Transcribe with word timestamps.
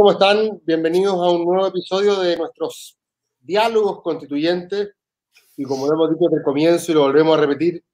¿Cómo 0.00 0.12
están? 0.12 0.62
Bienvenidos 0.64 1.12
a 1.12 1.30
un 1.30 1.44
nuevo 1.44 1.66
episodio 1.66 2.18
de 2.20 2.34
nuestros 2.34 2.96
diálogos 3.38 4.00
constituyentes. 4.00 4.94
Y 5.58 5.64
como 5.64 5.86
lo 5.86 5.92
hemos 5.92 6.08
dicho 6.12 6.24
desde 6.24 6.38
el 6.38 6.42
comienzo 6.42 6.90
y 6.90 6.94
lo 6.94 7.02
volvemos 7.02 7.36
a 7.36 7.40
repetir, 7.42 7.84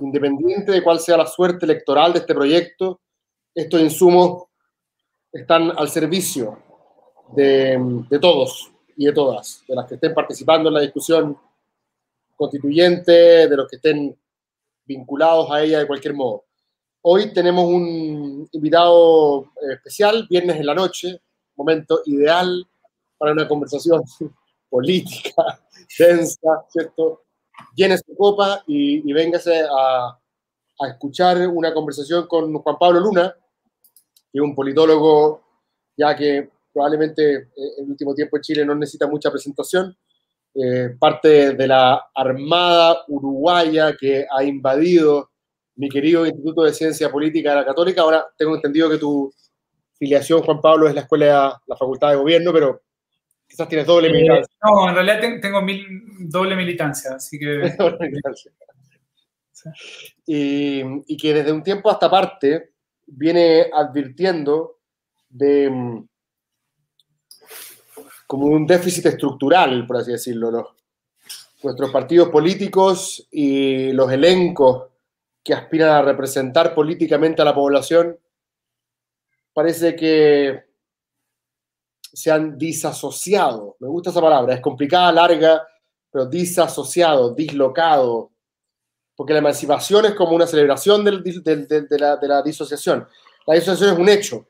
independiente 0.00 0.70
de 0.70 0.84
cuál 0.84 1.00
sea 1.00 1.16
la 1.16 1.26
suerte 1.26 1.66
electoral 1.66 2.12
de 2.12 2.20
este 2.20 2.32
proyecto, 2.32 3.00
estos 3.52 3.80
insumos 3.80 4.44
están 5.32 5.72
al 5.76 5.88
servicio 5.88 6.62
de, 7.34 8.04
de 8.08 8.18
todos 8.20 8.70
y 8.96 9.06
de 9.06 9.12
todas, 9.12 9.64
de 9.66 9.74
las 9.74 9.88
que 9.88 9.96
estén 9.96 10.14
participando 10.14 10.68
en 10.68 10.74
la 10.74 10.80
discusión 10.82 11.36
constituyente, 12.36 13.48
de 13.48 13.56
los 13.56 13.68
que 13.68 13.74
estén 13.74 14.16
vinculados 14.84 15.50
a 15.50 15.64
ella 15.64 15.80
de 15.80 15.88
cualquier 15.88 16.14
modo. 16.14 16.44
Hoy 17.02 17.32
tenemos 17.32 17.64
un 17.64 18.48
invitado 18.52 19.46
eh, 19.60 19.72
especial, 19.72 20.24
viernes 20.30 20.54
en 20.54 20.66
la 20.66 20.74
noche, 20.76 21.20
momento 21.58 22.00
ideal 22.06 22.66
para 23.18 23.32
una 23.32 23.46
conversación 23.46 24.02
política, 24.70 25.60
densa, 25.98 26.64
¿cierto? 26.70 27.24
Llene 27.74 27.98
su 27.98 28.16
copa 28.16 28.62
y, 28.66 29.08
y 29.08 29.12
véngase 29.12 29.64
a, 29.70 30.18
escuchar 30.88 31.48
una 31.48 31.74
conversación 31.74 32.28
con 32.28 32.54
Juan 32.54 32.76
Pablo 32.78 33.00
Luna, 33.00 33.34
que 34.30 34.38
es 34.38 34.40
un 34.40 34.54
politólogo 34.54 35.42
ya 35.96 36.14
que 36.14 36.48
probablemente 36.72 37.34
eh, 37.34 37.50
en 37.78 37.84
el 37.84 37.90
último 37.90 38.14
tiempo 38.14 38.36
en 38.36 38.42
Chile 38.42 38.64
no 38.64 38.76
necesita 38.76 39.08
mucha 39.08 39.28
presentación, 39.28 39.96
eh, 40.54 40.94
parte 40.96 41.54
de 41.54 41.66
la 41.66 42.10
Armada 42.14 43.02
Uruguaya 43.08 43.96
que 43.98 44.24
ha 44.30 44.44
invadido 44.44 45.30
mi 45.74 45.88
querido 45.88 46.24
Instituto 46.26 46.62
de 46.62 46.72
Ciencia 46.72 47.10
Política 47.10 47.50
de 47.50 47.56
la 47.56 47.64
Católica. 47.64 48.02
Ahora 48.02 48.26
tengo 48.36 48.54
entendido 48.54 48.88
que 48.88 48.98
tu 48.98 49.32
filiación, 49.98 50.42
Juan 50.42 50.60
Pablo, 50.60 50.88
es 50.88 50.94
la 50.94 51.02
escuela, 51.02 51.60
la 51.66 51.76
Facultad 51.76 52.10
de 52.10 52.16
Gobierno, 52.16 52.52
pero 52.52 52.82
quizás 53.46 53.68
tienes 53.68 53.86
doble 53.86 54.08
Eh, 54.08 54.12
militancia. 54.12 54.56
no, 54.64 54.88
en 54.88 54.94
realidad 54.94 55.20
ten- 55.20 55.40
tengo 55.40 55.60
mil- 55.62 55.86
doble 56.20 56.54
militancia, 56.56 57.12
así 57.16 57.38
que 57.38 57.46
Doble 57.78 57.98
militancia. 58.10 58.52
y, 60.26 60.82
y 61.06 61.16
que 61.16 61.34
desde 61.34 61.52
un 61.52 61.62
tiempo 61.62 61.90
a 61.90 61.94
esta 61.94 62.10
parte 62.10 62.70
viene 63.06 63.66
advirtiendo 63.72 64.78
de 65.28 65.68
mm, 65.70 66.08
como 68.26 68.46
un 68.46 68.66
déficit 68.66 69.06
estructural, 69.06 69.86
por 69.86 69.96
así 69.96 70.12
decirlo. 70.12 70.50
Los, 70.50 70.66
nuestros 71.62 71.90
partidos 71.90 72.28
políticos 72.28 73.26
y 73.32 73.90
los 73.92 74.12
elencos 74.12 74.84
que 75.42 75.54
aspiran 75.54 75.90
a 75.90 76.02
representar 76.02 76.74
políticamente 76.74 77.42
a 77.42 77.44
la 77.44 77.54
población 77.54 78.16
parece 79.58 79.96
que 79.96 80.66
se 82.00 82.30
han 82.30 82.56
disasociado. 82.56 83.76
Me 83.80 83.88
gusta 83.88 84.10
esa 84.10 84.20
palabra, 84.20 84.54
es 84.54 84.60
complicada, 84.60 85.10
larga, 85.10 85.66
pero 86.12 86.26
disasociado, 86.26 87.34
dislocado, 87.34 88.30
porque 89.16 89.32
la 89.32 89.40
emancipación 89.40 90.04
es 90.04 90.14
como 90.14 90.36
una 90.36 90.46
celebración 90.46 91.04
de, 91.04 91.10
la, 91.98 92.42
disociación. 92.42 93.08
La 93.48 93.54
disociación 93.54 93.94
es 93.94 93.98
un 93.98 94.08
hecho. 94.08 94.48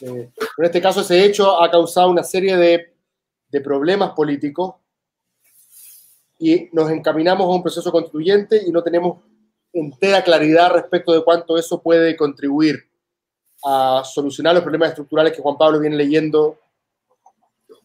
Eh, 0.00 0.32
en 0.56 0.64
este 0.64 0.82
caso, 0.82 1.02
ese 1.02 1.24
hecho 1.24 1.62
ha 1.62 1.70
causado 1.70 2.10
una 2.10 2.24
serie 2.24 2.56
de 2.56 3.60
problemas 3.60 4.10
políticos 4.10 4.74
y 6.36 6.68
nos 6.72 6.90
encaminamos 6.90 7.46
a 7.46 7.54
un 7.54 7.62
proceso 7.62 7.92
constituyente 7.92 8.60
y 8.66 8.72
no 8.72 8.82
tenemos 8.82 9.22
entera 9.72 10.24
claridad 10.24 10.72
respecto 10.72 11.12
de 11.12 11.22
cuánto 11.22 11.56
eso 11.56 11.80
puede 11.80 12.16
contribuir 12.16 12.87
a 13.64 14.02
solucionar 14.04 14.54
los 14.54 14.62
problemas 14.62 14.90
estructurales 14.90 15.32
que 15.32 15.42
Juan 15.42 15.56
Pablo 15.56 15.80
viene 15.80 15.96
leyendo 15.96 16.58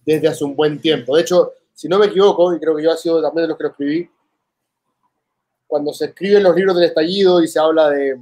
desde 0.06 0.28
hace 0.28 0.44
un 0.44 0.56
buen 0.56 0.80
tiempo. 0.80 1.16
De 1.16 1.22
hecho, 1.22 1.54
si 1.74 1.88
no 1.88 1.98
me 1.98 2.08
equivoco, 2.08 2.54
y 2.54 2.60
creo 2.60 2.76
que 2.76 2.84
yo 2.84 2.92
ha 2.92 2.98
sido 2.98 3.22
también 3.22 3.44
de 3.44 3.48
los 3.50 3.58
que 3.58 3.64
lo 3.64 3.70
escribí, 3.70 4.10
cuando 5.66 5.94
se 5.94 6.06
escriben 6.06 6.44
los 6.44 6.56
libros 6.56 6.76
del 6.76 6.86
estallido 6.86 7.42
y 7.42 7.48
se 7.48 7.60
habla 7.60 7.90
de, 7.90 8.20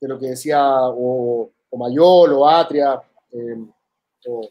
de 0.00 0.08
lo 0.08 0.18
que 0.18 0.26
decía 0.26 0.62
o, 0.64 1.50
o 1.70 1.76
Mayol 1.76 2.32
o 2.34 2.48
Atria 2.48 3.02
eh, 3.32 3.56
o, 4.28 4.48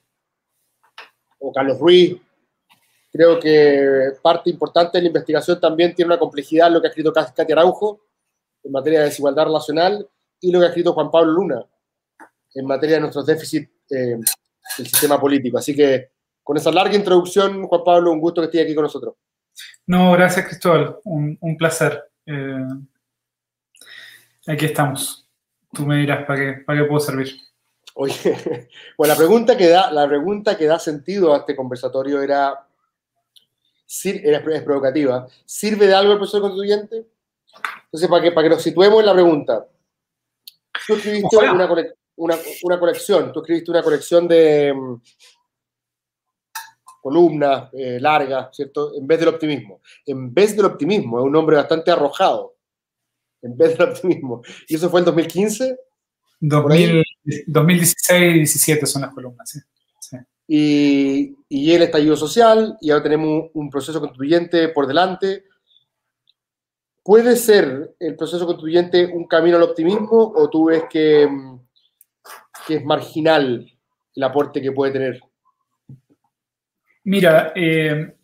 o 1.39 1.53
Carlos 1.53 1.79
Ruiz, 1.79 2.17
creo 3.11 3.39
que 3.39 4.11
parte 4.21 4.49
importante 4.49 4.97
de 4.97 5.03
la 5.03 5.07
investigación 5.07 5.59
también 5.59 5.95
tiene 5.95 6.07
una 6.07 6.19
complejidad 6.19 6.67
en 6.67 6.73
lo 6.73 6.81
que 6.81 6.87
ha 6.87 6.89
escrito 6.89 7.13
Katia 7.13 7.45
Araujo 7.55 8.01
en 8.63 8.71
materia 8.71 8.99
de 8.99 9.05
desigualdad 9.05 9.45
relacional 9.45 10.07
y 10.43 10.51
lo 10.51 10.59
que 10.59 10.65
ha 10.65 10.69
escrito 10.69 10.93
Juan 10.93 11.09
Pablo 11.09 11.31
Luna 11.31 11.65
en 12.53 12.65
materia 12.65 12.95
de 12.95 13.01
nuestros 13.01 13.25
déficits 13.25 13.71
eh, 13.89 14.17
del 14.77 14.87
sistema 14.87 15.19
político. 15.19 15.57
Así 15.57 15.73
que 15.73 16.11
con 16.43 16.57
esa 16.57 16.69
larga 16.69 16.95
introducción, 16.95 17.65
Juan 17.65 17.83
Pablo, 17.83 18.11
un 18.11 18.19
gusto 18.19 18.41
que 18.41 18.45
estés 18.45 18.63
aquí 18.63 18.75
con 18.75 18.83
nosotros. 18.83 19.15
no, 19.87 20.11
gracias 20.11 20.45
Cristóbal, 20.45 20.97
un, 21.05 21.37
un 21.39 21.57
placer. 21.57 22.03
Eh, 22.25 22.67
aquí 24.47 24.65
estamos. 24.65 25.29
Tú 25.71 25.85
me 25.85 25.97
dirás 25.97 26.25
para 26.25 26.39
qué, 26.39 26.61
para 26.61 26.81
qué 26.81 26.85
puedo 26.85 26.99
servir. 26.99 27.33
Oye, 27.95 28.69
bueno, 28.97 29.13
la 29.13 29.17
pregunta 29.17 29.55
que 29.55 29.69
da, 29.69 29.91
la 29.91 30.05
pregunta 30.07 30.57
que 30.57 30.65
da 30.65 30.77
sentido 30.77 31.33
a 31.33 31.37
este 31.37 31.55
conversatorio 31.55 32.21
era, 32.21 32.67
era 34.03 34.37
es 34.39 34.63
provocativa. 34.63 35.25
¿Sirve 35.45 35.87
de 35.87 35.95
algo 35.95 36.11
el 36.11 36.17
proceso 36.17 36.41
constituyente? 36.41 37.05
Entonces, 37.85 38.09
para 38.09 38.23
que, 38.23 38.31
para 38.31 38.49
que 38.49 38.55
nos 38.55 38.61
situemos 38.61 38.99
en 38.99 39.05
la 39.05 39.13
pregunta. 39.13 39.67
Tú 40.87 40.95
escribiste 40.95 41.37
una, 41.37 41.69
una, 42.15 42.37
una 42.63 42.79
colección, 42.79 43.31
tú 43.31 43.39
escribiste 43.41 43.71
una 43.71 43.83
colección 43.83 44.27
de 44.27 44.73
mm, 44.73 45.01
columnas 47.01 47.69
eh, 47.73 47.99
largas, 47.99 48.55
¿cierto? 48.55 48.95
En 48.95 49.05
vez 49.05 49.19
del 49.19 49.29
optimismo. 49.29 49.81
En 50.05 50.33
vez 50.33 50.55
del 50.55 50.65
optimismo, 50.65 51.19
es 51.19 51.25
un 51.25 51.31
nombre 51.31 51.57
bastante 51.57 51.91
arrojado. 51.91 52.55
En 53.41 53.57
vez 53.57 53.77
del 53.77 53.89
optimismo. 53.89 54.41
¿Y 54.67 54.75
eso 54.75 54.89
fue 54.89 55.01
en 55.01 55.05
2015? 55.05 55.77
2000 56.39 57.03
2016-17 57.47 58.85
son 58.85 59.03
las 59.03 59.13
columnas, 59.13 59.49
sí. 59.49 59.59
sí. 59.99 60.17
y, 60.47 61.35
y 61.47 61.71
el 61.71 61.83
estallido 61.83 62.17
social, 62.17 62.77
y 62.81 62.91
ahora 62.91 63.03
tenemos 63.03 63.27
un, 63.27 63.49
un 63.53 63.69
proceso 63.69 63.99
constituyente 64.01 64.69
por 64.69 64.87
delante. 64.87 65.45
¿Puede 67.03 67.35
ser 67.35 67.95
el 67.99 68.15
proceso 68.15 68.45
constituyente 68.45 69.05
un 69.05 69.27
camino 69.27 69.57
al 69.57 69.63
optimismo 69.63 70.33
o 70.35 70.49
tú 70.49 70.65
ves 70.65 70.83
que, 70.89 71.27
mm, 71.27 71.59
es 72.69 72.85
marginal 72.85 73.69
el 74.15 74.23
aporte 74.23 74.61
que 74.61 74.71
puede 74.71 74.93
tener? 74.93 75.19
Mira, 77.03 77.51
eh, 77.55 78.15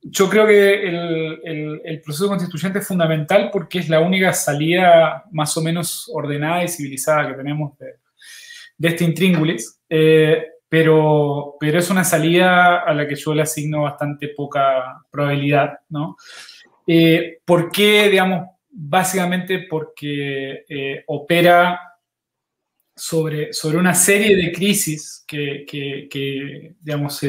yo 0.00 0.28
creo 0.30 0.46
que 0.46 0.88
el, 0.88 2.00
proceso 2.02 2.28
constituyente 2.28 2.78
es 2.78 2.86
fundamental 2.86 3.50
porque 3.52 3.80
es 3.80 3.88
la 3.88 4.00
única 4.00 4.32
salida 4.32 5.24
más 5.30 5.54
o 5.56 5.60
menos 5.60 6.10
ordenada 6.12 6.64
y 6.64 6.68
civilizada 6.68 7.28
que 7.28 7.34
tenemos 7.34 7.76
de, 7.78 7.96
de 8.78 8.88
este 8.88 9.04
intríngulis, 9.04 9.80
eh, 9.88 10.46
pero, 10.68 11.56
pero 11.60 11.78
es 11.78 11.90
una 11.90 12.02
salida 12.02 12.80
a 12.80 12.94
la 12.94 13.06
que 13.06 13.14
yo 13.14 13.34
le 13.34 13.42
asigno 13.42 13.82
bastante 13.82 14.28
poca 14.28 15.04
probabilidad, 15.10 15.78
¿no? 15.90 16.16
Eh, 16.86 17.38
¿Por 17.44 17.70
qué, 17.70 18.08
digamos? 18.08 18.48
Básicamente 18.70 19.66
porque 19.68 20.64
eh, 20.68 21.04
opera 21.06 21.78
sobre, 22.94 23.52
sobre 23.52 23.78
una 23.78 23.94
serie 23.94 24.36
de 24.36 24.52
crisis 24.52 25.24
que, 25.26 25.64
que- 26.10 26.74
digamos, 26.80 27.20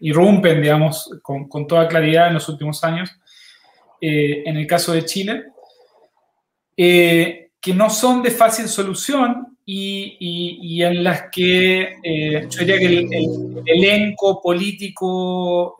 irrumpen, 0.00 0.60
digamos, 0.62 1.10
con, 1.22 1.48
con 1.48 1.66
toda 1.66 1.86
claridad 1.88 2.28
en 2.28 2.34
los 2.34 2.48
últimos 2.48 2.82
años, 2.84 3.10
eh, 4.00 4.42
en 4.46 4.56
el 4.56 4.66
caso 4.66 4.92
de 4.92 5.04
Chile, 5.04 5.44
eh, 6.76 7.50
que 7.60 7.74
no 7.74 7.90
son 7.90 8.22
de 8.22 8.30
fácil 8.30 8.66
solución 8.68 9.56
y, 9.64 10.16
y- 10.18 10.82
en 10.82 11.04
las 11.04 11.30
que 11.30 11.94
yo 12.50 12.58
diría 12.60 12.78
que 12.78 12.86
el, 12.86 13.08
el 13.14 13.62
elenco 13.66 14.40
político, 14.42 15.76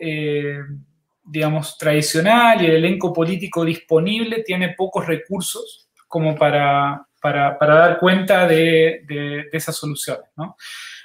digamos, 1.25 1.77
tradicional 1.79 2.61
y 2.63 2.67
el 2.67 2.77
elenco 2.77 3.13
político 3.13 3.65
disponible 3.65 4.43
tiene 4.43 4.75
pocos 4.77 5.07
recursos 5.07 5.89
como 6.09 6.35
para, 6.37 7.07
para, 7.21 7.59
para 7.59 7.75
dar 7.75 7.99
cuenta 7.99 8.47
de, 8.47 9.03
de, 9.07 9.45
de 9.51 9.59
esas 9.59 9.77
soluciones. 9.77 10.29
¿no? 10.37 10.57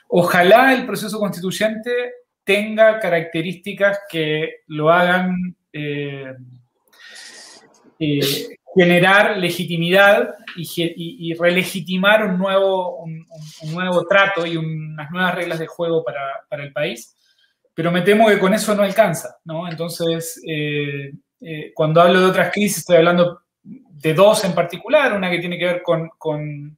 Ojalá 0.10 0.74
el 0.74 0.86
proceso 0.86 1.20
constituyente 1.20 1.92
tenga 2.44 3.00
características 3.00 4.00
que 4.10 4.62
lo 4.68 4.90
hagan 4.90 5.36
eh, 5.74 6.34
eh, 8.00 8.20
generar 8.76 9.38
legitimidad 9.38 10.36
y, 10.56 10.68
y- 11.30 11.34
relegitimar 11.34 12.26
un 12.26 12.38
nuevo, 12.38 13.04
un 13.04 13.26
nuevo 13.74 14.06
trato 14.08 14.46
y 14.46 14.56
unas 14.56 15.10
nuevas 15.12 15.36
reglas 15.36 15.60
de 15.60 15.68
juego 15.68 16.04
para, 16.04 16.46
para 16.48 16.64
el 16.64 16.72
país. 16.72 17.17
Pero 17.78 17.92
me 17.92 18.02
temo 18.02 18.28
que 18.28 18.40
con 18.40 18.56
eso 18.56 18.74
no 18.74 18.82
alcanza, 18.82 19.38
¿no? 19.46 19.70
Entonces, 19.70 20.42
eh, 20.48 21.12
eh, 21.42 21.72
cuando 21.76 22.02
hablo 22.02 22.22
de 22.22 22.26
otras 22.26 22.52
crisis, 22.52 22.80
estoy 22.80 22.96
hablando 22.96 23.42
de 23.62 24.16
dos 24.16 24.44
en 24.46 24.56
particular, 24.56 25.14
una 25.14 25.30
que 25.30 25.38
tiene 25.38 25.60
que 25.60 25.66
ver 25.66 25.84
con, 25.84 26.76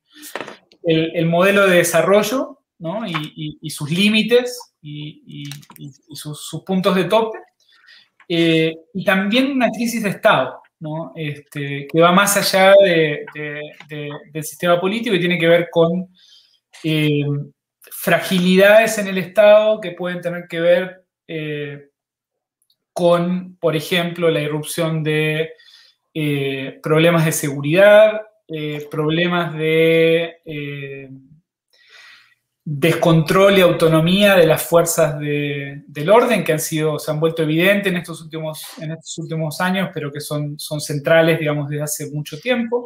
el, 0.83 1.11
el 1.15 1.25
modelo 1.25 1.67
de 1.67 1.77
desarrollo 1.77 2.59
¿no? 2.79 3.07
y, 3.07 3.69
sus 3.69 3.89
límites 3.89 4.73
y, 4.81 5.45
sus, 6.11 6.63
puntos 6.65 6.93
de 6.93 7.05
tope, 7.05 7.37
eh, 8.27 8.75
y 8.93 9.05
también 9.05 9.53
una 9.53 9.69
crisis 9.69 10.03
de 10.03 10.09
Estado, 10.09 10.61
¿no? 10.81 11.13
este, 11.15 11.87
que 11.89 12.01
va 12.01 12.11
más 12.11 12.35
allá 12.35 12.73
del 12.83 14.43
sistema 14.43 14.81
político 14.81 15.15
y 15.15 15.19
tiene 15.21 15.39
que 15.39 15.47
ver 15.47 15.69
con 15.71 16.09
fragilidades 18.01 18.97
en 18.97 19.07
el 19.07 19.17
Estado 19.17 19.81
que 19.81 19.91
pueden 19.91 20.21
tener 20.21 20.47
que 20.47 20.59
ver 20.61 21.05
eh, 21.27 21.89
con, 22.93 23.57
por 23.57 23.75
ejemplo, 23.75 24.29
la 24.29 24.41
irrupción 24.41 25.03
de 25.03 25.51
problemas 26.81 27.23
de 27.25 27.31
seguridad, 27.31 28.21
problemas 28.89 29.53
de 29.53 30.37
descontrol 32.71 33.57
y 33.57 33.61
autonomía 33.61 34.35
de 34.35 34.45
las 34.45 34.61
fuerzas 34.61 35.19
del 35.19 36.09
orden 36.09 36.43
que 36.43 36.53
han 36.53 36.59
sido, 36.59 36.99
se 36.99 37.09
han 37.09 37.19
vuelto 37.19 37.41
evidentes 37.41 37.91
en 37.91 37.97
estos 37.97 38.21
últimos, 38.21 38.61
en 38.79 38.91
estos 38.91 39.17
últimos 39.17 39.59
años, 39.59 39.89
pero 39.91 40.11
que 40.11 40.19
son, 40.19 40.59
son 40.59 40.79
centrales, 40.79 41.39
digamos, 41.39 41.67
desde 41.67 41.83
hace 41.83 42.11
mucho 42.11 42.39
tiempo, 42.39 42.85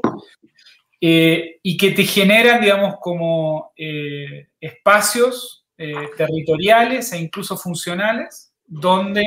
eh, 1.06 1.60
y 1.62 1.76
que 1.76 1.92
te 1.92 2.06
generan, 2.06 2.62
digamos, 2.62 2.96
como 3.02 3.74
eh, 3.76 4.48
espacios 4.58 5.66
eh, 5.78 5.94
territoriales 6.16 7.12
e 7.12 7.18
incluso 7.18 7.58
funcionales, 7.58 8.54
donde 8.66 9.26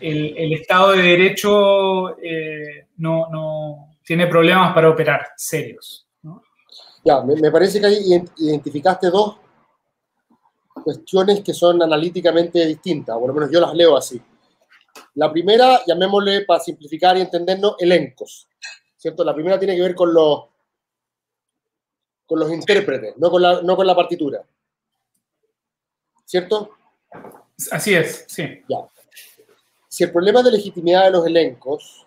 el, 0.00 0.52
Estado 0.52 0.90
de 0.90 1.02
Derecho 1.02 2.16
no, 2.96 3.28
no, 3.30 3.96
tiene 4.04 4.26
problemas 4.26 4.74
para 4.74 4.90
operar 4.90 5.28
serios. 5.36 6.08
Ya, 7.04 7.22
me, 7.22 7.52
parece 7.52 7.78
que 7.78 7.86
ahí 7.86 8.24
identificaste 8.38 9.10
dos 9.10 9.36
cuestiones 10.82 11.40
que 11.42 11.54
son 11.54 11.80
analíticamente 11.80 12.66
distintas, 12.66 13.14
o 13.14 13.20
por 13.20 13.28
lo 13.28 13.34
menos 13.34 13.52
yo 13.52 13.60
las 13.60 13.74
leo 13.74 13.96
así. 13.96 14.20
La 15.14 15.30
primera, 15.30 15.82
llamémosle 15.86 16.44
para 16.46 16.58
simplificar 16.58 17.16
y 17.16 17.20
entendernos, 17.20 17.76
elencos. 17.78 18.48
¿Cierto? 18.96 19.22
La 19.22 19.32
primera 19.32 19.56
tiene 19.56 19.76
que 19.76 19.82
ver 19.82 19.94
con 19.94 20.12
los, 20.12 20.49
con 22.30 22.38
los 22.38 22.52
intérpretes, 22.52 23.18
no 23.18 23.28
con, 23.28 23.42
la, 23.42 23.60
no 23.60 23.74
con 23.74 23.84
la 23.84 23.96
partitura. 23.96 24.40
¿Cierto? 26.24 26.70
Así 27.72 27.92
es, 27.92 28.24
sí. 28.28 28.44
Ya. 28.68 28.88
Si 29.88 30.04
el 30.04 30.12
problema 30.12 30.40
de 30.40 30.52
legitimidad 30.52 31.06
de 31.06 31.10
los 31.10 31.26
elencos, 31.26 32.06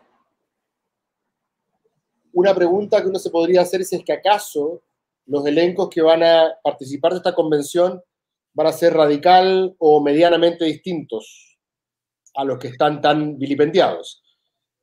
una 2.32 2.56
pregunta 2.56 3.02
que 3.02 3.10
uno 3.10 3.20
se 3.20 3.32
podría 3.32 3.64
hacer 3.64 3.82
es, 3.82 3.92
es 3.92 4.02
que 4.02 4.14
acaso 4.14 4.82
los 5.26 5.46
elencos 5.46 5.90
que 5.90 6.02
van 6.02 6.24
a 6.24 6.54
participar 6.64 7.12
de 7.12 7.18
esta 7.18 7.36
convención 7.36 8.02
van 8.54 8.68
a 8.68 8.72
ser 8.72 8.94
radical 8.94 9.76
o 9.78 10.02
medianamente 10.02 10.64
distintos 10.64 11.58
a 12.34 12.46
los 12.46 12.60
que 12.60 12.70
están 12.70 13.02
tan 13.02 13.38
vilipendiados. 13.38 14.24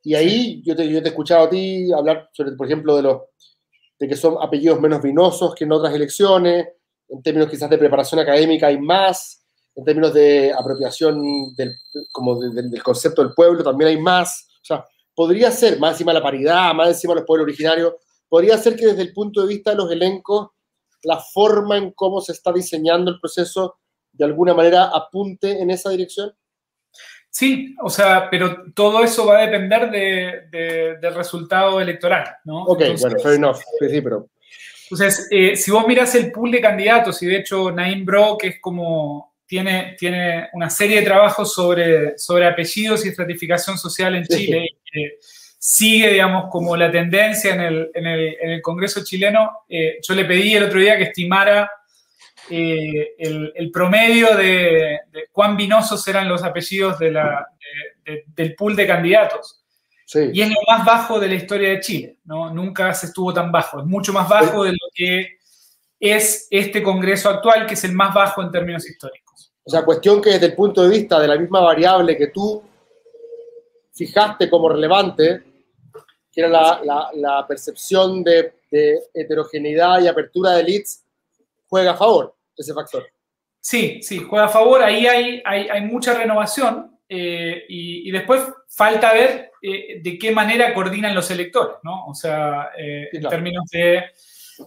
Y 0.03 0.15
ahí 0.17 0.61
yo, 0.67 0.77
te, 0.77 0.87
yo 0.87 1.01
te 1.01 1.09
he 1.09 1.13
escuchado 1.13 1.45
a 1.45 1.49
ti 1.49 1.91
hablar, 1.95 2.29
sobre, 2.35 2.53
por 2.53 2.67
ejemplo, 2.67 2.95
de, 2.97 3.05
los, 3.05 3.23
de 4.01 4.09
que 4.09 4.17
son 4.17 4.37
apellidos 4.41 4.81
menos 4.81 5.03
vinosos 5.03 5.55
que 5.55 5.65
en 5.65 5.73
otras 5.73 5.95
elecciones, 5.95 6.69
en 7.09 7.23
términos 7.23 7.51
quizás 7.51 7.69
de 7.69 7.79
preparación 7.79 8.19
académica 8.19 8.67
hay 8.69 8.79
más, 8.79 9.45
en 9.77 9.85
términos 9.85 10.15
de 10.15 10.53
apropiación 10.53 11.55
del, 11.55 11.75
como 12.11 12.41
del 12.41 12.83
concepto 12.83 13.23
del 13.23 13.35
pueblo 13.35 13.63
también 13.63 13.91
hay 13.91 14.01
más. 14.01 14.49
O 14.63 14.65
sea, 14.65 14.85
podría 15.15 15.51
ser, 15.51 15.79
más 15.79 15.93
encima 15.93 16.15
la 16.15 16.23
paridad, 16.23 16.75
más 16.75 16.89
encima 16.89 17.15
los 17.15 17.25
pueblos 17.25 17.45
originarios, 17.45 17.95
podría 18.29 18.57
ser 18.57 18.75
que 18.75 18.87
desde 18.87 19.03
el 19.03 19.13
punto 19.13 19.43
de 19.43 19.49
vista 19.49 19.71
de 19.71 19.77
los 19.77 19.91
elencos 19.93 20.49
la 21.03 21.19
forma 21.19 21.77
en 21.77 21.93
cómo 21.93 22.21
se 22.21 22.33
está 22.33 22.53
diseñando 22.53 23.11
el 23.11 23.21
proceso 23.21 23.77
de 24.13 24.25
alguna 24.25 24.55
manera 24.55 24.85
apunte 24.85 25.61
en 25.61 25.71
esa 25.71 25.91
dirección? 25.91 26.33
Sí, 27.31 27.77
o 27.81 27.89
sea, 27.89 28.29
pero 28.29 28.65
todo 28.75 29.05
eso 29.05 29.25
va 29.27 29.39
a 29.39 29.47
depender 29.47 29.91
del 31.01 31.15
resultado 31.15 31.81
electoral, 31.81 32.27
¿no? 32.45 32.65
Ok, 32.65 32.83
bueno, 33.01 33.19
fair 33.21 33.35
enough. 33.37 33.59
Sí, 33.79 34.01
pero... 34.01 34.29
Entonces, 34.91 35.29
eh, 35.31 35.55
si 35.55 35.71
vos 35.71 35.87
miras 35.87 36.13
el 36.17 36.33
pool 36.33 36.51
de 36.51 36.61
candidatos, 36.61 37.23
y 37.23 37.27
de 37.27 37.37
hecho 37.37 37.71
Naim 37.71 38.05
Bro, 38.05 38.37
que 38.37 38.49
es 38.49 38.61
como, 38.61 39.37
tiene, 39.47 39.95
tiene 39.97 40.49
una 40.53 40.69
serie 40.69 40.97
de 40.97 41.07
trabajos 41.07 41.55
sobre, 41.55 42.19
sobre 42.19 42.47
apellidos 42.47 43.07
y 43.07 43.11
estratificación 43.11 43.79
social 43.79 44.17
en 44.17 44.25
Chile, 44.25 44.67
sigue, 45.57 46.11
digamos, 46.11 46.47
como 46.51 46.77
la 46.77 46.91
tendencia 46.91 47.55
en 47.55 47.61
el, 47.61 47.91
en 47.95 48.07
el, 48.07 48.37
en 48.41 48.51
el 48.51 48.63
Congreso 48.63 49.05
chileno. 49.05 49.59
Eh, 49.69 49.99
yo 50.03 50.15
le 50.15 50.25
pedí 50.25 50.55
el 50.55 50.65
otro 50.65 50.81
día 50.81 50.97
que 50.97 51.05
estimara 51.05 51.71
eh, 52.51 53.15
el, 53.19 53.53
el, 53.55 53.71
promedio 53.71 54.37
de, 54.37 55.01
cuán 55.31 55.57
vinosos 55.57 56.07
eran 56.09 56.29
los 56.29 56.43
apellidos 56.43 56.99
de 56.99 57.13
la, 57.13 57.47
del 58.27 58.55
pool 58.57 58.75
de 58.75 58.87
candidatos. 58.87 59.63
Sí. 60.05 60.31
Y 60.33 60.43
es 60.43 60.49
lo 60.49 60.57
más 60.67 60.85
bajo 60.85 61.21
de 61.21 61.29
la 61.29 61.35
historia 61.35 61.69
de 61.69 61.81
Chile, 61.81 62.19
¿no? 62.25 62.53
Nunca 62.53 62.93
se 62.95 63.07
estuvo 63.07 63.33
tan 63.33 63.53
bajo, 63.53 63.79
es 63.79 63.87
mucho 63.87 64.13
más 64.13 64.29
bajo 64.29 64.65
de 64.65 64.73
lo 64.73 64.89
que 64.93 65.39
es 66.01 66.49
este 66.51 66.83
Congreso 66.83 67.31
actual, 67.31 67.67
que 67.67 67.75
es 67.75 67.85
el 67.85 67.93
más 67.93 68.13
bajo 68.13 68.43
en 68.43 68.51
términos 68.51 68.89
históricos. 68.89 69.53
O 69.63 69.71
sea, 69.71 69.85
cuestión 69.85 70.21
que 70.21 70.31
desde 70.31 70.47
el 70.47 70.55
punto 70.55 70.83
de 70.83 70.89
vista 70.89 71.21
de 71.21 71.29
la 71.29 71.37
misma 71.37 71.61
variable 71.61 72.17
que 72.17 72.29
tú 72.29 72.61
fijaste 73.93 74.51
como 74.51 74.69
relevante, 74.69 75.45
que 76.33 76.41
era 76.41 76.81
la, 76.83 77.45
percepción 77.47 78.25
de, 78.25 78.55
heterogeneidad 79.15 80.01
y 80.01 80.09
apertura 80.09 80.53
de 80.53 80.65
leads, 80.65 81.05
juega 81.69 81.93
a 81.93 81.97
favor 81.97 82.35
ese 82.61 82.75
factor. 82.75 83.07
Sí, 83.61 84.01
sí, 84.03 84.19
juega 84.19 84.47
a 84.47 84.49
favor. 84.49 84.83
Ahí 84.83 85.07
hay, 85.07 85.43
hay, 85.45 85.83
mucha 85.83 86.15
renovación 86.15 86.99
eh, 87.09 87.65
y, 87.69 88.11
después 88.11 88.43
falta 88.69 89.13
ver 89.13 89.51
eh, 89.61 90.01
de 90.03 90.19
qué 90.19 90.31
manera 90.31 90.73
coordinan 90.73 91.15
los 91.15 91.31
electores, 91.31 91.77
¿no? 91.83 92.07
O 92.07 92.15
sea, 92.15 92.71
eh, 92.79 93.09
en 93.13 93.23
términos 93.29 93.65
de 93.71 94.05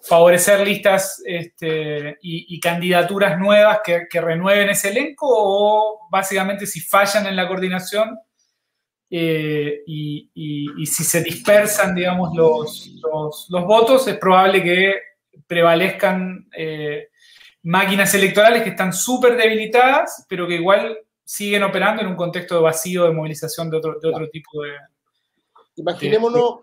favorecer 0.03 0.65
listas 0.65 1.21
este, 1.25 2.17
y, 2.21 2.59
candidaturas 2.59 3.39
nuevas 3.39 3.79
que, 3.83 4.07
que, 4.09 4.21
renueven 4.21 4.69
ese 4.69 4.89
elenco 4.89 5.27
o 5.27 6.07
básicamente 6.09 6.67
si 6.67 6.79
fallan 6.79 7.25
en 7.27 7.35
la 7.35 7.47
coordinación, 7.47 8.19
y, 9.15 10.85
si 10.85 11.03
se 11.03 11.21
dispersan, 11.21 11.93
digamos, 11.93 12.35
los, 12.35 12.91
los, 13.49 13.65
votos, 13.65 14.07
es 14.07 14.17
probable 14.17 14.63
que 14.63 14.95
prevalezcan 15.45 16.49
máquinas 17.63 18.13
electorales 18.13 18.63
que 18.63 18.69
están 18.69 18.93
súper 18.93 19.35
debilitadas, 19.35 20.25
pero 20.29 20.47
que 20.47 20.55
igual 20.55 20.97
siguen 21.23 21.63
operando 21.63 22.01
en 22.01 22.09
un 22.09 22.15
contexto 22.15 22.55
de 22.55 22.61
vacío 22.61 23.05
de 23.05 23.11
movilización 23.11 23.69
de 23.69 23.77
otro, 23.77 23.99
de 23.99 24.07
otro 24.09 24.29
tipo 24.29 24.61
de... 24.61 24.71
Imaginémonos, 25.75 26.59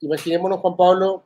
imaginémonos, 0.00 0.60
Juan 0.60 0.76
Pablo, 0.76 1.24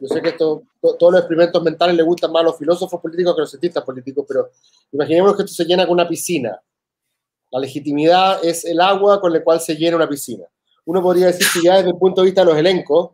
yo 0.00 0.08
sé 0.08 0.22
que 0.22 0.30
esto, 0.30 0.62
todos 0.80 1.12
los 1.12 1.20
experimentos 1.20 1.62
mentales 1.62 1.96
le 1.96 2.02
gustan 2.02 2.32
más 2.32 2.40
a 2.40 2.44
los 2.44 2.58
filósofos 2.58 3.00
políticos 3.00 3.34
que 3.34 3.40
a 3.40 3.42
los 3.42 3.50
cientistas 3.50 3.84
políticos, 3.84 4.24
pero 4.26 4.50
imaginémonos 4.92 5.36
que 5.36 5.42
esto 5.42 5.54
se 5.54 5.64
llena 5.64 5.84
con 5.84 5.94
una 5.94 6.08
piscina 6.08 6.58
la 7.50 7.58
legitimidad 7.58 8.44
es 8.44 8.64
el 8.64 8.80
agua 8.80 9.20
con 9.20 9.32
la 9.32 9.42
cual 9.42 9.60
se 9.60 9.74
llena 9.74 9.96
una 9.96 10.08
piscina. 10.08 10.44
Uno 10.84 11.02
podría 11.02 11.26
decir 11.26 11.46
que 11.52 11.62
ya 11.62 11.76
desde 11.76 11.90
el 11.90 11.96
punto 11.96 12.20
de 12.20 12.26
vista 12.26 12.42
de 12.42 12.46
los 12.46 12.56
elencos 12.56 13.10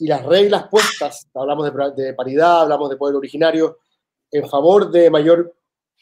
y 0.00 0.06
las 0.06 0.24
reglas 0.24 0.66
puestas, 0.68 1.28
hablamos 1.34 1.70
de, 1.94 2.14
paridad, 2.14 2.62
hablamos 2.62 2.88
de 2.88 2.96
poder 2.96 3.16
originario, 3.16 3.78
en 4.30 4.48
favor 4.48 4.90
de 4.90 5.10
mayor 5.10 5.54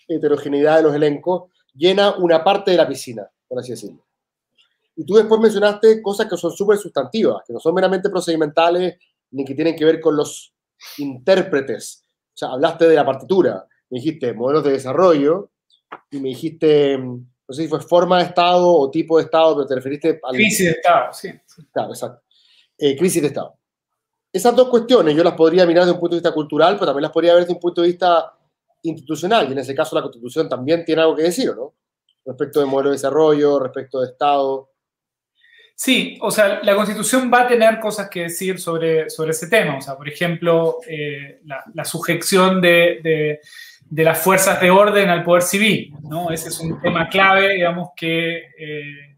heterogeneidad 0.07 0.77
de 0.77 0.83
los 0.85 0.95
elencos, 0.95 1.51
llena 1.75 2.17
una 2.17 2.45
parte 2.45 2.71
de 2.71 2.77
la 2.77 2.87
piscina, 2.87 3.29
por 3.49 3.59
así 3.59 3.73
decirlo. 3.73 4.07
Y 4.95 5.05
tú 5.05 5.15
después 5.15 5.41
mencionaste 5.41 6.01
cosas 6.01 6.29
que 6.29 6.37
son 6.37 6.53
súper 6.53 6.79
sustantivas, 6.79 7.43
que 7.45 7.53
no 7.53 7.59
son 7.59 7.75
meramente 7.75 8.09
procedimentales 8.09 8.99
ni 9.33 9.45
que 9.45 9.55
tienen 9.55 9.75
que 9.75 9.85
ver 9.85 10.01
con 10.01 10.17
los 10.17 10.55
intérpretes. 10.99 12.05
O 12.35 12.37
sea, 12.37 12.51
hablaste 12.51 12.87
de 12.87 12.95
la 12.95 13.05
partitura, 13.05 13.67
me 13.91 13.99
dijiste 13.99 14.33
modelos 14.33 14.63
de 14.63 14.73
desarrollo, 14.73 15.51
y 16.11 16.21
me 16.21 16.29
dijiste, 16.29 16.99
no 16.99 17.27
sé 17.49 17.63
si 17.63 17.69
fue 17.69 17.81
forma 17.81 18.19
de 18.19 18.25
Estado 18.27 18.69
o 18.69 18.91
tipo 18.91 19.19
de 19.19 19.25
Estado, 19.25 19.57
pero 19.57 19.67
te 19.67 19.75
referiste 19.75 20.21
a... 20.23 20.31
Crisis 20.31 20.67
de 20.67 20.73
Estado, 20.73 21.13
sí. 21.13 21.31
Claro, 21.73 21.91
exacto. 21.91 22.23
Eh, 22.79 22.97
crisis 22.97 23.23
de 23.23 23.29
Estado. 23.29 23.59
Esas 24.39 24.57
dos 24.57 24.69
cuestiones 24.69 25.15
yo 25.15 25.25
las 25.25 25.35
podría 25.35 25.67
mirar 25.67 25.85
desde 25.85 25.95
un 25.95 26.01
punto 26.01 26.15
de 26.17 26.21
vista 26.21 26.33
cultural, 26.33 26.75
pero 26.75 26.87
también 26.87 27.03
las 27.03 27.13
podría 27.13 27.35
ver 27.35 27.43
desde 27.43 27.55
un 27.55 27.61
punto 27.61 27.83
de 27.83 27.89
vista 27.89 28.33
institucional, 28.83 29.49
y 29.49 29.53
en 29.53 29.59
ese 29.59 29.75
caso 29.75 29.97
la 29.97 30.03
Constitución 30.03 30.49
también 30.49 30.85
tiene 30.85 31.03
algo 31.03 31.17
que 31.17 31.25
decir, 31.25 31.55
¿no? 31.55 31.75
Respecto 32.25 32.61
de 32.61 32.67
modelo 32.67 32.91
de 32.91 32.97
desarrollo, 32.97 33.59
respecto 33.59 34.01
de 34.01 34.09
Estado. 34.09 34.71
Sí, 35.75 36.19
o 36.21 36.31
sea, 36.31 36.61
la 36.63 36.75
Constitución 36.75 37.31
va 37.33 37.43
a 37.43 37.49
tener 37.49 37.81
cosas 37.81 38.09
que 38.09 38.23
decir 38.23 38.59
sobre, 38.59 39.09
sobre 39.11 39.31
ese 39.31 39.49
tema. 39.49 39.79
O 39.79 39.81
sea, 39.81 39.97
por 39.97 40.09
ejemplo, 40.09 40.79
eh, 40.89 41.41
la, 41.45 41.85
sujeción 41.85 42.61
de 42.61 43.41
de 43.91 44.05
las 44.05 44.19
fuerzas 44.19 44.61
de 44.61 44.71
orden 44.71 45.09
al 45.09 45.25
poder 45.25 45.43
civil. 45.43 45.93
¿no? 46.03 46.31
Ese 46.31 46.49
es 46.49 46.61
un 46.61 46.81
tema 46.81 47.09
clave, 47.09 47.55
digamos, 47.55 47.91
que 47.97 48.37
eh, 48.59 49.17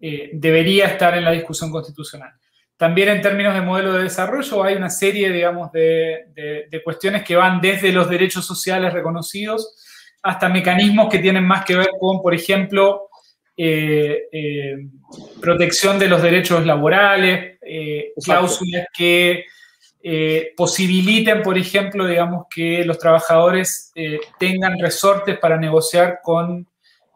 eh, 0.00 0.30
debería 0.32 0.86
estar 0.86 1.16
en 1.16 1.24
la 1.24 1.30
discusión 1.30 1.70
constitucional. 1.70 2.32
También 2.76 3.08
en 3.10 3.22
términos 3.22 3.54
de 3.54 3.60
modelo 3.60 3.92
de 3.92 4.04
desarrollo 4.04 4.64
hay 4.64 4.74
una 4.74 4.90
serie, 4.90 5.30
digamos, 5.30 5.70
de, 5.72 6.68
cuestiones 6.84 7.22
que 7.22 7.36
van 7.36 7.60
desde 7.60 7.92
los 7.92 8.08
derechos 8.08 8.44
sociales 8.44 8.92
reconocidos 8.92 9.76
hasta 10.22 10.48
mecanismos 10.48 11.08
que 11.08 11.18
tienen 11.18 11.44
más 11.44 11.64
que 11.64 11.76
ver 11.76 11.90
con, 11.98 12.20
por 12.20 12.34
ejemplo, 12.34 13.08
eh, 13.56 14.22
eh, 14.32 14.76
protección 15.40 15.98
de 15.98 16.08
los 16.08 16.22
derechos 16.22 16.64
laborales, 16.64 17.58
eh, 17.62 18.12
cláusulas 18.24 18.86
que 18.96 19.44
posibiliten, 20.56 21.42
por 21.42 21.56
ejemplo, 21.56 22.04
digamos, 22.06 22.46
que 22.52 22.84
los 22.84 22.98
trabajadores 22.98 23.92
tengan 24.36 24.76
resortes 24.80 25.38
para 25.38 25.56
negociar 25.56 26.18
con 26.24 26.66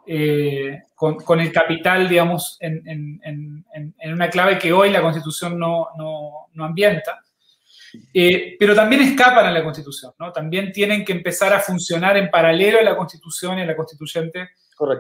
eh, 0.07 0.85
con, 0.95 1.41
el 1.41 1.53
capital, 1.53 2.09
digamos, 2.09 2.59
en, 2.61 3.65
una 4.05 4.31
clave 4.31 4.59
que 4.59 4.73
hoy 4.73 4.91
la 4.91 5.03
Constitución 5.03 5.59
no, 5.59 5.89
ambienta. 6.59 7.23
Eh, 8.13 8.57
pero 8.59 8.75
también 8.75 9.03
escapan 9.03 9.47
a 9.47 9.51
la 9.51 9.65
Constitución, 9.65 10.13
¿no? 10.19 10.33
También 10.33 10.71
tienen 10.71 11.05
que 11.05 11.13
empezar 11.13 11.53
a 11.53 11.61
funcionar 11.61 12.17
en 12.17 12.31
paralelo 12.31 12.79
a 12.79 12.83
la 12.83 12.97
Constitución 12.97 13.59
y 13.59 13.63
a 13.63 13.67
la 13.67 13.77
Constituyente, 13.77 14.51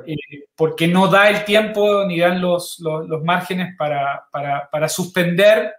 eh, 0.06 0.16
porque 0.56 0.88
no 0.88 1.08
da 1.08 1.28
el 1.28 1.44
tiempo 1.44 2.04
ni 2.06 2.18
dan 2.18 2.40
los, 2.40 2.80
márgenes 3.22 3.76
para, 3.76 4.88
suspender 4.88 5.72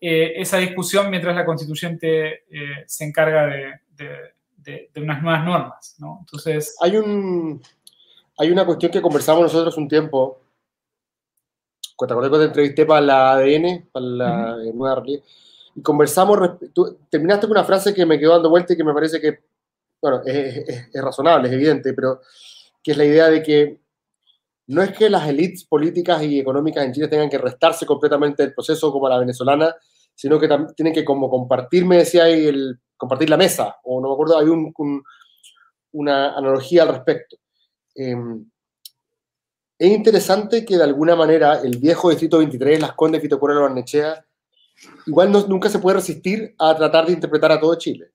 esa 0.00 0.58
discusión 0.58 1.08
mientras 1.08 1.36
la 1.36 1.44
Constituyente 1.44 2.44
se 2.86 3.04
encarga 3.04 3.46
de, 3.46 3.80
de, 4.62 4.90
unas 4.96 5.22
nuevas 5.22 5.44
normas, 5.44 5.96
¿no? 5.98 6.18
Entonces... 6.20 6.76
Hay 6.80 6.96
un, 6.96 7.62
hay 8.40 8.50
una 8.50 8.64
cuestión 8.64 8.90
que 8.90 9.02
conversamos 9.02 9.42
nosotros 9.42 9.76
un 9.76 9.86
tiempo. 9.86 10.40
¿Te 11.98 12.04
acuerdas 12.06 12.30
cuando 12.30 12.38
te 12.38 12.44
entrevisté 12.46 12.86
para 12.86 13.02
la 13.02 13.32
ADN, 13.32 13.90
para 13.92 14.06
la 14.06 14.56
nueva 14.72 14.94
realidad? 14.94 15.22
Y 15.74 15.82
conversamos, 15.82 16.38
terminaste 17.10 17.46
con 17.46 17.50
una 17.50 17.64
frase 17.64 17.92
que 17.92 18.06
me 18.06 18.18
quedó 18.18 18.32
dando 18.32 18.48
vuelta 18.48 18.72
y 18.72 18.78
que 18.78 18.84
me 18.84 18.94
parece 18.94 19.20
que, 19.20 19.40
bueno, 20.00 20.22
es, 20.24 20.90
razonable, 20.94 21.48
es 21.48 21.54
evidente, 21.54 21.92
pero 21.92 22.22
que 22.82 22.92
es 22.92 22.96
la 22.96 23.04
idea 23.04 23.28
de 23.28 23.42
que 23.42 23.78
no 24.68 24.80
es 24.80 24.96
que 24.96 25.10
las 25.10 25.28
élites 25.28 25.64
políticas 25.64 26.22
y 26.22 26.40
económicas 26.40 26.86
en 26.86 26.94
Chile 26.94 27.08
tengan 27.08 27.28
que 27.28 27.36
restarse 27.36 27.84
completamente 27.84 28.42
del 28.42 28.54
proceso 28.54 28.90
como 28.90 29.06
la 29.06 29.18
venezolana, 29.18 29.76
sino 30.14 30.40
que 30.40 30.48
tienen 30.74 30.94
que 30.94 31.04
como 31.04 31.28
compartir, 31.28 31.84
me 31.84 31.98
decía 31.98 32.24
ahí, 32.24 32.46
el, 32.46 32.80
compartir 32.96 33.28
la 33.28 33.36
mesa, 33.36 33.76
o 33.84 34.00
no 34.00 34.08
me 34.08 34.14
acuerdo, 34.14 34.38
hay 34.38 34.46
una 35.92 36.34
analogía 36.34 36.84
al 36.84 36.88
respecto. 36.88 37.36
Em, 38.02 38.50
es 39.78 39.90
interesante 39.92 40.64
que 40.64 40.78
de 40.78 40.84
alguna 40.84 41.14
manera 41.14 41.60
el 41.60 41.76
viejo 41.76 42.08
distrito 42.08 42.38
23, 42.38 42.80
Las 42.80 42.94
Condes, 42.94 43.20
Fito 43.20 43.38
Corona, 43.38 43.60
Barnechea, 43.60 44.24
igual 45.06 45.30
nunca 45.30 45.68
se 45.68 45.80
puede 45.80 45.98
resistir 45.98 46.54
a 46.58 46.74
tratar 46.74 47.06
de 47.06 47.12
interpretar 47.12 47.52
a 47.52 47.60
todo 47.60 47.74
Chile. 47.74 48.12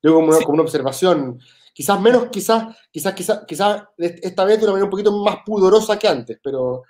Luego 0.00 0.20
como, 0.20 0.52
una 0.54 0.62
observación, 0.62 1.38
quizás 1.74 2.00
menos, 2.00 2.28
quizás, 2.30 2.74
quizás, 2.90 3.12
quizás, 3.12 3.44
quizás 3.46 3.84
esta 3.98 4.44
vez 4.46 4.58
de 4.58 4.64
una 4.64 4.72
manera 4.72 4.86
un 4.86 4.90
poquito 4.90 5.12
más 5.12 5.38
pudorosa 5.44 5.98
que 5.98 6.08
antes, 6.08 6.38
pero, 6.42 6.84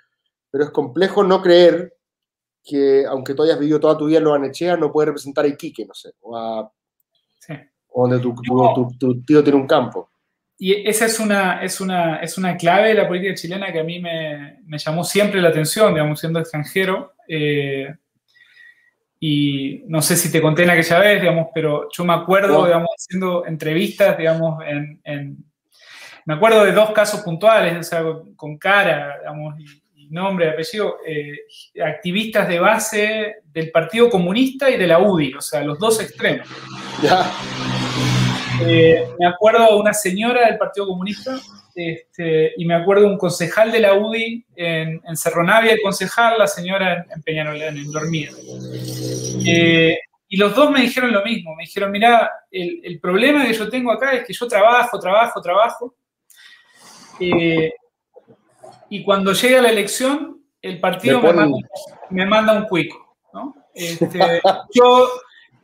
pero 0.49 0.63
es 0.63 0.69
complejo 0.69 1.25
no 1.25 1.41
creer 1.41 1.97
que 2.63 3.05
aunque 3.05 3.33
tú 3.33 3.43
hayas 3.43 3.59
vivido 3.59 3.81
toda 3.81 3.97
tu 3.97 4.05
vida 4.05 4.19
en 4.19 4.25
Barnechea, 4.25 4.77
no 4.77 4.93
puede 4.93 5.07
representar 5.07 5.43
a 5.43 5.49
Iquique, 5.49 5.85
no 5.85 5.93
sé, 5.93 6.13
o, 6.21 6.71
donde 7.93 8.19
tu, 8.19 8.33
tu 8.97 9.23
tío 9.23 9.43
tiene 9.43 9.59
un 9.59 9.67
campo 9.67 10.09
y 10.65 10.89
esa 10.89 11.05
es 11.05 11.19
una, 11.19 11.61
es, 11.61 11.79
una, 11.79 12.15
es 12.21 12.39
una 12.39 12.57
clave 12.57 12.87
de 12.87 12.95
la 12.95 13.07
política 13.07 13.35
chilena 13.35 13.71
que 13.71 13.81
a 13.81 13.83
mí 13.83 13.99
me, 13.99 14.61
me 14.65 14.79
llamó 14.79 15.03
siempre 15.03 15.39
la 15.39 15.49
atención, 15.49 15.93
digamos, 15.93 16.19
siendo 16.19 16.39
extranjero. 16.39 17.13
Eh, 17.27 17.93
y 19.19 19.83
no 19.85 20.01
sé 20.01 20.15
si 20.15 20.31
te 20.31 20.41
conté 20.41 20.63
en 20.63 20.71
aquella 20.71 20.97
vez, 20.97 21.21
digamos, 21.21 21.49
pero 21.53 21.87
yo 21.95 22.03
me 22.03 22.13
acuerdo, 22.13 22.65
digamos, 22.65 22.89
haciendo 22.97 23.45
entrevistas, 23.45 24.17
digamos, 24.17 24.63
en, 24.65 25.37
me 26.25 26.33
acuerdo 26.33 26.65
de 26.65 26.71
dos 26.71 26.89
casos 26.93 27.21
puntuales, 27.21 27.77
o 27.77 27.83
sea, 27.83 28.03
con, 28.35 28.57
cara, 28.57 29.19
digamos, 29.19 29.59
y, 29.59 30.07
nombre, 30.09 30.49
apellido, 30.49 30.97
eh, 31.05 31.41
activistas 31.83 32.47
de 32.47 32.59
base 32.59 33.35
del 33.53 33.69
Partido 33.69 34.09
Comunista 34.09 34.71
y 34.71 34.77
de 34.77 34.87
la 34.87 34.97
UDI, 34.97 35.35
o 35.35 35.41
sea, 35.41 35.63
los 35.63 35.77
dos 35.77 36.01
extremos. 36.01 36.47
Ya. 37.03 37.23
Eh, 38.61 39.07
me 39.19 39.27
acuerdo 39.27 39.77
una 39.77 39.93
señora 39.93 40.47
del 40.47 40.57
Partido 40.57 40.87
Comunista 40.87 41.39
este, 41.75 42.53
y 42.55 42.65
me 42.65 42.75
acuerdo 42.75 43.07
un 43.07 43.17
concejal 43.17 43.71
de 43.71 43.79
la 43.81 43.95
UDI 43.95 44.45
en, 44.55 45.01
en 45.05 45.17
Cerro 45.17 45.43
Navia, 45.43 45.73
el 45.73 45.81
concejal, 45.81 46.37
la 46.37 46.47
señora 46.47 47.05
en, 47.13 47.21
Peñarolén, 47.21 47.77
en 47.77 47.91
Dormida. 47.91 48.31
Eh, 49.45 49.97
y 50.27 50.37
los 50.37 50.55
dos 50.55 50.71
me 50.71 50.81
dijeron 50.81 51.11
lo 51.11 51.23
mismo, 51.23 51.53
me 51.55 51.63
dijeron, 51.63 51.91
mira, 51.91 52.31
el, 52.49 52.99
problema 53.01 53.45
que 53.45 53.53
yo 53.53 53.69
tengo 53.69 53.91
acá 53.91 54.13
es 54.13 54.25
que 54.25 54.33
yo 54.33 54.47
trabajo, 54.47 54.99
trabajo, 54.99 55.41
trabajo, 55.41 55.95
eh, 57.19 57.73
y 58.89 59.03
cuando 59.03 59.33
llega 59.33 59.61
la 59.61 59.69
elección, 59.69 60.41
el 60.61 60.79
partido 60.79 61.21
me, 62.09 62.25
manda, 62.25 62.53
un 62.53 62.65
cuico, 62.67 63.17
este, 63.73 64.41
yo 64.73 65.09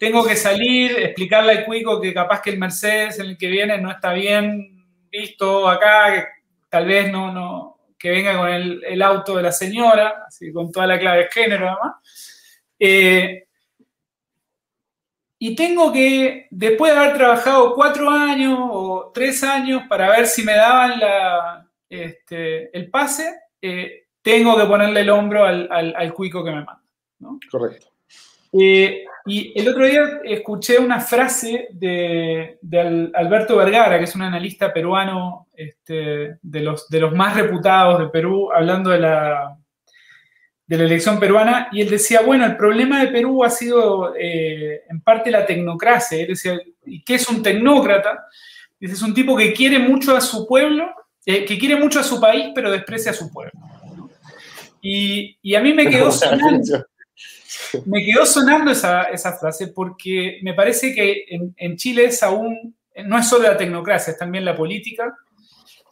tengo 0.02 0.26
que 0.26 0.36
salir, 0.36 0.98
explicarle 0.98 1.52
al 1.52 1.64
cuico 1.64 2.02
que 2.02 2.12
capaz 2.12 2.42
que 2.42 2.50
el 2.50 2.58
Mercedes 2.58 3.20
en 3.20 3.28
el 3.28 3.38
que 3.38 3.46
viene 3.46 3.78
no 3.78 3.92
está 3.92 4.14
bien 4.14 4.84
visto 5.12 5.70
acá, 5.70 6.12
que 6.12 6.26
tal 6.70 6.88
vez 6.88 7.12
no, 7.12 7.32
no 7.32 7.78
que 8.00 8.10
venga 8.10 8.36
con 8.36 8.50
el, 8.50 9.02
auto 9.04 9.38
de 9.38 9.44
la 9.44 9.52
señora, 9.52 10.24
así, 10.28 10.52
con 10.52 10.72
toda 10.72 10.88
la 10.88 10.98
clave 10.98 11.26
de 11.26 11.30
género 11.30 11.68
además. 11.70 11.94
Eh, 12.80 13.44
y 15.38 15.56
tengo 15.56 15.94
que, 15.94 16.48
después 16.50 16.94
de 16.94 17.00
haber 17.00 17.14
trabajado 17.14 17.76
cuatro 17.76 18.10
años 18.10 18.58
o 18.60 19.12
tres 19.14 19.44
años 19.44 19.84
para 19.88 20.10
ver 20.10 20.26
si 20.26 20.42
me 20.42 20.56
daban 20.56 21.00
la, 21.00 21.70
este, 21.88 22.76
el 22.76 22.90
pase, 22.90 23.36
eh, 23.62 24.08
tengo 24.24 24.58
que 24.58 24.66
ponerle 24.66 25.02
el 25.02 25.12
hombro 25.12 25.46
al, 25.46 25.70
al, 25.72 26.14
cuico 26.16 26.44
que 26.44 26.50
me 26.50 26.64
manda. 26.64 26.82
Correcto. 27.52 27.92
Eh, 28.60 29.06
y 29.26 29.60
el 29.60 29.68
otro 29.68 29.86
día 29.86 30.22
escuché 30.24 30.80
una 30.80 31.00
frase 31.00 31.68
de, 31.72 32.58
Alberto 33.14 33.58
Vergara, 33.58 33.98
que 33.98 34.06
es 34.06 34.16
un 34.16 34.24
analista 34.24 34.74
peruano 34.74 35.48
este, 35.54 36.38
de, 36.42 36.60
los, 36.62 36.90
de 36.90 37.00
los 37.00 37.14
más 37.14 37.36
reputados 37.36 38.00
de 38.00 38.08
Perú, 38.08 38.52
hablando 38.52 38.90
de 38.90 39.00
la, 39.00 39.58
de 40.66 40.78
la 40.78 40.84
elección 40.86 41.20
peruana, 41.20 41.68
y 41.72 41.82
él 41.82 41.90
decía, 41.90 42.22
bueno, 42.22 42.46
el 42.46 42.58
problema 42.58 43.00
de 43.02 43.12
Perú 43.12 43.44
ha 43.44 43.50
sido 43.50 44.16
eh, 44.16 44.84
en 44.90 45.02
parte 45.02 45.30
la 45.30 45.46
tecnocracia. 45.46 46.20
Él 46.20 46.30
decía, 46.30 46.60
¿y 46.86 47.04
qué 47.04 47.16
es 47.16 47.30
un 47.30 47.44
tecnócrata? 47.44 48.26
Dice, 48.80 48.94
es 48.94 49.02
un 49.02 49.14
tipo 49.14 49.38
que 49.38 49.54
quiere 49.54 49.78
mucho 49.78 50.16
a 50.16 50.22
su 50.22 50.48
pueblo, 50.48 50.90
eh, 51.26 51.46
que 51.46 51.60
quiere 51.60 51.76
mucho 51.76 52.00
a 52.00 52.04
su 52.04 52.20
país, 52.20 52.52
pero 52.56 52.72
desprecia 52.72 53.12
a 53.12 53.16
su 53.16 53.32
pueblo. 53.32 53.52
Y, 54.82 55.38
y 55.44 55.54
a 55.54 55.62
mí 55.62 55.74
me 55.74 55.86
quedó 55.90 56.12
sonando, 56.12 56.86
me 57.86 58.04
quedó 58.04 58.26
sonando 58.26 58.72
esa, 58.72 59.38
frase 59.40 59.68
porque 59.68 60.40
me 60.44 60.54
parece 60.54 60.94
que 60.94 61.26
en, 61.58 61.78
Chile 61.78 62.06
es 62.06 62.24
aún, 62.24 62.76
no 63.06 63.18
es 63.18 63.28
solo 63.28 63.48
la 63.48 63.58
tecnocracia, 63.58 64.12
es 64.12 64.18
también 64.18 64.46
la 64.46 64.56
política 64.56 65.14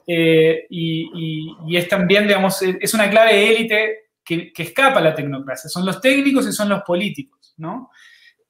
eh, 0.05 0.65
y, 0.69 1.77
es 1.77 1.87
también, 1.87 2.27
digamos, 2.27 2.61
es 2.61 2.93
una 2.93 3.09
clave 3.09 3.51
élite 3.51 4.09
que, 4.23 4.51
escapa 4.57 4.99
a 4.99 5.03
la 5.03 5.15
tecnocracia. 5.15 5.69
Son 5.69 5.85
los 5.85 6.01
técnicos 6.01 6.47
y 6.47 6.51
son 6.51 6.69
los 6.69 6.81
políticos, 6.83 7.53
¿no? 7.57 7.91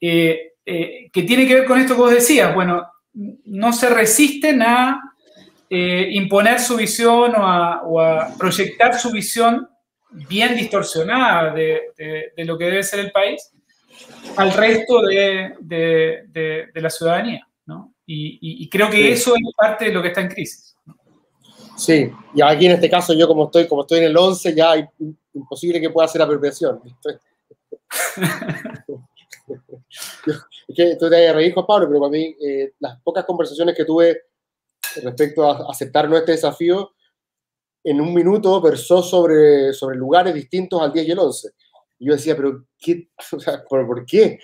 Eh, 0.00 0.54
eh, 0.64 1.10
que 1.12 1.22
tiene 1.22 1.46
que 1.46 1.54
ver 1.54 1.64
con 1.64 1.78
esto 1.78 1.94
que 1.94 2.00
vos 2.00 2.12
decías, 2.12 2.54
bueno, 2.54 2.86
no 3.12 3.72
se 3.72 3.90
resisten 3.90 4.62
a 4.62 5.02
imponer 5.72 6.58
su 6.58 6.76
visión 6.76 7.32
o 7.36 8.00
a 8.00 8.34
proyectar 8.36 8.98
su 8.98 9.12
visión 9.12 9.69
bien 10.10 10.56
distorsionada 10.56 11.52
de, 11.52 12.32
lo 12.38 12.58
que 12.58 12.64
debe 12.64 12.82
ser 12.82 13.00
el 13.00 13.12
país 13.12 13.50
al 14.36 14.52
resto 14.52 15.02
de, 15.02 16.70
la 16.74 16.90
ciudadanía. 16.90 17.46
¿no? 17.66 17.94
Y, 18.06 18.68
creo 18.68 18.90
que 18.90 19.12
eso 19.12 19.34
es 19.34 19.42
parte 19.56 19.86
de 19.86 19.92
lo 19.92 20.02
que 20.02 20.08
está 20.08 20.20
en 20.20 20.28
crisis. 20.28 20.76
Sí, 21.76 22.10
y 22.34 22.42
aquí 22.42 22.66
en 22.66 22.72
este 22.72 22.90
caso 22.90 23.14
yo 23.14 23.26
como 23.26 23.44
estoy, 23.46 23.66
como 23.66 23.82
estoy 23.82 24.00
en 24.00 24.04
el 24.04 24.16
11, 24.16 24.54
ya 24.54 24.74
es 24.74 24.86
imposible 25.32 25.80
que 25.80 25.88
pueda 25.88 26.04
hacer 26.06 26.20
apropiación. 26.20 26.78
es 30.68 30.76
que 30.76 30.96
tú 30.96 31.08
te 31.08 31.32
reír, 31.32 31.54
Juan 31.54 31.66
Pablo, 31.66 31.88
pero 31.88 32.00
para 32.00 32.10
mí 32.10 32.36
eh, 32.38 32.72
las 32.80 33.00
pocas 33.00 33.24
conversaciones 33.24 33.74
que 33.74 33.86
tuve 33.86 34.24
respecto 35.02 35.50
a 35.50 35.70
aceptar 35.70 36.08
nuestro 36.08 36.32
desafío 36.32 36.92
en 37.82 38.00
un 38.00 38.12
minuto 38.14 38.60
versó 38.60 39.02
sobre, 39.02 39.72
sobre 39.72 39.96
lugares 39.96 40.34
distintos 40.34 40.80
al 40.82 40.92
10 40.92 41.08
y 41.08 41.10
el 41.10 41.18
11. 41.18 41.48
Y 41.98 42.06
yo 42.06 42.12
decía, 42.14 42.36
pero 42.36 42.64
¿qué? 42.78 43.08
¿por, 43.68 44.06
qué? 44.06 44.38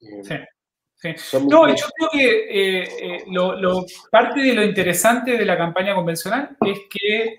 Eh, 0.00 0.22
sí. 0.24 0.34
No, 1.48 1.68
yo 1.68 1.86
creo 1.96 2.10
que 2.10 2.80
eh, 2.80 2.88
eh, 3.00 3.24
lo, 3.28 3.84
parte 4.10 4.40
de 4.40 4.52
lo 4.52 4.64
interesante 4.64 5.36
de 5.36 5.44
la 5.44 5.56
campaña 5.56 5.94
convencional 5.94 6.56
es 6.66 6.80
que 6.90 7.36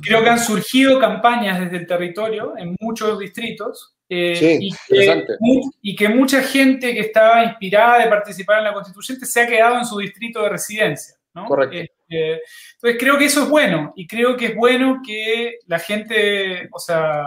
creo 0.00 0.22
que 0.22 0.30
han 0.30 0.38
surgido 0.38 0.98
campañas 0.98 1.60
desde 1.60 1.78
el 1.78 1.86
territorio 1.86 2.54
en 2.56 2.76
muchos 2.80 3.18
distritos 3.18 3.96
eh, 4.08 4.58
y, 4.60 4.70
que, 4.88 5.24
y, 5.82 5.96
que, 5.96 6.08
mucha 6.08 6.42
gente 6.42 6.92
que 6.94 7.00
estaba 7.00 7.44
inspirada 7.44 8.02
de 8.02 8.08
participar 8.08 8.58
en 8.58 8.64
la 8.64 8.72
constituyente 8.72 9.26
se 9.26 9.40
ha 9.40 9.46
quedado 9.46 9.78
en 9.78 9.84
su 9.84 9.98
distrito 9.98 10.42
de 10.42 10.48
residencia. 10.48 11.14
¿no? 11.34 11.46
Correcto. 11.46 11.92
Entonces 12.10 12.98
creo 12.98 13.16
que 13.18 13.26
eso 13.26 13.44
es 13.44 13.48
bueno 13.48 13.92
y 13.96 14.06
creo 14.06 14.36
que 14.36 14.46
es 14.46 14.56
bueno 14.56 15.00
que 15.06 15.58
la 15.66 15.78
gente, 15.78 16.68
o 16.72 16.78
sea, 16.78 17.24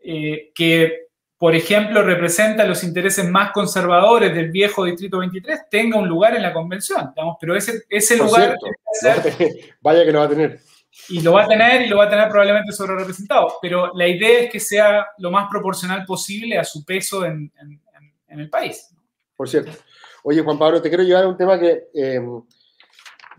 eh, 0.00 0.50
que 0.54 1.08
por 1.36 1.54
ejemplo 1.54 2.02
representa 2.02 2.64
los 2.64 2.82
intereses 2.82 3.28
más 3.28 3.52
conservadores 3.52 4.34
del 4.34 4.50
viejo 4.50 4.84
Distrito 4.84 5.18
23, 5.18 5.68
tenga 5.70 5.98
un 5.98 6.08
lugar 6.08 6.34
en 6.34 6.42
la 6.42 6.52
convención, 6.52 7.12
digamos, 7.14 7.36
pero 7.40 7.54
ese, 7.56 7.82
ese 7.88 8.16
lugar... 8.16 8.56
vaya 9.80 10.04
que 10.04 10.12
lo 10.12 10.18
va 10.18 10.24
a 10.24 10.28
tener. 10.28 10.60
Y 11.08 11.20
lo 11.20 11.32
va 11.32 11.44
a 11.44 11.48
tener 11.48 11.82
y 11.82 11.88
lo 11.88 11.98
va 11.98 12.04
a 12.04 12.10
tener 12.10 12.28
probablemente 12.28 12.72
sobre 12.72 12.96
representado, 12.96 13.54
pero 13.62 13.92
la 13.94 14.08
idea 14.08 14.40
es 14.40 14.50
que 14.50 14.58
sea 14.58 15.06
lo 15.18 15.30
más 15.30 15.48
proporcional 15.48 16.04
posible 16.04 16.58
a 16.58 16.64
su 16.64 16.84
peso 16.84 17.24
en, 17.24 17.52
el 18.28 18.50
país. 18.50 18.94
Por 19.36 19.48
cierto. 19.48 19.72
Oye, 20.22 20.42
Juan 20.42 20.58
Pablo, 20.58 20.82
te 20.82 20.88
quiero 20.88 21.04
llevar 21.04 21.24
a 21.24 21.28
un 21.28 21.36
tema 21.36 21.58
que 21.58 21.84
eh, 21.94 22.20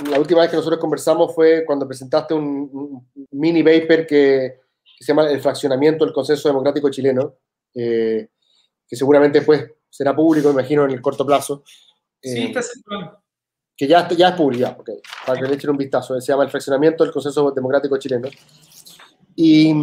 la 0.07 0.19
última 0.19 0.41
vez 0.41 0.49
que 0.49 0.55
nosotros 0.55 0.79
conversamos 0.79 1.33
fue 1.33 1.65
cuando 1.65 1.87
presentaste 1.87 2.33
un, 2.33 3.07
mini 3.31 3.63
paper 3.63 4.07
que, 4.07 4.59
que, 4.97 5.03
se 5.03 5.11
llama 5.11 5.29
El 5.29 5.41
fraccionamiento 5.41 6.05
del 6.05 6.13
consenso 6.13 6.47
democrático 6.47 6.89
chileno, 6.89 7.35
eh, 7.73 8.29
que 8.87 8.95
seguramente 8.95 9.41
pues 9.41 9.69
será 9.89 10.15
público, 10.15 10.51
imagino, 10.51 10.85
en 10.85 10.91
el 10.91 11.01
corto 11.01 11.25
plazo. 11.25 11.63
sí, 12.21 12.51
está 12.53 12.61
Que 13.75 13.87
ya, 13.87 14.07
ya 14.09 14.29
es 14.29 14.35
público, 14.35 14.83
para 15.25 15.39
que 15.39 15.47
le 15.47 15.55
echen 15.55 15.71
un 15.71 15.77
vistazo. 15.77 16.19
Se 16.19 16.31
llama 16.31 16.43
El 16.43 16.49
fraccionamiento 16.49 17.03
del 17.03 17.11
consenso 17.11 17.51
democrático 17.51 17.97
chileno. 17.97 18.29
Y 19.35 19.73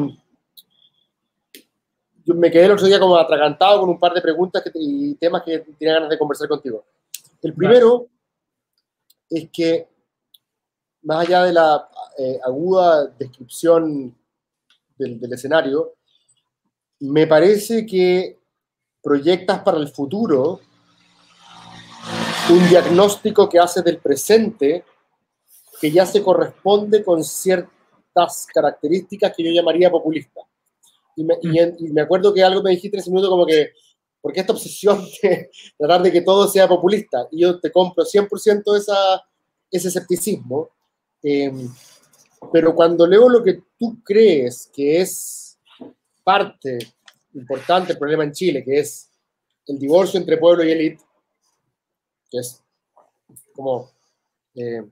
yo 2.24 2.34
me 2.34 2.50
quedé 2.50 2.64
el 2.64 2.72
otro 2.72 2.86
día 2.86 2.98
como 2.98 3.16
atragantado 3.16 3.80
con 3.80 3.90
un 3.90 3.98
par 3.98 4.12
de 4.14 4.20
preguntas 4.20 4.62
y 4.74 5.14
temas 5.16 5.42
que 5.42 5.58
tenía 5.78 5.94
ganas 5.94 6.10
de 6.10 6.18
conversar 6.18 6.48
contigo. 6.48 6.84
El 7.42 7.54
primero 7.54 8.08
es 9.30 9.48
que 9.52 9.88
más 11.06 11.24
allá 11.24 11.44
de 11.44 11.52
la 11.52 11.88
eh, 12.18 12.40
aguda 12.44 13.06
descripción 13.06 14.12
del, 14.98 15.32
escenario, 15.32 15.94
me 16.98 17.28
parece 17.28 17.86
que 17.86 18.40
proyectas 19.00 19.60
para 19.60 19.78
el 19.78 19.88
futuro 19.88 20.60
un 22.50 22.68
diagnóstico 22.68 23.48
que 23.48 23.60
hace 23.60 23.82
del 23.82 23.98
presente 23.98 24.84
que 25.80 25.92
ya 25.92 26.04
se 26.06 26.24
corresponde 26.24 27.04
con 27.04 27.22
ciertas 27.22 28.46
características 28.52 29.32
que 29.36 29.44
yo 29.44 29.52
llamaría 29.52 29.90
populista. 29.90 30.40
Y 31.14 31.24
me, 31.24 32.02
acuerdo 32.02 32.34
que 32.34 32.42
algo 32.42 32.62
me 32.62 32.70
dijiste 32.70 32.96
en 32.96 33.00
ese 33.00 33.10
minuto 33.10 33.30
como 33.30 33.46
que, 33.46 33.70
¿por 34.20 34.32
qué 34.32 34.40
esta 34.40 34.52
obsesión 34.52 35.06
de 35.22 35.50
tratar 35.78 36.02
de 36.02 36.10
que 36.10 36.22
todo 36.22 36.48
sea 36.48 36.66
populista? 36.66 37.28
Y 37.30 37.42
yo 37.42 37.60
te 37.60 37.70
compro 37.70 38.04
100% 38.04 38.76
esa, 38.76 39.24
ese 39.70 39.86
escepticismo, 39.86 40.75
Em, 41.28 41.68
pero 42.52 42.72
cuando 42.72 43.04
leo 43.04 43.28
lo 43.28 43.42
que 43.42 43.60
tú 43.76 43.98
crees 44.04 44.70
que 44.72 45.00
es 45.00 45.58
parte 46.22 46.78
importante 47.34 47.88
del 47.88 47.98
problema 47.98 48.22
en 48.22 48.30
Chile, 48.30 48.62
que 48.62 48.78
es 48.78 49.10
el 49.66 49.76
divorcio 49.76 50.20
entre 50.20 50.36
pueblo 50.36 50.62
y 50.62 50.70
élite, 50.70 51.02
que 52.30 52.38
es 52.38 52.62
como, 53.56 53.90
eh, 54.54 54.84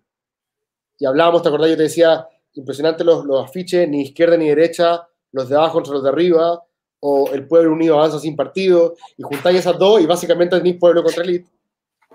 y 0.99 1.07
hablábamos, 1.07 1.41
te 1.41 1.51
acordás, 1.51 1.71
yo 1.71 1.77
te 1.77 1.85
decía, 1.85 2.27
impresionante 2.55 3.05
los, 3.05 3.25
los, 3.25 3.45
afiches, 3.45 3.89
ni 3.89 4.03
izquierda 4.03 4.37
ni 4.37 4.49
derecha, 4.49 5.07
los 5.31 5.49
de 5.49 5.55
abajo 5.55 5.75
contra 5.75 5.93
los 5.93 6.03
de 6.03 6.09
arriba, 6.09 6.65
o 6.99 7.31
el 7.31 7.47
pueblo 7.47 7.75
unido 7.75 7.95
avanza 7.95 8.19
sin 8.19 8.35
partido, 8.35 8.97
y 9.17 9.23
juntáis 9.23 9.61
esas 9.61 9.79
dos 9.79 10.01
y 10.01 10.07
básicamente 10.07 10.57
tenéis 10.57 10.79
pueblo 10.81 11.05
contra 11.05 11.23
élite. 11.23 11.49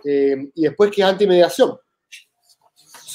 Eh, 0.03 0.51
y 0.55 0.63
después 0.63 0.91
que 0.91 1.03
es 1.03 1.07
antimediación. 1.07 1.79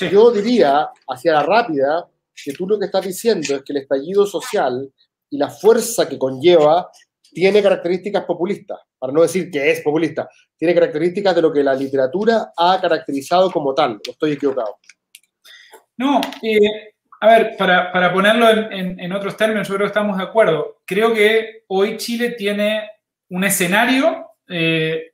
Yo 0.01 0.31
diría, 0.31 0.91
hacia 1.09 1.33
la 1.33 1.43
rápida, 1.43 2.09
que 2.35 2.53
tú 2.53 2.67
lo 2.67 2.79
que 2.79 2.87
estás 2.87 3.05
diciendo 3.05 3.57
es 3.57 3.63
que 3.63 3.73
el 3.73 3.79
estallido 3.79 4.27
social 4.27 4.91
y 5.31 5.39
la 5.39 5.49
fuerza 5.49 6.09
que 6.09 6.19
conlleva 6.19 6.91
tiene 7.31 7.63
características 7.63 8.25
populistas, 8.25 8.79
para 8.99 9.13
no 9.13 9.23
decir 9.23 9.51
que 9.51 9.71
es 9.71 9.81
populista, 9.81 10.29
tiene 10.57 10.75
características 10.75 11.35
de 11.35 11.43
lo 11.43 11.53
que 11.53 11.65
la 11.65 11.75
literatura 11.75 12.53
ha 12.57 12.81
caracterizado 12.81 13.51
como 13.51 13.75
tal. 13.75 14.01
¿O 14.07 14.11
estoy 14.13 14.33
equivocado? 14.33 14.79
No, 15.97 16.21
eh, 16.43 16.95
a 17.21 17.27
ver, 17.27 17.57
para, 17.57 18.13
ponerlo 18.13 18.49
en, 18.71 19.13
otros 19.13 19.37
términos, 19.37 19.67
yo 19.67 19.75
creo 19.75 19.87
que 19.87 19.93
estamos 19.93 20.19
de 20.19 20.25
acuerdo. 20.25 20.83
Creo 20.85 21.13
que 21.15 21.65
hoy 21.69 21.97
Chile 21.97 22.31
tiene 22.31 22.89
un 23.31 23.45
escenario 23.45 24.33
eh, 24.49 25.14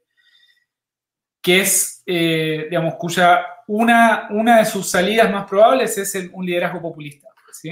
que 1.40 1.60
es, 1.60 2.02
eh, 2.06 2.66
digamos, 2.68 2.94
cuya 2.96 3.46
una, 3.66 4.28
una 4.30 4.58
de 4.58 4.64
sus 4.64 4.90
salidas 4.90 5.30
más 5.30 5.48
probables 5.48 5.96
es 5.96 6.30
un 6.32 6.44
liderazgo 6.44 6.80
populista. 6.82 7.28
¿sí? 7.52 7.70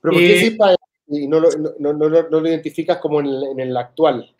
¿Pero 0.00 0.12
por 0.12 0.20
qué 0.20 0.46
eh, 0.46 0.76
y 1.08 1.26
no 1.26 1.40
lo, 1.40 1.50
no, 1.50 1.92
no, 1.92 1.92
no 1.92 2.40
lo, 2.40 2.48
identificas 2.48 2.98
como 2.98 3.20
en 3.20 3.26
el, 3.26 3.44
en 3.52 3.60
el, 3.60 3.76
actual? 3.76 4.34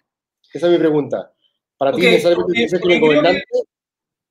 Esa 0.52 0.66
es 0.66 0.72
mi 0.72 0.78
pregunta. 0.78 1.32
¿Para 1.76 1.92
ti 1.92 2.00
necesariamente 2.02 2.78
porque, 2.78 2.88
que 2.88 2.94
el 2.94 3.00
gobernante? 3.00 3.44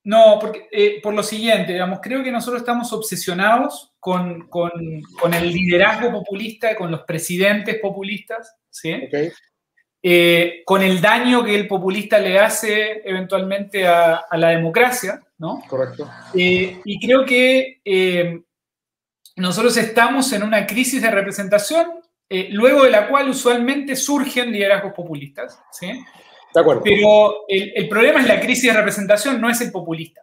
no, 0.04 0.38
porque, 0.40 0.68
eh, 0.72 1.02
por 1.02 1.14
lo 1.14 1.24
siguiente, 1.24 1.74
digamos, 1.74 2.00
creo 2.02 2.24
que 2.24 2.32
nosotros 2.32 2.62
estamos 2.62 2.92
obsesionados 2.94 3.94
con, 4.00 4.48
con, 4.48 4.72
con 5.20 5.34
el 5.34 5.52
liderazgo 5.52 6.12
populista, 6.12 6.76
con 6.76 6.90
los 6.90 7.02
presidentes 7.02 7.80
populistas, 7.80 8.56
¿sí? 8.70 8.94
Okay. 9.08 9.32
Eh, 10.04 10.64
con 10.66 10.82
el 10.82 11.00
daño 11.00 11.44
que 11.44 11.54
el 11.54 11.68
populista 11.68 12.18
le 12.18 12.40
hace 12.40 13.08
eventualmente 13.08 13.88
a, 13.88 14.26
la 14.32 14.50
democracia, 14.50 15.22
¿no? 15.38 15.62
Correcto. 15.68 16.10
Eh, 16.34 16.82
y 16.84 17.06
creo 17.06 17.24
que 17.24 17.82
eh, 17.86 18.42
nosotros 19.36 19.78
estamos 19.78 20.34
en 20.34 20.42
una 20.42 20.66
crisis 20.66 21.04
de 21.04 21.12
representación, 21.12 21.88
luego 22.50 22.86
de 22.86 22.92
la 22.92 23.10
cual 23.10 23.30
usualmente 23.30 23.96
surgen 23.96 24.52
liderazgos 24.52 24.94
populistas, 24.94 25.60
¿sí? 25.72 26.04
De 26.54 26.60
acuerdo. 26.60 26.82
Pero 26.82 27.46
el, 27.48 27.88
problema 27.90 28.22
es 28.22 28.28
la 28.28 28.40
crisis 28.40 28.72
de 28.72 28.78
representación, 28.78 29.40
no 29.40 29.50
es 29.50 29.60
el 29.62 29.72
populista, 29.72 30.22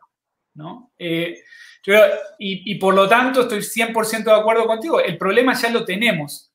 ¿no? 0.55 0.91
y, 0.99 2.75
por 2.77 2.95
lo 2.95 3.09
tanto 3.09 3.43
estoy 3.43 3.59
100% 3.59 4.25
de 4.25 4.33
acuerdo 4.33 4.67
contigo, 4.67 5.01
el 5.01 5.19
problema 5.19 5.55
ya 5.55 5.71
lo 5.71 5.85
tenemos. 5.85 6.51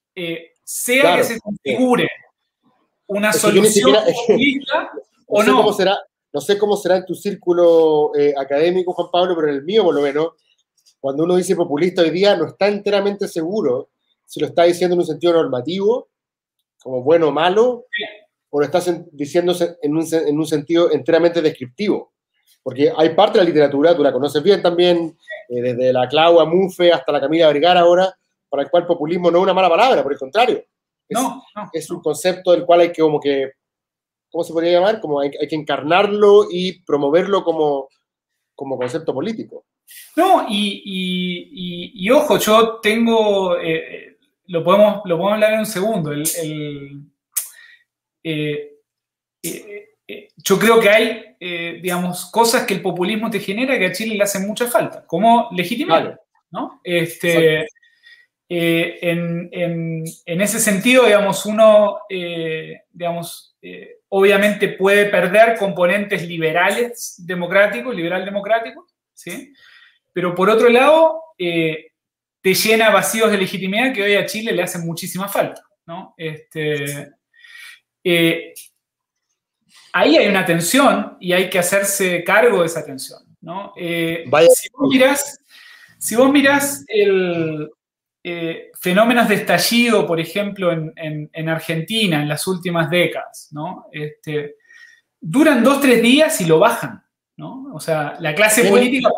sea 0.63 1.17
que 1.17 1.23
se 1.23 1.39
configure 1.39 2.09
una 3.07 3.33
solución 3.33 3.95
o 5.27 5.43
no. 5.43 5.57
Cómo 5.57 5.73
será, 5.73 5.99
no 6.31 6.41
sé 6.41 6.57
cómo 6.57 6.75
será 6.77 6.97
en 6.97 7.05
tu 7.05 7.15
círculo 7.15 8.11
eh, 8.15 8.33
académico, 8.37 8.93
Juan 8.93 9.09
Pablo, 9.11 9.35
pero 9.35 9.49
en 9.49 9.55
el 9.55 9.63
mío 9.63 9.83
por 9.83 9.95
lo 9.95 10.01
menos, 10.01 10.29
cuando 10.99 11.23
uno 11.23 11.35
dice 11.35 11.55
populista 11.55 12.01
hoy 12.01 12.11
día, 12.11 12.35
no 12.35 12.47
está 12.47 12.67
enteramente 12.67 13.27
seguro 13.27 13.89
si 14.25 14.39
lo 14.39 14.47
está 14.47 14.63
diciendo 14.63 14.95
en 14.95 15.01
un 15.01 15.05
sentido 15.05 15.33
normativo, 15.33 16.09
como 16.81 17.03
bueno 17.03 17.27
o 17.27 17.31
malo, 17.31 17.85
o 18.49 18.59
lo 18.59 18.65
estás 18.65 18.91
diciendo 19.11 19.53
en 19.81 19.95
un, 19.95 20.05
en 20.11 20.37
un, 20.39 20.47
sentido 20.47 20.91
enteramente 20.91 21.41
descriptivo. 21.41 22.13
Porque 22.63 22.91
hay 22.95 23.09
parte 23.09 23.37
de 23.37 23.43
la 23.43 23.49
literatura, 23.49 23.95
tú 23.95 24.01
la 24.01 24.11
conoces 24.11 24.41
bien 24.41 24.61
también, 24.61 25.17
eh, 25.49 25.61
desde 25.61 25.93
la 25.93 26.07
Claua 26.07 26.45
Mufe 26.45 26.91
hasta 26.91 27.11
la 27.11 27.19
Camila 27.19 27.47
Vergara 27.47 27.81
ahora, 27.81 28.15
para 28.49 28.63
el 28.63 28.69
cual 28.69 28.87
populismo 28.87 29.29
no 29.29 29.39
es 29.39 29.43
una 29.43 29.53
mala 29.53 29.69
palabra, 29.69 30.01
por 30.01 30.13
el 30.13 30.19
contrario. 30.19 30.63
No, 31.09 31.43
Es 31.73 31.89
un 31.89 32.01
concepto 32.01 32.51
del 32.51 32.65
cual 32.65 32.81
hay 32.81 32.91
que 32.91 33.01
como 33.01 33.19
que, 33.19 33.51
¿cómo 34.29 34.43
se 34.43 34.53
podría 34.53 34.79
llamar? 34.79 34.99
Como 34.99 35.19
hay, 35.19 35.31
que 35.31 35.55
encarnarlo 35.55 36.47
y 36.49 36.81
promoverlo 36.83 37.43
como, 37.43 37.89
como 38.55 38.77
concepto 38.77 39.13
político. 39.13 39.65
No, 40.15 40.45
y, 40.49 42.09
ojo, 42.09 42.37
yo 42.37 42.79
tengo, 42.81 43.57
eh, 43.57 43.75
eh, 43.75 44.17
lo, 44.47 44.63
podemos, 44.63 45.01
lo 45.05 45.17
podemos 45.17 45.33
hablar 45.33 45.53
en 45.53 45.59
un 45.59 45.65
segundo. 45.65 46.11
Eh, 48.23 48.69
yo 50.37 50.59
creo 50.59 50.79
que 50.79 50.89
hay, 50.89 51.35
digamos, 51.81 52.29
cosas 52.31 52.65
que 52.65 52.75
el 52.75 52.81
populismo 52.81 53.29
te 53.29 53.39
genera 53.39 53.77
que 53.77 53.87
a 53.87 53.91
Chile 53.91 54.15
le 54.15 54.23
hacen 54.23 54.47
mucha 54.47 54.67
falta, 54.67 55.05
como 55.05 55.49
legitimar, 55.51 56.19
¿no? 56.51 56.79
Este, 56.83 57.67
eh, 58.55 58.99
en, 59.01 60.41
ese 60.41 60.59
sentido, 60.59 61.05
digamos, 61.05 61.43
uno, 61.47 62.01
eh, 62.07 62.83
digamos, 62.91 63.57
eh, 63.63 64.01
obviamente 64.09 64.69
puede 64.69 65.07
perder 65.07 65.57
componentes 65.57 66.27
liberales 66.27 67.15
democráticos, 67.17 67.95
liberal 67.95 68.23
democráticos, 68.23 68.93
¿sí? 69.11 69.51
Pero 70.11 70.35
por 70.35 70.51
otro 70.51 70.69
lado, 70.69 71.19
te 71.35 72.53
llena 72.53 72.91
vacíos 72.91 73.31
de 73.31 73.39
legitimidad 73.39 73.91
que 73.91 74.03
hoy 74.03 74.13
a 74.13 74.27
Chile 74.27 74.51
le 74.51 74.61
hacen 74.61 74.85
muchísima 74.85 75.27
falta, 75.27 75.63
¿no? 75.87 76.13
Este, 76.15 77.09
ahí 79.93 80.15
hay 80.15 80.27
una 80.27 80.45
tensión 80.45 81.17
y 81.19 81.33
hay 81.33 81.49
que 81.49 81.57
hacerse 81.57 82.23
cargo 82.23 82.59
de 82.59 82.67
esa 82.67 82.85
tensión, 82.85 83.23
¿no? 83.41 83.73
si 83.75 84.69
vos 84.73 84.89
mirás, 84.91 85.39
si 85.97 86.15
vos 86.15 86.31
mirás 86.31 86.85
el, 86.87 87.67
eh, 88.23 88.71
fenómenos 88.79 89.27
de 89.27 89.35
estallido, 89.35 90.07
por 90.07 90.19
ejemplo, 90.19 90.71
en, 90.71 91.49
Argentina 91.49 92.21
en 92.21 92.29
las 92.29 92.47
últimas 92.47 92.89
décadas, 92.89 93.49
¿no? 93.51 93.87
Este, 93.91 94.55
duran 95.19 95.63
dos, 95.63 95.81
tres 95.81 96.01
días 96.01 96.39
y 96.39 96.45
lo 96.45 96.59
bajan, 96.59 97.03
¿no? 97.35 97.73
O 97.73 97.79
sea, 97.79 98.15
la 98.19 98.33
clase 98.33 98.69
política... 98.69 99.09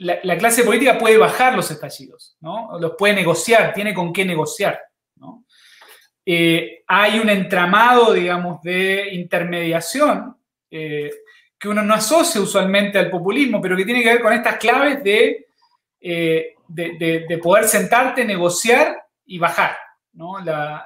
La, 0.00 0.38
clase 0.38 0.62
política 0.62 0.96
puede 0.96 1.18
bajar 1.18 1.56
los 1.56 1.68
estallidos, 1.72 2.36
¿no? 2.40 2.78
Los 2.78 2.92
puede 2.96 3.14
negociar, 3.14 3.72
tiene 3.74 3.92
con 3.92 4.12
qué 4.12 4.24
negociar, 4.24 4.80
¿no? 5.16 5.44
Eh, 6.24 6.84
hay 6.86 7.18
un 7.18 7.28
entramado, 7.28 8.12
digamos, 8.12 8.62
de 8.62 9.12
intermediación 9.14 10.36
eh, 10.70 11.10
que 11.58 11.68
uno 11.68 11.82
no 11.82 11.94
asocia 11.94 12.40
usualmente 12.40 12.98
al 12.98 13.10
populismo, 13.10 13.60
pero 13.60 13.76
que 13.76 13.84
tiene 13.84 14.02
que 14.02 14.12
ver 14.12 14.20
con 14.20 14.32
estas 14.32 14.56
claves 14.58 15.02
de, 15.02 15.48
eh, 16.00 16.54
de, 16.68 17.40
poder 17.42 17.64
sentarte, 17.64 18.24
negociar 18.24 18.96
y 19.26 19.38
bajar, 19.38 19.76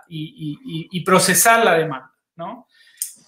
y, 0.08 1.04
procesar 1.04 1.64
la 1.64 1.74
demanda, 1.74 2.12
¿no? 2.36 2.66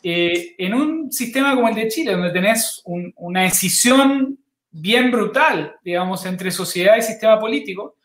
en 0.02 0.74
un 0.74 1.10
sistema 1.10 1.54
como 1.54 1.68
el 1.68 1.74
de 1.74 1.88
Chile, 1.88 2.12
donde 2.12 2.30
tenés 2.30 2.82
una 2.84 3.42
decisión 3.42 4.38
bien 4.70 5.10
brutal, 5.10 5.76
digamos, 5.82 6.26
entre 6.26 6.50
sociedad 6.50 6.96
y 6.96 7.02
sistema 7.02 7.38
político, 7.38 7.96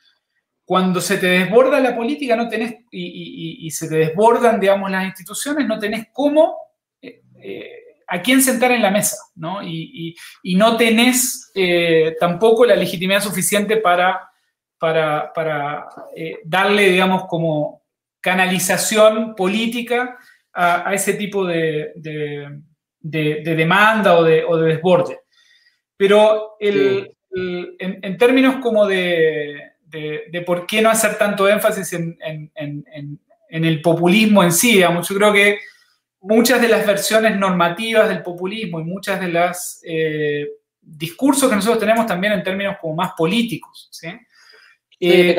cuando 0.69 1.01
se 1.01 1.17
te 1.17 1.25
desborda 1.25 1.79
la 1.79 1.95
política 1.95 2.35
no 2.35 2.47
tenés, 2.47 2.75
y, 2.91 3.71
se 3.71 3.89
te 3.89 3.95
desbordan, 3.95 4.59
digamos, 4.59 4.91
las 4.91 5.03
instituciones, 5.03 5.67
no 5.67 5.79
tenés 5.79 6.09
cómo, 6.13 6.57
eh, 7.01 7.23
eh, 7.41 7.71
a 8.07 8.21
quién 8.21 8.39
sentar 8.39 8.71
en 8.71 8.83
la 8.83 8.91
mesa. 8.91 9.17
Y, 9.63 10.15
no 10.55 10.77
tenés 10.77 11.51
eh, 11.55 12.15
tampoco 12.19 12.65
la 12.65 12.75
legitimidad 12.75 13.23
suficiente 13.23 13.77
para, 13.77 14.28
para, 14.79 15.31
darle, 16.45 16.89
digamos, 16.89 17.25
como 17.25 17.83
canalización 18.21 19.35
política 19.35 20.17
a, 20.53 20.93
ese 20.93 21.13
tipo 21.13 21.45
de, 21.45 21.93
demanda 23.01 24.15
o 24.15 24.23
de, 24.23 24.45
desborde. 24.65 25.19
Pero 25.97 26.55
en, 26.59 28.17
términos 28.17 28.55
como 28.61 28.87
de, 28.87 29.73
de, 29.85 30.43
por 30.45 30.65
qué 30.65 30.81
no 30.81 30.89
hacer 30.89 31.17
tanto 31.17 31.47
énfasis 31.47 31.93
en, 31.93 32.17
el 33.49 33.81
populismo 33.81 34.43
en 34.43 34.51
sí. 34.51 34.73
Digamos. 34.73 35.07
Yo 35.07 35.15
creo 35.15 35.33
que 35.33 35.59
muchas 36.21 36.61
de 36.61 36.67
las 36.69 36.85
versiones 36.85 37.37
normativas 37.37 38.07
del 38.09 38.21
populismo 38.21 38.79
y 38.79 38.83
muchas 38.83 39.19
de 39.19 39.27
las 39.27 39.81
eh, 39.85 40.47
discursos 40.81 41.49
que 41.49 41.55
nosotros 41.55 41.79
tenemos 41.79 42.05
también 42.05 42.33
en 42.33 42.43
términos 42.43 42.77
como 42.81 42.95
más 42.95 43.11
políticos, 43.17 43.87
¿sí? 43.91 44.09
Eh, 45.01 45.35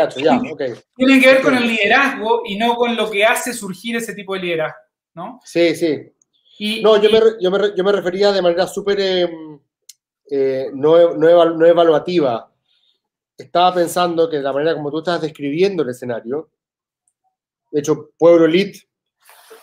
tienen 0.96 1.20
que 1.20 1.26
ver 1.26 1.42
con 1.42 1.54
el 1.54 1.66
liderazgo 1.66 2.42
y 2.46 2.56
no 2.56 2.76
con 2.76 2.96
lo 2.96 3.10
que 3.10 3.24
hace 3.24 3.52
surgir 3.52 3.96
ese 3.96 4.14
tipo 4.14 4.34
de 4.34 4.40
liderazgo, 4.40 4.78
¿no? 5.14 5.40
Sí, 5.44 5.74
sí. 5.74 6.82
no, 6.82 7.00
yo, 7.00 7.10
me, 7.10 7.18
yo, 7.76 7.84
me, 7.84 7.92
refería 7.92 8.32
de 8.32 8.40
manera 8.40 8.66
súper 8.66 8.98
em, 9.00 9.60
eh, 10.30 10.70
no, 10.72 11.14
no, 11.14 11.44
no, 11.44 11.66
evaluativa 11.66 12.50
estaba 13.36 13.74
pensando 13.74 14.30
que 14.30 14.38
de 14.38 14.42
la 14.42 14.52
manera 14.52 14.74
como 14.74 14.90
tú 14.90 14.98
estás 14.98 15.20
describiendo 15.20 15.82
el 15.82 15.90
escenario, 15.90 16.50
de 17.70 17.80
hecho, 17.80 18.10
Pueblo 18.18 18.46
Elite, 18.46 18.80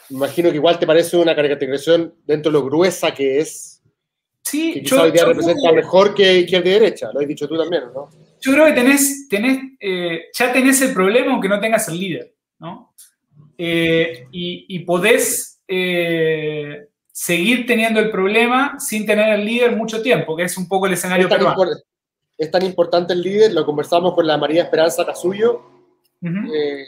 me 0.09 0.17
imagino 0.17 0.49
que 0.49 0.55
igual 0.55 0.79
te 0.79 0.87
parece 0.87 1.17
una 1.17 1.35
caracterización 1.35 2.15
dentro 2.25 2.51
de 2.51 2.59
lo 2.59 2.65
gruesa 2.65 3.13
que 3.13 3.39
es. 3.39 3.81
Sí, 4.43 4.73
que 4.73 4.81
quizá 4.81 5.03
hoy 5.03 5.11
día 5.11 5.25
representa 5.25 5.71
mejor 5.73 6.13
que 6.13 6.39
izquierda 6.39 6.69
y 6.69 6.73
derecha, 6.73 7.09
lo 7.11 7.19
has 7.19 7.27
dicho 7.27 7.47
tú 7.47 7.57
también, 7.57 7.83
¿no? 7.93 8.09
Yo 8.47 8.53
creo 8.53 8.65
que 8.67 8.71
tenés, 8.71 9.27
tenés 9.27 9.59
eh, 9.77 10.27
ya 10.33 10.53
tenés 10.53 10.81
el 10.81 10.93
problema 10.93 11.33
aunque 11.33 11.49
no 11.49 11.59
tengas 11.59 11.89
el 11.89 11.99
líder, 11.99 12.33
¿no? 12.59 12.93
Eh, 13.57 14.25
y, 14.31 14.79
podés 14.79 15.61
eh, 15.67 16.87
seguir 17.11 17.65
teniendo 17.65 17.99
el 17.99 18.09
problema 18.09 18.79
sin 18.79 19.05
tener 19.05 19.33
el 19.33 19.43
líder 19.45 19.75
mucho 19.75 20.01
tiempo, 20.01 20.33
que 20.37 20.43
es 20.43 20.57
un 20.57 20.65
poco 20.65 20.87
el 20.87 20.93
escenario 20.93 21.27
peruano 21.27 21.73
es 22.37 22.49
tan 22.49 22.63
importante 22.63 23.11
el 23.11 23.21
líder, 23.21 23.51
lo 23.51 23.65
conversamos 23.65 24.13
con 24.13 24.25
la 24.25 24.37
María 24.37 24.63
Esperanza 24.63 25.05
Casuyo, 25.05 25.63
eh, 26.21 26.85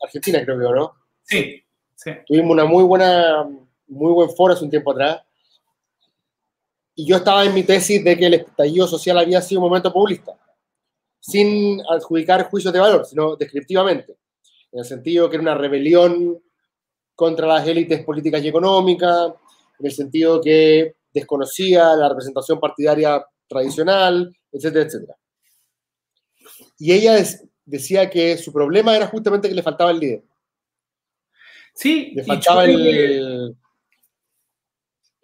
Argentina 0.00 0.44
creo 0.44 0.56
que, 0.56 0.64
¿no? 0.64 0.92
Sí, 1.24 1.64
sí. 1.96 2.10
Tuvimos 2.26 2.52
una 2.52 2.64
muy 2.64 2.84
buena, 2.84 3.48
muy 3.88 4.12
buen 4.12 4.30
foro 4.30 4.54
hace 4.54 4.62
un 4.62 4.70
tiempo 4.70 4.92
atrás. 4.92 5.22
Y 6.94 7.06
yo 7.06 7.16
estaba 7.16 7.44
en 7.44 7.54
mi 7.54 7.64
tesis 7.64 8.04
de 8.04 8.16
que 8.16 8.26
el 8.26 8.34
estallido 8.34 8.86
social 8.86 9.18
había 9.18 9.40
sido 9.40 9.62
un 9.62 9.68
momento 9.68 9.92
populista, 9.92 10.32
sin 11.22 11.80
adjudicar 11.88 12.50
juicios 12.50 12.72
de 12.72 12.80
valor, 12.80 13.06
sino 13.06 13.36
descriptivamente, 13.36 14.16
en 14.72 14.80
el 14.80 14.84
sentido 14.84 15.30
que 15.30 15.36
era 15.36 15.42
una 15.42 15.54
rebelión 15.54 16.42
contra 17.14 17.46
las 17.46 17.66
élites 17.66 18.04
políticas 18.04 18.42
y 18.42 18.48
económicas, 18.48 19.32
en 19.78 19.86
el 19.86 19.92
sentido 19.92 20.40
que 20.40 20.96
desconocía 21.14 21.94
la 21.94 22.08
representación 22.08 22.58
partidaria 22.58 23.24
tradicional, 23.46 24.34
etcétera, 24.50 24.84
etcétera. 24.84 25.16
Y 26.78 26.92
ella 26.92 27.22
decía 27.64 28.10
que 28.10 28.36
su 28.36 28.52
problema 28.52 28.96
era 28.96 29.06
justamente 29.06 29.48
que 29.48 29.54
le 29.54 29.62
faltaba 29.62 29.92
el 29.92 30.00
líder. 30.00 30.24
Sí, 31.74 32.12
le 32.14 32.24
faltaba 32.24 32.64
el... 32.64 33.56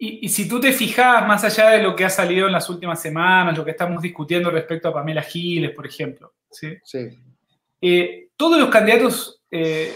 Y, 0.01 0.29
si 0.29 0.47
tú 0.47 0.61
te 0.61 0.71
fijas, 0.71 1.27
más 1.27 1.43
allá 1.43 1.71
de 1.71 1.83
lo 1.83 1.93
que 1.93 2.05
ha 2.05 2.09
salido 2.09 2.47
en 2.47 2.53
las 2.53 2.69
últimas 2.69 3.01
semanas, 3.01 3.57
lo 3.57 3.65
que 3.65 3.71
estamos 3.71 4.01
discutiendo 4.01 4.49
respecto 4.49 4.87
a 4.87 4.93
Pamela 4.93 5.21
Giles, 5.21 5.71
por 5.71 5.85
ejemplo, 5.85 6.33
¿sí? 6.49 6.69
Eh, 7.81 8.29
todos 8.37 8.57
los 8.57 8.69
candidatos 8.69 9.41
eh, 9.51 9.91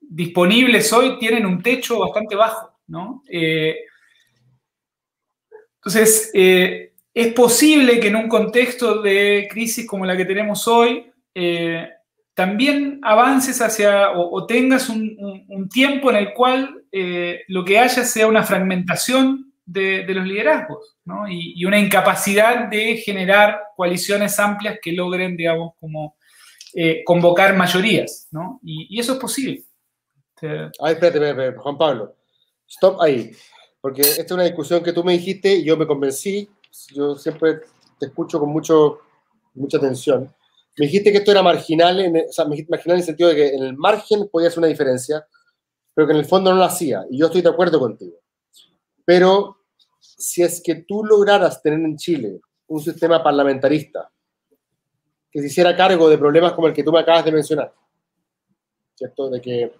disponibles 0.00 0.92
hoy 0.92 1.18
tienen 1.18 1.44
un 1.44 1.60
techo 1.60 1.98
bastante 1.98 2.36
bajo, 2.36 2.78
¿no? 2.86 3.24
Eh, 3.28 3.78
entonces, 5.74 6.30
es 7.18 7.32
posible 7.32 7.98
que 7.98 8.08
en 8.08 8.16
un 8.16 8.28
contexto 8.28 9.02
de 9.02 9.48
crisis 9.50 9.84
como 9.84 10.06
la 10.06 10.16
que 10.16 10.24
tenemos 10.24 10.68
hoy, 10.68 11.10
eh, 11.34 11.88
también 12.32 13.00
avances 13.02 13.60
hacia 13.60 14.12
o, 14.12 14.46
tengas 14.46 14.88
un, 14.88 15.68
tiempo 15.68 16.10
en 16.10 16.16
el 16.16 16.32
cual 16.32 16.84
eh, 16.92 17.40
lo 17.48 17.64
que 17.64 17.80
haya 17.80 18.04
sea 18.04 18.28
una 18.28 18.44
fragmentación 18.44 19.47
de, 19.68 20.04
los 20.14 20.26
liderazgos 20.26 20.96
y, 21.28 21.64
una 21.64 21.78
incapacidad 21.78 22.68
de 22.68 22.96
generar 22.96 23.60
coaliciones 23.76 24.38
amplias 24.38 24.78
que 24.82 24.92
logren, 24.92 25.36
digamos, 25.36 25.74
como 25.78 26.16
eh, 26.74 27.02
convocar 27.04 27.56
mayorías. 27.56 28.28
Y, 28.62 28.98
eso 28.98 29.14
es 29.14 29.18
posible. 29.18 29.64
Ay, 30.40 30.92
espérate, 30.94 31.28
espérate, 31.28 31.58
Juan 31.58 31.78
Pablo. 31.78 32.16
Stop 32.66 33.00
ahí. 33.00 33.30
Porque 33.80 34.02
esta 34.02 34.22
es 34.22 34.32
una 34.32 34.44
discusión 34.44 34.82
que 34.82 34.92
tú 34.92 35.04
me 35.04 35.12
dijiste 35.12 35.54
y 35.54 35.64
yo 35.64 35.76
me 35.76 35.86
convencí 35.86 36.48
yo 36.94 37.16
siempre 37.16 37.60
te 37.98 38.06
escucho 38.06 38.38
con 38.38 38.50
mucho, 38.50 39.00
mucha 39.54 39.78
atención. 39.78 40.32
Me 40.76 40.86
dijiste 40.86 41.10
que 41.10 41.18
esto 41.18 41.32
era 41.32 41.42
marginal, 41.42 42.00
en, 42.00 42.16
o 42.16 42.32
sea, 42.32 42.44
marginal 42.44 42.96
en 42.96 43.00
el 43.00 43.02
sentido 43.02 43.30
de 43.30 43.36
que 43.36 43.48
en 43.48 43.62
el 43.62 43.76
margen 43.76 44.28
podía 44.28 44.48
hacer 44.48 44.60
una 44.60 44.68
diferencia, 44.68 45.26
pero 45.94 46.06
que 46.06 46.12
en 46.12 46.20
el 46.20 46.26
fondo 46.26 46.50
no 46.50 46.58
lo 46.58 46.64
hacía. 46.64 47.04
Y 47.10 47.18
yo 47.18 47.26
estoy 47.26 47.42
de 47.42 47.48
acuerdo 47.48 47.80
contigo. 47.80 48.16
Pero 49.04 49.57
si 50.18 50.42
es 50.42 50.60
que 50.60 50.74
tú 50.74 51.04
lograras 51.04 51.62
tener 51.62 51.78
en 51.78 51.96
Chile 51.96 52.40
un 52.66 52.82
sistema 52.82 53.22
parlamentarista 53.22 54.10
que 55.30 55.40
se 55.40 55.46
hiciera 55.46 55.76
cargo 55.76 56.10
de 56.10 56.18
problemas 56.18 56.52
como 56.52 56.66
el 56.66 56.74
que 56.74 56.82
tú 56.82 56.90
me 56.90 57.00
acabas 57.00 57.24
de 57.24 57.32
mencionar, 57.32 57.72
¿cierto? 58.94 59.30
De 59.30 59.40
que 59.40 59.72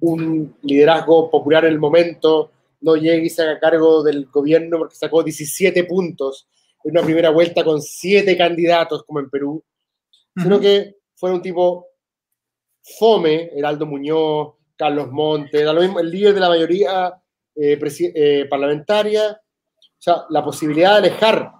un 0.00 0.56
liderazgo 0.62 1.30
popular 1.30 1.64
en 1.64 1.72
el 1.72 1.78
momento 1.78 2.52
no 2.82 2.96
llegue 2.96 3.26
y 3.26 3.30
se 3.30 3.42
haga 3.42 3.58
cargo 3.58 4.02
del 4.02 4.26
gobierno 4.26 4.78
porque 4.78 4.94
sacó 4.94 5.22
17 5.22 5.84
puntos 5.84 6.46
en 6.84 6.92
una 6.92 7.02
primera 7.02 7.30
vuelta 7.30 7.64
con 7.64 7.82
7 7.82 8.36
candidatos 8.36 9.02
como 9.04 9.20
en 9.20 9.30
Perú, 9.30 9.64
sino 10.36 10.60
que 10.60 10.96
fue 11.16 11.32
un 11.32 11.42
tipo 11.42 11.88
fome, 12.98 13.50
Heraldo 13.56 13.86
Muñoz, 13.86 14.54
Carlos 14.76 15.10
Monte, 15.10 15.62
el 15.62 16.10
líder 16.10 16.34
de 16.34 16.40
la 16.40 16.48
mayoría 16.48 17.14
eh, 17.56 17.78
eh, 17.80 18.46
parlamentaria, 18.50 19.40
sea, 20.04 20.26
la 20.28 20.44
posibilidad 20.44 21.00
de 21.00 21.08
alejar 21.08 21.50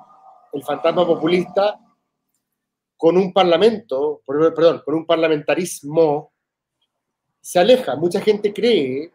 el 0.53 0.63
fantasma 0.63 1.07
populista 1.07 1.81
con 2.97 3.17
un 3.17 3.33
parlamento, 3.33 4.21
perdón, 4.27 4.83
con 4.85 4.95
un 4.95 5.07
parlamentarismo, 5.07 6.33
se 7.41 7.59
aleja. 7.59 7.97
Mucha 7.97 8.21
gente 8.21 8.53
cree 8.53 9.11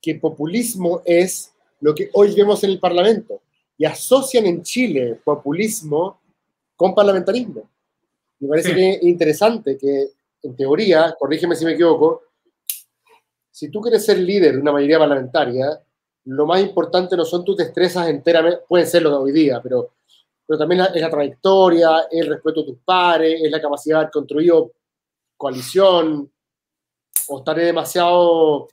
que 0.00 0.14
populismo 0.14 1.02
es 1.04 1.52
lo 1.80 1.94
que 1.94 2.10
hoy 2.14 2.34
vemos 2.34 2.62
en 2.64 2.70
el 2.70 2.80
Parlamento 2.80 3.40
y 3.76 3.84
asocian 3.84 4.46
en 4.46 4.62
Chile 4.62 5.20
populismo 5.22 6.20
con 6.76 6.94
parlamentarismo. 6.94 7.68
Me 8.38 8.48
parece 8.48 8.74
que 8.74 8.90
es 8.92 9.02
interesante 9.02 9.76
que, 9.76 10.10
en 10.42 10.56
teoría, 10.56 11.14
corrígeme 11.18 11.54
si 11.54 11.64
me 11.64 11.72
equivoco, 11.72 12.22
si 13.50 13.68
tú 13.68 13.80
quieres 13.80 14.04
ser 14.04 14.18
líder 14.18 14.54
de 14.54 14.60
una 14.60 14.72
mayoría 14.72 14.98
parlamentaria, 14.98 15.80
lo 16.30 16.46
más 16.46 16.60
importante 16.60 17.16
no 17.16 17.24
son 17.24 17.44
tus 17.44 17.56
destrezas 17.56 18.08
enteramente, 18.08 18.60
pueden 18.68 18.86
serlo 18.86 19.10
de 19.10 19.16
hoy 19.16 19.32
día, 19.32 19.60
pero, 19.62 19.94
pero 20.46 20.58
también 20.58 20.82
es 20.94 21.00
la 21.00 21.10
trayectoria, 21.10 22.06
el 22.10 22.28
respeto 22.28 22.60
a 22.60 22.66
tus 22.66 22.78
pares, 22.84 23.40
es 23.42 23.50
la 23.50 23.60
capacidad 23.60 23.96
de 23.96 24.00
haber 24.02 24.12
construido 24.12 24.72
coalición, 25.36 26.30
o 27.28 27.38
estaré 27.38 27.64
demasiado 27.64 28.68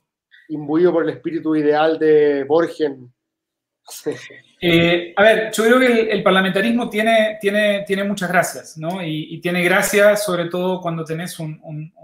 imbuido 0.48 0.92
por 0.92 1.04
el 1.04 1.10
espíritu 1.10 1.54
ideal 1.56 1.98
de 1.98 2.44
Borgen. 2.44 3.12
Eh, 4.60 5.14
a 5.16 5.22
ver, 5.22 5.52
yo 5.52 5.62
creo 5.62 5.78
que 5.78 6.10
el, 6.10 6.20
parlamentarismo 6.20 6.90
tiene, 6.90 7.38
tiene, 7.40 7.84
tiene 7.86 8.02
muchas 8.02 8.28
gracias, 8.28 8.76
¿no? 8.76 9.00
Y, 9.00 9.40
tiene 9.40 9.62
gracias 9.62 10.24
sobre 10.24 10.46
todo 10.46 10.80
cuando 10.80 11.04
tenés 11.04 11.38
un, 11.38 11.94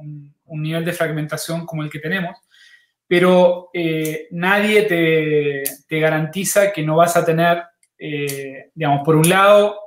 nivel 0.47 0.85
de 0.85 0.93
fragmentación 0.93 1.67
como 1.67 1.83
el 1.83 1.91
que 1.91 1.99
tenemos, 1.99 2.39
pero 3.07 3.71
eh, 3.73 4.29
nadie 4.31 4.83
te, 4.83 6.01
garantiza 6.01 6.73
que 6.73 6.83
no 6.83 6.97
vas 6.97 7.17
a 7.17 7.25
tener, 7.25 7.63
eh, 7.99 8.71
digamos, 8.75 9.03
por 9.05 9.17
un 9.17 9.29
lado, 9.29 9.79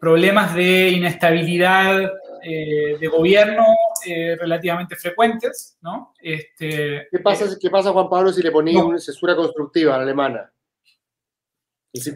problemas 0.00 0.54
de 0.54 0.90
inestabilidad 0.90 2.08
de 2.40 3.08
gobierno 3.08 3.64
relativamente 4.38 4.94
frecuentes, 4.94 5.76
¿no? 5.80 6.14
Este, 6.20 7.08
¿Qué, 7.10 7.18
pasa, 7.18 7.46
¿Qué 7.60 7.68
pasa, 7.68 7.90
Juan 7.90 8.08
Pablo, 8.08 8.32
si 8.32 8.42
le 8.42 8.52
ponía 8.52 8.84
una 8.84 9.00
censura 9.00 9.34
constructiva 9.34 9.94
a 9.94 9.96
la 9.96 10.04
alemana? 10.04 10.52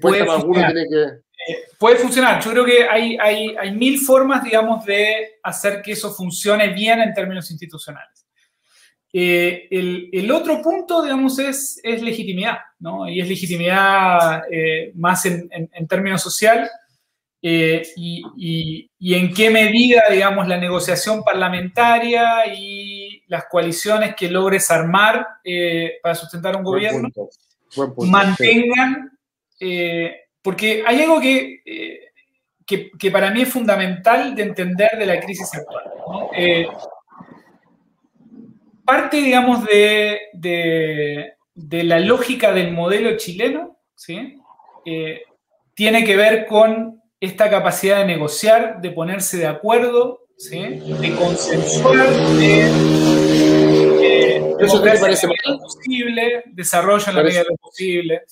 puede 0.00 0.24
funcionar. 0.24 0.74
Eh, 1.48 1.68
puede 1.78 1.96
funcionar. 1.96 2.42
Yo 2.42 2.50
creo 2.50 2.64
que 2.64 2.84
hay, 2.84 3.16
hay, 3.18 3.72
mil 3.72 3.98
formas, 3.98 4.44
digamos, 4.44 4.84
de 4.84 5.38
hacer 5.42 5.80
que 5.82 5.92
eso 5.92 6.12
funcione 6.12 6.68
bien 6.68 7.00
en 7.00 7.14
términos 7.14 7.50
institucionales. 7.50 8.26
Eh, 9.12 9.68
el, 10.12 10.30
otro 10.30 10.62
punto, 10.62 11.02
digamos, 11.02 11.38
es, 11.38 11.80
es 11.82 12.02
legitimidad, 12.02 12.58
¿no? 12.78 13.08
Y 13.08 13.20
es 13.20 13.28
legitimidad 13.28 14.42
eh, 14.50 14.92
más 14.94 15.26
en, 15.26 15.48
términos 15.88 16.22
social 16.22 16.68
y, 17.42 18.90
en 19.00 19.34
qué 19.34 19.50
medida, 19.50 20.02
digamos, 20.10 20.46
la 20.46 20.58
negociación 20.58 21.22
parlamentaria 21.24 22.54
y 22.54 23.22
las 23.26 23.46
coaliciones 23.46 24.14
que 24.14 24.30
logres 24.30 24.70
armar 24.70 25.26
para 26.02 26.14
sustentar 26.14 26.56
un 26.56 26.62
gobierno 26.62 27.08
mantengan 27.98 29.10
eh, 29.60 30.16
porque 30.40 30.82
hay 30.86 31.02
algo 31.02 31.20
eh, 31.22 32.00
que, 32.66 32.90
que, 32.98 33.10
para 33.10 33.30
mí 33.30 33.42
es 33.42 33.48
fundamental 33.50 34.34
de 34.34 34.42
entender 34.42 34.90
de 34.98 35.06
la 35.06 35.20
crisis 35.20 35.54
actual. 35.54 35.84
Eh, 36.34 36.66
parte, 38.90 39.18
digamos, 39.18 39.64
de, 39.66 40.18
de, 40.32 41.84
la 41.84 42.00
lógica 42.00 42.52
del 42.52 42.72
modelo 42.72 43.16
chileno, 43.16 43.78
¿sí? 43.94 44.36
tiene 45.74 46.04
que 46.04 46.16
ver 46.16 46.46
con 46.46 47.00
esta 47.20 47.48
capacidad 47.48 47.98
de 47.98 48.06
negociar, 48.06 48.80
de 48.80 48.90
ponerse 48.90 49.36
de 49.36 49.46
acuerdo, 49.46 50.26
¿sí? 50.36 50.60
de 50.60 51.14
consensuar, 51.14 52.08
de 52.08 52.66
¿Eso 54.58 54.82
te 54.82 54.98
parece 54.98 55.28
mal? 55.28 55.36
Posible, 55.60 56.42
desarrollo 56.46 57.04
en 57.08 57.14
la 57.14 57.22
medida 57.22 57.44
de 57.44 57.46
lo 57.50 57.56
posible. 57.58 58.22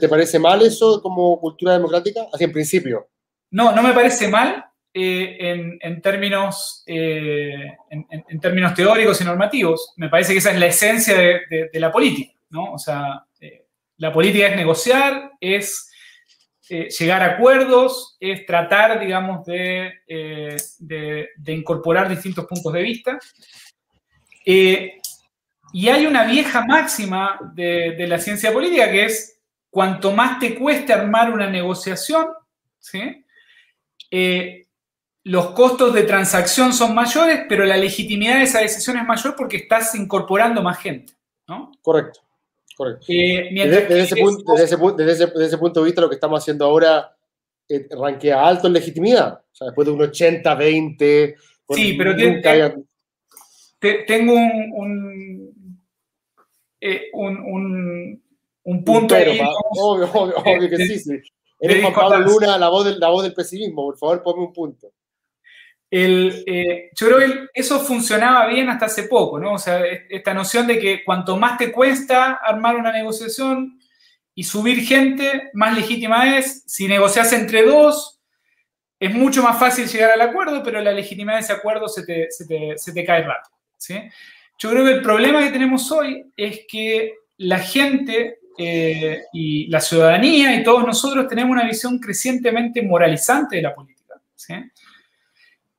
Te, 0.00 0.08
parece 0.08 0.38
mal 0.38 0.62
eso 0.62 1.02
como 1.02 1.40
cultura 1.40 1.72
democrática? 1.72 2.20
Así 2.32 2.44
en 2.44 2.52
principio. 2.52 3.08
No, 3.50 3.72
no 3.72 3.82
me 3.82 3.92
parece 3.92 4.28
mal 4.28 4.64
eh, 4.94 5.78
en, 5.80 6.00
términos, 6.00 6.84
eh, 6.86 7.76
en, 7.90 8.40
términos 8.40 8.74
teóricos 8.74 9.20
y 9.20 9.24
normativos. 9.24 9.92
Me 9.96 10.08
parece 10.08 10.32
que 10.32 10.38
esa 10.38 10.52
es 10.52 10.58
la 10.58 10.66
esencia 10.66 11.16
de, 11.16 11.70
la 11.74 11.90
política, 11.90 12.32
¿no? 12.50 12.74
O 12.74 12.78
sea, 12.78 13.24
eh, 13.40 13.66
la 13.96 14.12
política 14.12 14.46
es 14.46 14.56
negociar, 14.56 15.32
es 15.40 15.90
llegar 16.68 17.22
a 17.22 17.34
acuerdos, 17.34 18.16
es 18.20 18.46
tratar, 18.46 18.98
digamos, 18.98 19.44
de, 19.44 19.92
de 20.06 21.52
incorporar 21.52 22.08
distintos 22.08 22.46
puntos 22.46 22.72
de 22.72 22.82
vista. 22.82 23.18
Y 25.74 25.88
hay 25.88 26.06
una 26.06 26.22
vieja 26.24 26.64
máxima 26.64 27.36
de, 27.52 28.06
la 28.06 28.20
ciencia 28.20 28.52
política 28.52 28.92
que 28.92 29.06
es, 29.06 29.40
cuanto 29.70 30.12
más 30.12 30.38
te 30.38 30.54
cueste 30.54 30.92
armar 30.92 31.32
una 31.32 31.50
negociación, 31.50 32.28
eh, 34.08 34.63
los 35.24 35.50
costos 35.50 35.94
de 35.94 36.02
transacción 36.02 36.72
son 36.72 36.94
mayores, 36.94 37.40
pero 37.48 37.64
la 37.64 37.76
legitimidad 37.76 38.36
de 38.36 38.44
esa 38.44 38.60
decisión 38.60 38.98
es 38.98 39.04
mayor 39.04 39.34
porque 39.36 39.56
estás 39.56 39.94
incorporando 39.94 40.62
más 40.62 40.78
gente. 40.78 41.14
Correcto, 41.82 42.20
correcto. 42.76 43.06
Eh, 43.08 43.48
desde, 43.52 44.00
ese 44.00 44.16
punto, 44.16 44.52
desde, 44.52 44.64
ese, 45.44 45.58
punto 45.58 45.80
de 45.80 45.86
vista, 45.86 46.00
lo 46.00 46.08
que 46.08 46.14
estamos 46.14 46.40
haciendo 46.40 46.66
ahora 46.66 47.16
eh, 47.68 47.88
ranquea 47.90 48.46
alto 48.46 48.66
en 48.66 48.74
legitimidad. 48.74 49.34
O 49.34 49.54
sea, 49.54 49.66
después 49.66 49.86
de 49.86 49.92
un 49.92 50.00
80-20. 50.00 51.34
Sí, 51.70 51.94
pero 51.94 52.14
tengo 54.06 54.34
un 54.34 55.54
eh, 56.86 57.08
un, 57.14 58.22
un, 58.64 58.84
punto. 58.84 59.14
obvio, 59.14 60.10
obvio, 60.12 60.36
obvio 60.36 60.68
que 60.68 60.76
sí, 60.86 60.98
sí. 60.98 61.18
Eres 61.58 61.80
Juan 61.80 61.94
Pablo 61.94 62.18
Luna, 62.18 62.58
la 62.58 62.68
voz, 62.68 62.84
del, 62.84 63.00
la 63.00 63.08
voz 63.08 63.22
del 63.22 63.32
pesimismo, 63.32 63.86
por 63.86 63.96
favor, 63.96 64.22
ponme 64.22 64.42
un 64.42 64.52
punto. 64.52 64.92
El, 65.96 66.42
eh, 66.48 66.90
yo 66.92 67.06
creo 67.06 67.18
que 67.18 67.46
eso 67.54 67.78
funcionaba 67.78 68.48
bien 68.48 68.68
hasta 68.68 68.86
hace 68.86 69.04
poco, 69.04 69.38
¿no? 69.38 69.52
O 69.52 69.58
sea, 69.58 69.80
esta 70.10 70.34
noción 70.34 70.66
de 70.66 70.80
que 70.80 71.04
cuanto 71.04 71.36
más 71.36 71.56
te 71.56 71.70
cuesta 71.70 72.32
armar 72.32 72.74
una 72.74 72.90
negociación 72.90 73.78
y 74.34 74.42
subir 74.42 74.84
gente, 74.84 75.50
más 75.52 75.72
legítima 75.76 76.36
es. 76.36 76.64
Si 76.66 76.88
negocias 76.88 77.32
entre 77.32 77.62
dos, 77.62 78.20
es 78.98 79.14
mucho 79.14 79.44
más 79.44 79.56
fácil 79.56 79.86
llegar 79.86 80.10
al 80.10 80.20
acuerdo, 80.20 80.64
pero 80.64 80.80
la 80.80 80.90
legitimidad 80.90 81.36
de 81.36 81.42
ese 81.42 81.52
acuerdo 81.52 81.86
se 81.86 82.04
te, 82.04 83.04
cae 83.06 83.22
rápido, 83.22 83.56
¿sí? 83.78 83.94
Yo 84.58 84.70
creo 84.70 84.84
que 84.84 84.94
el 84.94 85.02
problema 85.02 85.44
que 85.44 85.52
tenemos 85.52 85.92
hoy 85.92 86.24
es 86.36 86.62
que 86.66 87.14
la 87.36 87.60
gente 87.60 88.40
eh, 88.58 89.22
y 89.32 89.68
la 89.68 89.78
ciudadanía 89.78 90.56
y 90.56 90.64
todos 90.64 90.84
nosotros 90.84 91.28
tenemos 91.28 91.52
una 91.52 91.68
visión 91.68 92.00
crecientemente 92.00 92.82
moralizante 92.82 93.54
de 93.54 93.62
la 93.62 93.72
política, 93.72 94.20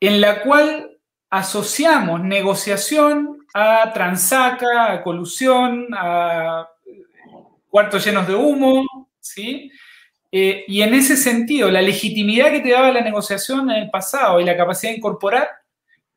en 0.08 0.22
la 0.22 0.42
cual 0.42 0.98
asociamos 1.30 2.22
negociación 2.22 3.46
a 3.54 3.92
transaca, 3.94 4.92
a 4.92 5.04
colusión, 5.04 5.88
a 5.94 6.68
cuartos 7.70 8.06
llenos 8.06 8.28
de 8.28 8.36
humo, 8.36 8.86
¿sí? 9.20 9.72
Eh, 10.32 10.66
y 10.68 10.82
en 10.82 10.94
ese 10.94 11.16
sentido, 11.16 11.72
la 11.72 11.82
legitimidad 11.82 12.52
que 12.52 12.60
te 12.60 12.72
daba 12.72 12.92
la 12.92 13.02
negociación 13.02 13.70
en 13.72 13.84
el 13.84 13.90
pasado 13.90 14.40
y 14.40 14.44
la 14.44 14.58
capacidad 14.58 14.92
de 14.92 14.98
incorporar, 14.98 15.50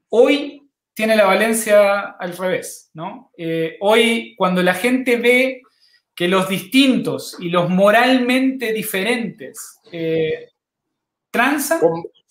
hoy 0.08 0.62
tiene 0.94 1.14
la 1.14 1.26
valencia 1.26 2.00
al 2.18 2.36
revés, 2.36 2.90
¿no? 2.94 3.30
Eh, 3.36 3.76
hoy, 3.80 4.34
cuando 4.36 4.62
la 4.62 4.74
gente 4.74 5.16
ve 5.16 5.62
que 6.14 6.26
los 6.26 6.48
distintos 6.48 7.36
y 7.38 7.50
los 7.50 7.70
moralmente 7.70 8.72
diferentes 8.72 9.78
eh, 9.92 10.48
transan... 11.30 11.80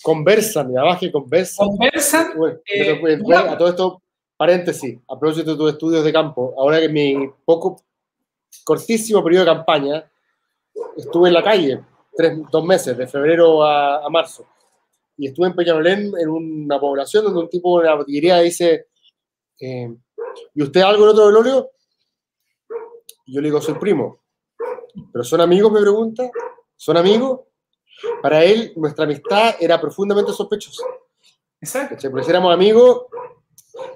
conversan, 0.02 0.72
y 0.72 0.78
abajo 0.78 1.00
que 1.00 1.12
conversan. 1.12 1.68
Conversan. 1.68 2.34
Eh, 2.66 3.02
a 3.36 3.58
todo 3.58 3.70
esto, 3.70 4.02
paréntesis, 4.36 5.00
a 5.08 5.20
propósito 5.20 5.52
de 5.52 5.58
tus 5.58 5.72
estudios 5.72 6.04
de 6.04 6.14
campo, 6.14 6.54
ahora 6.58 6.80
que 6.80 6.90
mi 6.90 7.30
poco, 7.46 7.82
cortísimo 8.64 9.24
periodo 9.24 9.46
de 9.46 9.52
campaña, 9.52 10.12
estuve 10.96 11.30
en 11.30 11.34
la 11.34 11.44
calle, 11.44 11.82
tres, 12.16 12.40
dos 12.52 12.64
meses, 12.66 12.98
de 12.98 13.08
febrero 13.08 13.64
a 13.64 14.10
marzo 14.10 14.46
y 15.18 15.28
estuve 15.28 15.48
en 15.48 15.56
Peñalolén, 15.56 16.12
en 16.18 16.30
una 16.30 16.80
población 16.80 17.26
donde 17.26 17.40
un 17.40 17.50
tipo 17.50 17.80
de 17.80 17.88
la 17.88 17.96
botillería 17.96 18.40
dice, 18.40 18.88
eh, 19.60 19.92
¿y 20.54 20.64
usted 20.64 20.82
algo 20.82 21.04
en 21.06 21.10
otro 21.10 21.26
velorio? 21.26 21.72
Y 23.26 23.34
yo 23.34 23.42
le 23.42 23.48
digo, 23.48 23.60
soy 23.60 23.74
primo. 23.76 24.20
¿Pero 25.12 25.24
son 25.24 25.42
amigos? 25.42 25.72
Me 25.72 25.82
pregunta. 25.82 26.30
¿Son 26.76 26.96
amigos? 26.98 27.42
Para 28.22 28.44
él, 28.44 28.74
nuestra 28.76 29.06
amistad 29.06 29.56
era 29.60 29.80
profundamente 29.80 30.32
sospechosa. 30.32 30.84
Exacto. 31.62 32.10
Porque 32.12 32.30
éramos 32.30 32.54
amigos. 32.54 33.06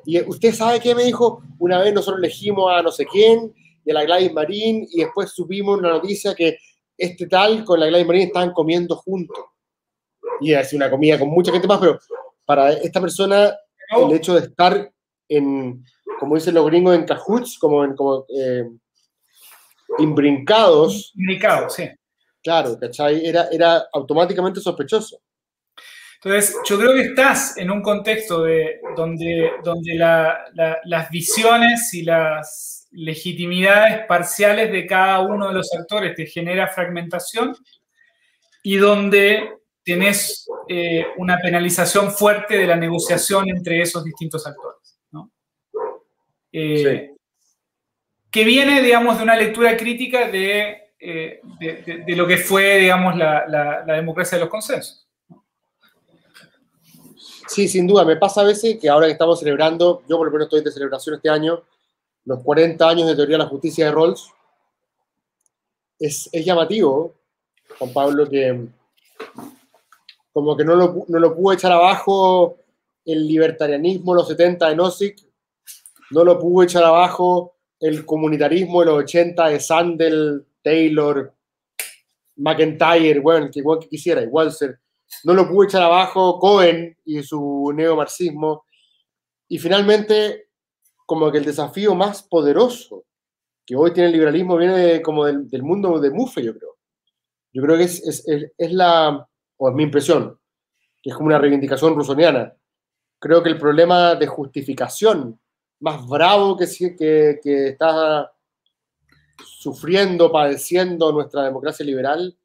Y 0.06 0.22
usted 0.22 0.54
sabe 0.54 0.80
qué 0.80 0.94
me 0.94 1.04
dijo, 1.04 1.42
una 1.60 1.80
vez 1.80 1.94
nosotros 1.94 2.20
elegimos 2.20 2.72
a 2.72 2.82
no 2.82 2.92
sé 2.92 3.06
quién 3.06 3.54
y 3.84 3.92
a 3.92 3.94
la 3.96 4.04
Gladys 4.04 4.34
Marín 4.34 4.88
y 4.92 5.00
después 5.02 5.32
supimos 5.32 5.80
una 5.80 5.90
noticia 5.90 6.36
que 6.36 6.58
este 6.98 7.28
tal 7.28 7.64
con 7.64 7.80
la 7.80 7.88
Gladys 7.88 8.06
Marín 8.06 8.28
estaban 8.28 8.52
comiendo 8.52 8.96
juntos 8.96 9.44
y 10.40 10.54
hace 10.54 10.76
una 10.76 10.90
comida 10.90 11.18
con 11.18 11.30
mucha 11.30 11.52
gente 11.52 11.68
más, 11.68 11.80
pero 11.80 12.00
para 12.46 12.74
esta 12.74 13.02
persona 13.02 13.56
el 13.98 14.12
hecho 14.14 14.36
de 14.36 14.48
estar 14.48 14.92
en, 15.28 15.84
como 16.20 16.36
dicen 16.36 16.54
los 16.54 16.66
gringos, 16.66 16.96
en 16.96 17.06
cajuts, 17.06 17.58
como 17.58 17.84
en 17.84 17.96
como, 17.96 18.26
eh, 18.30 18.70
imbrincados. 20.00 21.12
Imbrincados, 21.16 21.74
sí. 21.76 21.90
Claro, 22.44 22.78
¿cachai? 22.80 23.26
Era, 23.26 23.48
era 23.52 23.88
automáticamente 23.94 24.60
sospechoso. 24.60 25.22
Entonces, 26.24 26.56
yo 26.66 26.78
creo 26.78 26.94
que 26.94 27.02
estás 27.02 27.58
en 27.58 27.72
un 27.72 27.82
contexto 27.82 28.44
de, 28.44 28.80
donde, 28.96 29.54
donde 29.64 29.96
las 29.96 31.10
visiones 31.10 31.94
y 31.96 32.04
las 32.04 32.88
legitimidades 32.92 34.06
parciales 34.06 34.72
de 34.72 34.86
cada 34.86 35.22
uno 35.22 35.48
de 35.48 35.54
los 35.56 35.74
actores 35.74 36.16
te 36.16 36.28
genera 36.28 36.68
fragmentación 36.68 37.56
y 38.62 38.76
donde 38.76 39.50
tenés 39.84 40.48
eh, 40.68 41.08
una 41.18 41.40
penalización 41.40 42.12
fuerte 42.12 42.56
de 42.56 42.68
la 42.68 42.76
negociación 42.76 43.50
entre 43.50 43.82
esos 43.82 44.04
distintos 44.04 44.46
actores. 44.46 45.00
¿no? 45.12 45.32
Eh, 46.52 47.16
que 48.30 48.44
viene, 48.44 48.82
digamos, 48.82 49.18
de 49.18 49.24
una 49.24 49.36
lectura 49.36 49.76
crítica 49.76 50.28
de, 50.28 50.81
eh, 51.04 51.42
de, 51.60 52.16
lo 52.16 52.28
que 52.28 52.38
fue, 52.38 52.78
digamos, 52.78 53.18
la, 53.18 53.48
la, 53.48 53.96
democracia 53.96 54.38
de 54.38 54.44
los 54.44 54.52
consensos. 54.52 55.08
Sí, 57.48 57.68
sin 57.68 57.88
duda. 57.88 58.06
Me 58.06 58.18
pasa 58.18 58.42
a 58.42 58.44
veces 58.44 58.78
que 58.80 58.88
ahora 58.88 59.08
que 59.08 59.14
estamos 59.14 59.40
celebrando, 59.40 60.04
yo 60.08 60.18
por 60.18 60.28
lo 60.28 60.32
menos 60.32 60.46
estoy 60.46 60.64
de 60.64 60.72
celebración 60.72 61.16
este 61.16 61.30
año, 61.30 61.64
los 62.26 62.44
40 62.44 62.88
años 62.88 63.08
de 63.08 63.16
teoría 63.16 63.38
de 63.38 63.44
la 63.44 63.50
justicia 63.50 63.86
de 63.86 63.92
Rawls, 63.92 64.30
es, 66.00 66.30
es 66.32 66.46
llamativo, 66.46 67.16
Juan 67.80 67.94
Pablo, 67.94 68.30
que 68.30 68.68
como 70.32 70.56
que 70.56 70.64
no 70.64 70.76
lo, 70.76 71.06
no 71.08 71.20
lo 71.20 71.36
pudo 71.36 71.54
echar 71.54 71.72
abajo 71.72 72.58
el 73.06 73.28
libertarianismo 73.28 74.14
de 74.14 74.20
los 74.20 74.28
70 74.28 74.70
de 74.70 74.76
Nozick, 74.76 75.18
no 76.12 76.24
lo 76.24 76.40
pudo 76.40 76.64
echar 76.64 76.84
abajo 76.84 77.56
el 77.80 78.06
comunitarismo 78.06 78.82
de 78.82 78.86
los 78.86 78.98
80 79.00 79.48
de 79.48 79.60
Sandel, 79.60 80.46
Taylor, 80.62 81.34
McIntyre, 82.38 83.20
bueno, 83.20 83.50
que 83.52 83.60
igual 83.60 83.80
que 83.80 83.90
quisiera, 83.90 84.22
igual 84.22 84.52
ser. 84.52 84.80
No 85.24 85.34
lo 85.34 85.48
pudo 85.48 85.66
echar 85.66 85.82
abajo 85.82 86.40
Cohen 86.40 86.98
y 87.06 87.22
su 87.24 87.72
neomarxismo. 87.76 88.66
Y 89.48 89.58
finalmente, 89.60 90.48
como 91.06 91.32
que 91.32 91.40
el 91.40 91.46
desafío 91.46 91.94
más 91.94 92.24
poderoso 92.24 93.06
que 93.66 93.76
hoy 93.76 93.94
tiene 93.94 94.08
el 94.08 94.14
liberalismo 94.14 94.58
viene 94.58 95.02
como 95.02 95.26
del, 95.26 95.64
mundo 95.64 96.00
de 96.00 96.10
Muffe, 96.10 96.44
yo 96.44 96.58
creo. 96.58 96.78
Yo 97.54 97.62
creo 97.62 97.78
que 97.78 97.84
es, 97.84 98.06
es, 98.08 98.26
es 98.58 98.74
la, 98.74 99.28
o 99.58 99.70
es 99.70 99.76
mi 99.76 99.84
impresión, 99.84 100.40
que 101.02 101.10
es 101.10 101.16
como 101.16 101.28
una 101.28 101.38
reivindicación 101.38 101.96
rusoniana. 101.96 102.56
Creo 103.20 103.44
que 103.44 103.50
el 103.50 103.58
problema 103.58 104.16
de 104.16 104.26
justificación 104.26 105.40
más 105.80 106.08
bravo 106.08 106.58
que, 106.58 106.66
que, 106.98 107.40
que 107.44 107.68
está 107.70 108.32
sufriendo, 109.46 110.32
padeciendo 110.32 111.12
nuestra 111.12 111.44
democracia 111.44 111.86
liberal, 111.86 112.38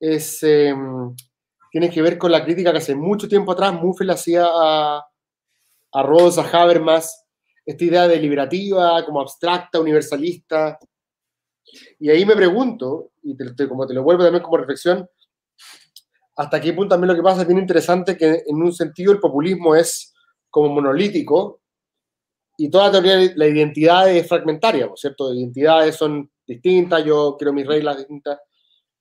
em, 0.00 1.14
tiene 1.70 1.90
que 1.90 2.02
ver 2.02 2.18
con 2.18 2.32
la 2.32 2.44
crítica 2.44 2.72
que 2.72 2.78
hace 2.78 2.94
mucho 2.94 3.28
tiempo 3.28 3.52
atrás 3.52 3.74
Muffel 3.74 4.10
hacía 4.10 4.44
a, 4.46 4.98
a 4.98 6.00
a 6.02 6.62
Habermas, 6.62 7.26
esta 7.64 7.84
idea 7.84 8.08
deliberativa, 8.08 9.04
como 9.04 9.20
abstracta, 9.20 9.80
universalista. 9.80 10.78
Y 11.98 12.10
ahí 12.10 12.24
me 12.24 12.34
pregunto, 12.34 13.12
y 13.22 13.36
como 13.68 13.86
te 13.86 13.94
lo 13.94 14.02
vuelvo 14.02 14.24
también 14.24 14.42
como 14.42 14.56
reflexión, 14.56 15.08
hasta 16.36 16.60
qué 16.60 16.72
punto 16.72 16.94
también 16.94 17.08
lo 17.08 17.14
que 17.14 17.22
pasa 17.22 17.42
es 17.42 17.46
bien 17.46 17.60
interesante 17.60 18.16
que 18.16 18.42
en 18.46 18.62
un 18.62 18.72
sentido 18.72 19.12
el 19.12 19.20
populismo 19.20 19.74
es 19.74 20.14
como 20.48 20.70
monolítico 20.70 21.59
y 22.62 22.68
toda 22.68 22.86
la 22.86 22.92
teoría 22.92 23.16
de 23.16 23.32
la 23.36 23.46
identidad 23.46 24.10
es 24.10 24.28
fragmentaria, 24.28 24.86
¿no 24.86 24.94
cierto? 24.94 25.32
Identidades 25.32 25.96
son 25.96 26.30
distintas, 26.46 27.02
yo 27.04 27.36
quiero 27.38 27.54
mis 27.54 27.66
reglas 27.66 27.96
distintas, 27.96 28.38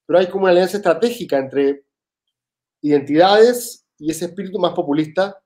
pero 0.06 0.20
hay 0.20 0.28
como 0.28 0.44
una 0.44 0.52
alianza 0.52 0.78
estratégica 0.78 1.38
entre 1.38 1.84
identidades 2.82 3.86
y 3.98 4.12
ese 4.12 4.26
espíritu 4.26 4.60
más 4.60 4.72
populista, 4.72 5.42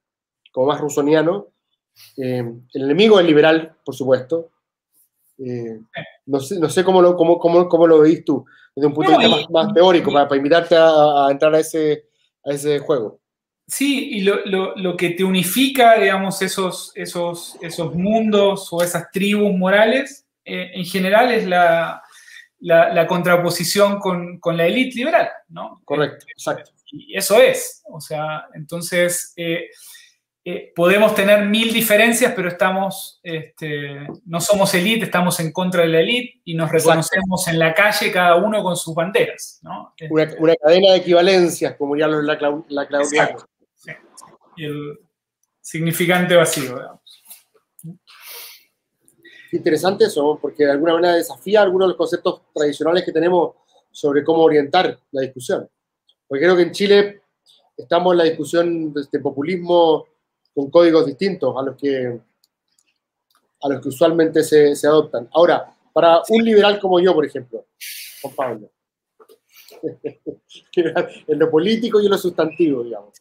como 0.52 0.68
más 0.68 0.80
rusoniano. 0.80 1.48
Eh, 2.18 2.44
el 2.74 2.84
enemigo 2.84 3.20
es 3.20 3.26
liberal, 3.26 3.76
por 3.84 3.96
supuesto. 3.96 4.52
Eh, 5.40 5.80
no, 6.28 6.40
sé, 6.40 6.60
no 6.60 6.70
sé 6.70 6.84
cómo 6.84 7.02
lo, 7.02 7.16
cómo, 7.16 7.40
cómo, 7.40 7.68
cómo 7.68 7.88
lo 7.88 8.02
veis 8.02 8.24
tú 8.24 8.46
desde 8.76 8.88
un 8.88 8.94
punto 8.94 9.12
de 9.12 9.28
vista 9.28 9.52
más, 9.52 9.74
teórico, 9.74 10.14
para, 10.14 10.28
para 10.28 10.38
invitarte 10.38 10.76
a, 10.78 11.30
entrar 11.32 11.56
a 11.56 11.60
ese, 11.60 12.06
a 12.46 12.52
ese 12.52 12.78
juego. 12.78 13.20
Sí, 13.68 14.10
y 14.12 14.22
lo, 14.22 14.46
lo, 14.46 14.76
lo, 14.76 14.98
que 14.98 15.12
te 15.12 15.24
unifica, 15.24 15.98
digamos, 15.98 16.42
esos, 16.42 16.92
esos, 16.96 17.58
esos 17.62 17.96
mundos 17.96 18.68
o 18.72 18.84
esas 18.84 19.10
tribus 19.12 19.56
morales, 19.56 20.26
eh, 20.44 20.72
en 20.74 20.86
general 20.86 21.32
es 21.32 21.48
la, 21.48 22.02
la, 22.60 22.94
la 22.94 23.08
contraposición 23.08 24.00
con, 24.00 24.40
con, 24.40 24.58
la 24.58 24.68
élite 24.68 24.98
liberal, 24.98 25.30
¿no? 25.48 25.82
Correcto, 25.86 26.26
exacto. 26.30 26.72
Y 26.92 27.18
eso 27.18 27.42
es, 27.42 27.84
o 27.86 28.02
sea, 28.02 28.48
entonces... 28.54 29.34
Eh, 29.38 29.70
eh, 30.46 30.74
podemos 30.76 31.16
tener 31.16 31.46
mil 31.46 31.72
diferencias, 31.72 32.34
pero 32.36 32.50
estamos, 32.50 33.22
este, 33.24 34.06
no 34.26 34.42
somos 34.42 34.74
élite, 34.74 35.06
estamos 35.06 35.40
en 35.40 35.54
contra 35.54 35.84
de 35.84 35.88
la 35.88 36.02
élite 36.02 36.42
y 36.44 36.54
nos 36.54 36.70
reconocemos 36.70 37.48
en 37.48 37.60
la 37.60 37.74
calle 37.74 38.12
cada 38.12 38.36
uno 38.36 38.62
con 38.62 38.76
sus 38.76 38.94
banderas. 38.94 39.62
¿no? 39.64 39.94
Una, 40.10 40.24
este, 40.24 40.36
una, 40.40 40.56
cadena 40.58 40.92
de 40.92 40.98
equivalencias, 40.98 41.78
como 41.78 41.96
ya 41.96 42.08
lo 42.08 42.22
la, 42.22 42.38
la 42.68 42.88
Claudia. 42.88 43.38
El 44.58 45.00
significante 45.62 46.36
vacío, 46.36 46.76
digamos. 46.76 47.02
Interesante 49.52 50.06
eso, 50.06 50.40
porque 50.42 50.66
de 50.66 50.72
alguna 50.72 50.94
manera 50.96 51.16
desafía 51.16 51.62
algunos 51.62 51.88
de 51.88 51.90
los 51.90 51.98
conceptos 51.98 52.42
tradicionales 52.54 53.04
que 53.04 53.12
tenemos 53.12 53.56
sobre 53.92 54.24
cómo 54.24 54.42
orientar 54.42 55.00
la 55.12 55.22
discusión. 55.22 55.70
Porque 56.28 56.44
creo 56.44 56.56
que 56.56 56.64
en 56.64 56.72
Chile 56.72 57.22
estamos 57.78 58.14
en 58.14 58.18
la 58.18 58.24
discusión 58.24 58.94
de 58.94 59.02
este 59.02 59.20
populismo 59.20 60.08
con 60.54 60.72
códigos 60.72 61.06
distintos 61.06 61.56
a 61.56 61.62
los 61.62 61.78
que, 61.78 62.20
a 63.62 63.70
los 63.70 63.82
que 63.82 63.90
usualmente 63.90 64.44
se, 64.44 64.76
se 64.76 64.88
adoptan. 64.88 65.30
Ahora, 65.34 65.76
para 65.94 66.22
un 66.30 66.44
liberal 66.44 66.80
como 66.80 67.00
yo, 67.00 67.14
por 67.14 67.26
ejemplo, 67.26 67.68
Juan 68.22 68.36
Pablo, 68.36 68.72
en 71.28 71.40
lo 71.40 71.52
político 71.52 72.02
y 72.02 72.06
en 72.06 72.12
lo 72.12 72.18
sustantivo, 72.18 72.84
digamos. 72.84 73.14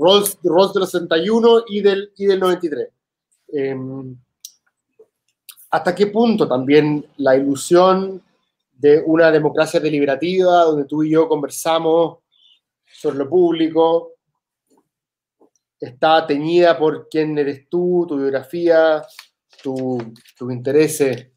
Rolls, 0.00 0.38
Rolls 0.42 0.72
del 0.72 0.86
61 0.86 1.64
y 1.68 1.80
del, 1.80 2.12
y 2.16 2.26
del 2.26 2.40
93. 2.40 2.88
Eh, 3.52 3.76
¿Hasta 5.70 5.94
qué 5.94 6.08
punto 6.08 6.48
también 6.48 7.06
la 7.18 7.36
ilusión 7.36 8.22
de 8.72 9.02
una 9.04 9.30
democracia 9.30 9.78
deliberativa, 9.78 10.62
donde 10.64 10.86
tú 10.86 11.02
y 11.02 11.10
yo 11.10 11.28
conversamos 11.28 12.18
sobre 12.92 13.18
lo 13.18 13.28
público, 13.28 14.14
está 15.78 16.26
teñida 16.26 16.78
por 16.78 17.08
quién 17.08 17.36
eres 17.38 17.68
tú, 17.68 18.06
tu 18.08 18.16
biografía, 18.16 19.02
tus 19.62 20.02
tu 20.36 20.50
intereses. 20.50 21.28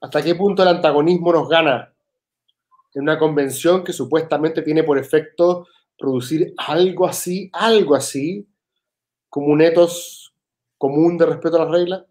¿Hasta 0.00 0.22
qué 0.22 0.34
punto 0.34 0.62
el 0.62 0.68
antagonismo 0.68 1.32
nos 1.32 1.48
gana 1.48 1.92
en 2.94 3.02
una 3.02 3.18
convención 3.18 3.84
que 3.84 3.92
supuestamente 3.92 4.62
tiene 4.62 4.82
por 4.82 4.98
efecto 4.98 5.66
producir 5.98 6.54
algo 6.56 7.06
así, 7.06 7.50
algo 7.52 7.94
así, 7.94 8.46
como 9.28 9.48
un 9.48 9.60
etos 9.60 10.32
común 10.78 11.18
de 11.18 11.26
respeto 11.26 11.56
a 11.56 11.64
las 11.64 11.70
reglas? 11.70 12.04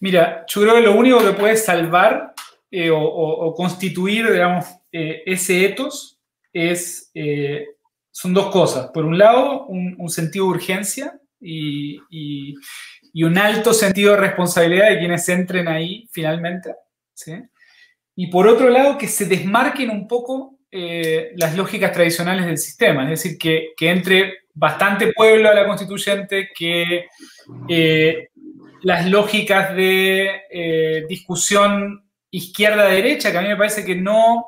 Mira, 0.00 0.44
yo 0.46 0.62
creo 0.62 0.74
que 0.74 0.82
lo 0.82 0.94
único 0.94 1.18
que 1.18 1.32
puede 1.32 1.56
salvar 1.56 2.34
eh, 2.70 2.90
o, 2.92 3.54
constituir, 3.54 4.30
digamos, 4.30 4.66
eh, 4.92 5.22
ese 5.26 5.64
etos 5.64 6.18
es 6.52 7.10
eh, 7.14 7.66
son 8.16 8.32
dos 8.32 8.50
cosas. 8.50 8.90
Por 8.92 9.04
un 9.04 9.18
lado, 9.18 9.66
un, 9.66 10.08
sentido 10.08 10.46
de 10.46 10.50
urgencia 10.52 11.20
y, 11.38 12.00
un 13.22 13.36
alto 13.36 13.74
sentido 13.74 14.12
de 14.12 14.20
responsabilidad 14.20 14.88
de 14.88 14.98
quienes 14.98 15.28
entren 15.28 15.68
ahí 15.68 16.08
finalmente. 16.10 16.74
Y 18.14 18.28
por 18.28 18.48
otro 18.48 18.70
lado, 18.70 18.96
que 18.96 19.06
se 19.06 19.26
desmarquen 19.26 19.90
un 19.90 20.08
poco 20.08 20.55
eh, 20.70 21.32
las 21.36 21.56
lógicas 21.56 21.92
tradicionales 21.92 22.44
del 22.44 22.58
sistema, 22.58 23.04
es 23.04 23.22
decir, 23.22 23.38
que, 23.38 23.74
entre 23.88 24.40
bastante 24.52 25.12
pueblo 25.12 25.48
a 25.48 25.54
la 25.54 25.66
constituyente, 25.66 26.50
que 26.52 27.06
eh, 27.68 28.28
las 28.82 29.06
lógicas 29.06 29.74
de 29.76 30.42
eh, 30.50 31.04
discusión 31.08 32.04
izquierda-derecha, 32.30 33.30
que 33.30 33.38
a 33.38 33.42
mí 33.42 33.48
me 33.48 33.56
parece 33.56 33.84
que 33.84 33.94
no 33.94 34.46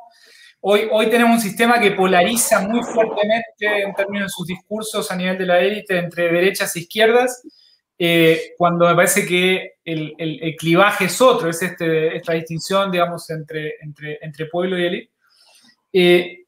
Hoy, 0.60 0.88
hoy 0.90 1.08
tenemos 1.08 1.36
un 1.36 1.40
sistema 1.40 1.78
que 1.78 1.92
polariza 1.92 2.62
muy 2.62 2.82
fuertemente 2.82 3.82
en 3.84 3.94
términos 3.94 4.26
de 4.26 4.30
sus 4.30 4.46
discursos 4.48 5.08
a 5.08 5.14
nivel 5.14 5.38
de 5.38 5.46
la 5.46 5.60
élite 5.60 5.96
entre 5.96 6.32
derechas 6.32 6.74
e 6.74 6.80
izquierdas, 6.80 7.42
cuando 8.56 8.88
me 8.88 8.94
parece 8.96 9.24
que 9.24 9.74
el, 9.84 10.14
el, 10.18 10.56
clivaje 10.56 11.04
es 11.04 11.20
otro, 11.20 11.48
es 11.48 11.62
este, 11.62 12.16
esta 12.16 12.32
distinción, 12.32 12.90
digamos, 12.90 13.30
entre, 13.30 13.74
entre, 13.80 14.18
entre 14.20 14.46
pueblo 14.46 14.76
y 14.76 14.84
élite. 14.84 15.17
Eh, 15.92 16.44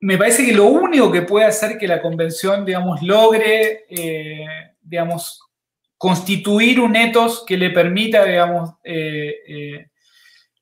me 0.00 0.16
parece 0.16 0.46
que 0.46 0.52
lo 0.52 0.66
único 0.66 1.10
que 1.10 1.22
puede 1.22 1.46
hacer 1.46 1.76
que 1.78 1.88
la 1.88 2.00
convención, 2.00 2.64
digamos, 2.64 3.02
logre, 3.02 3.84
eh, 3.88 4.46
digamos, 4.80 5.42
constituir 5.96 6.78
un 6.78 6.94
etos 6.94 7.44
que 7.44 7.56
le 7.56 7.70
permita, 7.70 8.24
digamos, 8.24 8.70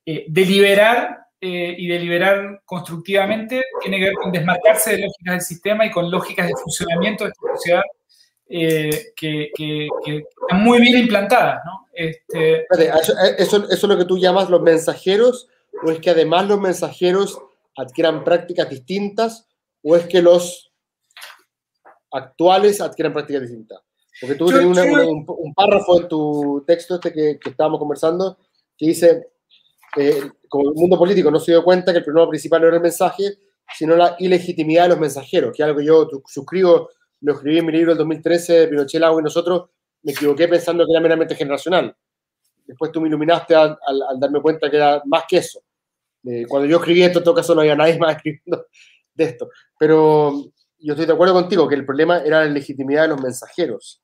deliberar 0.05 1.27
eh, 1.39 1.75
y 1.77 1.87
deliberar 1.87 2.63
constructivamente 2.65 3.63
tiene 3.83 3.99
que 3.99 4.07
ver 4.07 4.15
con 4.15 4.33
desmarcarse 4.33 4.93
de 4.93 5.03
lógicas 5.03 5.35
del 5.35 5.41
sistema 5.43 5.85
y 5.85 5.91
con 5.91 6.11
lógicas 6.11 6.49
de 6.49 6.55
funcionamiento 6.55 7.25
de 7.25 7.31
esta 7.31 7.55
sociedad 7.55 7.83
que, 8.49 9.51
que, 9.55 9.89
están 10.07 10.63
muy 10.63 10.81
bien 10.81 10.97
implantadas. 10.97 11.63
¿no? 11.67 11.87
Este, 11.93 12.67
¿Eso, 12.71 13.15
eso, 13.39 13.67
es 13.71 13.83
lo 13.83 13.99
que 13.99 14.07
tú 14.07 14.17
llamas 14.19 14.49
los 14.49 14.63
mensajeros 14.63 15.49
o 15.83 15.91
es 15.91 15.99
que 15.99 16.11
además 16.11 16.47
los 16.47 16.61
mensajeros 16.61 17.39
adquieran 17.77 18.25
prácticas 18.25 18.69
distintas 18.69 19.47
o 19.83 19.97
es 19.97 20.07
que 20.07 20.23
los 20.23 20.73
actuales 22.11 22.81
adquieran 22.81 23.13
prácticas 23.13 23.43
distintas? 23.43 23.81
Porque 24.21 24.37
tú 24.37 24.47
tienes 24.47 24.67
un, 24.67 25.55
párrafo 25.55 26.01
en 26.01 26.09
tu 26.09 26.65
texto 26.67 26.95
este 26.95 27.13
que, 27.13 27.39
que 27.39 27.51
estábamos 27.51 27.79
conversando 27.79 28.39
que 28.77 28.87
dice, 28.87 29.29
eh, 29.97 30.31
como 30.49 30.71
el 30.71 30.75
mundo 30.75 30.99
político 30.99 31.31
no 31.31 31.41
se 31.41 31.53
dio 31.53 31.65
cuenta 31.65 31.93
que 31.93 31.99
el 31.99 32.05
problema 32.05 32.29
principal 32.29 32.61
no 32.61 32.69
era 32.69 32.77
el 32.77 32.83
mensaje, 32.83 33.39
sino 33.75 33.97
la 33.97 34.17
ilegitimidad 34.19 34.85
de 34.85 34.89
los 34.91 35.01
mensajeros, 35.01 35.57
que 35.57 35.63
es 35.63 35.67
algo 35.67 35.79
que 35.79 35.87
yo 35.87 36.09
suscribo, 36.27 36.91
lo 37.21 37.33
escribí 37.33 37.59
en 37.59 37.67
mi 37.67 37.73
libro 37.73 37.93
del 37.93 37.99
2013, 37.99 38.69
Pinochet, 38.69 39.01
Lago 39.01 39.21
y 39.21 39.23
nosotros, 39.23 39.71
me 40.03 40.13
equivoqué 40.13 40.47
pensando 40.47 40.85
que 40.85 40.93
era 40.93 41.01
meramente 41.01 41.35
generacional. 41.35 41.97
Después 42.65 42.93
tú 42.93 43.01
me 43.01 43.09
iluminaste 43.09 43.55
al, 43.55 43.79
darme 44.19 44.41
cuenta 44.41 44.71
que 44.71 44.77
era 44.77 45.03
más 45.07 45.25
que 45.29 45.39
eso. 45.39 45.61
Eh, 46.27 46.45
cuando 46.49 46.69
yo 46.69 46.79
escribí 46.79 47.03
esto, 47.03 47.19
en 47.19 47.25
todo 47.25 47.35
caso 47.35 47.55
no 47.55 47.61
había 47.61 47.77
nadie 47.77 47.99
más 47.99 48.17
escribiendo 48.17 48.67
de 49.15 49.25
esto. 49.25 49.51
Pero 49.79 50.45
yo 50.79 50.93
estoy 50.93 51.07
de 51.07 51.13
acuerdo 51.13 51.35
contigo 51.35 51.69
que 51.69 51.75
el 51.75 51.87
problema 51.87 52.19
era 52.19 52.45
la 52.45 52.51
legitimidad 52.51 53.03
de 53.03 53.09
los 53.09 53.23
mensajeros. 53.23 54.03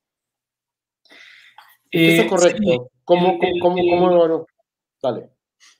eso 1.91 2.21
es 2.21 2.25
eh, 2.25 2.27
correcto. 2.27 2.91
¿Cómo, 3.03 3.37
cómo, 3.61 3.75
cómo, 3.89 4.47
Dale. 5.01 5.29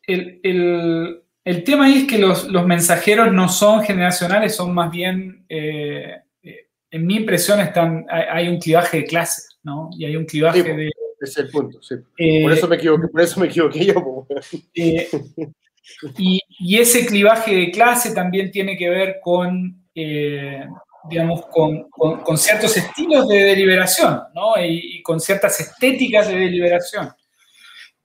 El, 0.05 1.23
tema 1.63 1.85
ahí 1.85 1.99
es 1.99 2.07
que 2.07 2.17
los, 2.17 2.49
mensajeros 2.65 3.31
no 3.31 3.47
son 3.47 3.81
generacionales, 3.83 4.55
son 4.55 4.73
más 4.73 4.91
bien, 4.91 5.45
eh, 5.47 6.17
en 6.91 7.07
mi 7.07 7.15
impresión, 7.15 7.61
están, 7.61 8.05
hay, 8.09 8.49
un 8.49 8.59
clivaje 8.59 8.97
de 8.97 9.05
clases, 9.05 9.57
¿no? 9.63 9.89
Y 9.97 10.05
hay 10.05 10.17
un 10.17 10.25
clivaje 10.25 10.61
de... 10.61 10.91
Ese 11.21 11.31
es 11.31 11.37
el 11.37 11.49
punto, 11.49 11.81
sí. 11.81 11.95
por, 12.43 12.51
eso 12.51 12.67
me 12.67 12.75
equivoqué, 12.75 13.07
por 13.07 13.21
eso 13.21 13.39
me 13.39 13.45
equivoqué 13.45 13.85
yo. 13.85 14.27
y, 16.17 16.41
ese 16.77 17.05
clivaje 17.05 17.55
de 17.55 17.71
clase 17.71 18.13
también 18.13 18.51
tiene 18.51 18.77
que 18.77 18.89
ver 18.89 19.19
con 19.21 19.83
digamos, 21.09 21.45
con, 21.47 22.37
ciertos 22.37 22.75
estilos 22.77 23.27
de 23.27 23.43
deliberación, 23.43 24.21
¿no? 24.33 24.53
Y, 24.63 25.01
con 25.01 25.19
ciertas 25.19 25.59
estéticas 25.59 26.27
de 26.27 26.35
deliberación, 26.35 27.13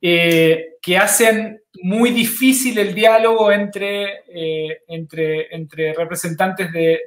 eh, 0.01 0.75
que 0.83 0.97
hacen 0.99 1.61
muy 1.83 2.11
difícil 2.11 2.79
el 2.79 2.95
diálogo 2.95 3.53
entre, 3.53 4.25
eh, 4.29 4.83
entre, 4.89 5.93
representantes 5.95 6.73
de, 6.73 7.01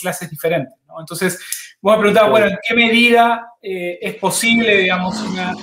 clases 0.00 0.30
diferentes. 0.30 0.74
Entonces, 0.98 1.40
vos 1.80 1.96
me 1.96 2.00
preguntabas, 2.00 2.30
bueno, 2.30 2.46
¿en 2.48 2.58
qué 2.66 2.74
medida 2.74 3.52
eh, 3.62 3.98
es 4.00 4.14
posible, 4.16 4.76
digamos, 4.78 5.18
una, 5.22 5.54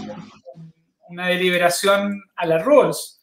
una 1.10 1.28
deliberación 1.28 2.24
a 2.36 2.46
la 2.46 2.58
Rawls? 2.58 3.22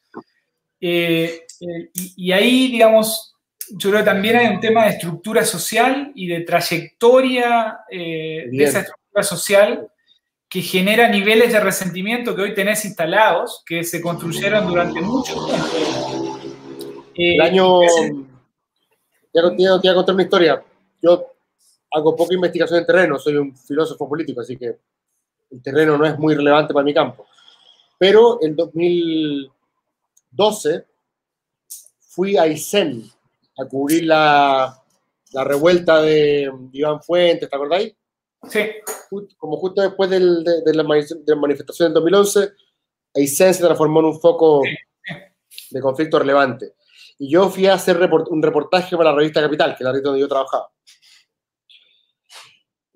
Y, 0.82 2.26
y 2.26 2.32
ahí, 2.32 2.72
digamos, 2.72 3.32
yo 3.70 3.90
creo 3.90 4.00
que 4.02 4.10
también 4.10 4.36
hay 4.36 4.46
un 4.54 4.60
tema 4.60 4.84
de 4.84 4.90
estructura 4.90 5.44
social 5.44 6.12
y 6.14 6.26
de 6.26 6.40
trayectoria 6.40 7.80
eh, 7.90 8.48
de 8.50 8.64
esa 8.64 8.80
estructura 8.80 9.22
social 9.22 9.88
que 10.48 10.60
genera 10.60 11.08
niveles 11.08 11.52
de 11.52 11.60
resentimiento 11.60 12.34
que 12.34 12.42
hoy 12.42 12.54
tenés 12.54 12.84
instalados, 12.84 13.62
que 13.64 13.84
se 13.84 14.02
construyeron 14.02 14.66
durante 14.66 15.00
mucho 15.00 15.34
tiempo. 15.46 16.40
El 17.14 17.40
eh, 17.40 17.42
año... 17.42 17.80
Ya 19.34 19.40
te 19.48 19.56
voy 19.56 19.88
a 19.88 19.94
contar 19.94 20.14
una 20.14 20.24
historia. 20.24 20.62
Yo 21.00 21.26
hago 21.90 22.14
poca 22.14 22.34
investigación 22.34 22.80
en 22.80 22.86
terreno, 22.86 23.18
soy 23.18 23.36
un 23.36 23.56
filósofo 23.56 24.06
político, 24.06 24.42
así 24.42 24.58
que 24.58 24.76
el 25.50 25.62
terreno 25.62 25.96
no 25.96 26.04
es 26.04 26.18
muy 26.18 26.34
relevante 26.34 26.74
para 26.74 26.84
mi 26.84 26.92
campo. 26.92 27.26
Pero 27.98 28.38
en 28.42 28.54
2012 30.32 30.86
fui 32.00 32.36
a 32.36 32.46
Isen, 32.46 33.04
a 33.58 33.64
cubrir 33.66 34.04
la, 34.04 34.82
la 35.32 35.44
revuelta 35.44 36.02
de, 36.02 36.50
Iván 36.72 37.02
Fuentes, 37.02 37.48
¿te 37.48 37.56
acordáis? 37.56 37.94
Sí. 38.48 38.60
como 39.38 39.56
justo 39.56 39.82
después 39.82 40.10
del, 40.10 40.42
de, 40.42 40.74
la, 40.74 40.82
manifestación 40.82 41.88
del 41.88 41.94
2011, 41.94 42.50
Aysén 43.14 43.54
se 43.54 43.62
transformó 43.62 44.00
en 44.00 44.06
un 44.06 44.20
foco 44.20 44.62
de 45.70 45.80
conflicto 45.80 46.18
relevante. 46.18 46.74
Y 47.18 47.30
yo 47.30 47.48
fui 47.48 47.66
a 47.66 47.74
hacer 47.74 47.98
un 48.30 48.42
reportaje 48.42 48.96
para 48.96 49.10
la 49.10 49.16
revista 49.16 49.40
Capital, 49.40 49.70
que 49.70 49.82
es 49.82 49.84
la 49.84 49.92
revista 49.92 50.08
donde 50.08 50.22
yo 50.22 50.28
trabajaba. 50.28 50.70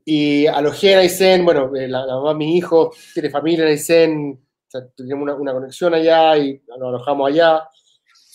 Y 0.04 0.46
alojé 0.46 0.92
en 0.92 0.98
Aysén, 0.98 1.44
bueno, 1.44 1.74
eh, 1.76 1.88
la, 1.88 2.06
mamá 2.06 2.30
de 2.30 2.36
mi 2.36 2.56
hijo 2.56 2.92
tiene 3.12 3.30
familia 3.30 3.64
en 3.64 3.70
Aysén, 3.70 4.45
teníamos 4.96 5.24
una, 5.24 5.34
una, 5.34 5.52
conexión 5.52 5.94
allá 5.94 6.36
y 6.38 6.62
nos 6.66 6.88
alojamos 6.88 7.28
allá. 7.28 7.68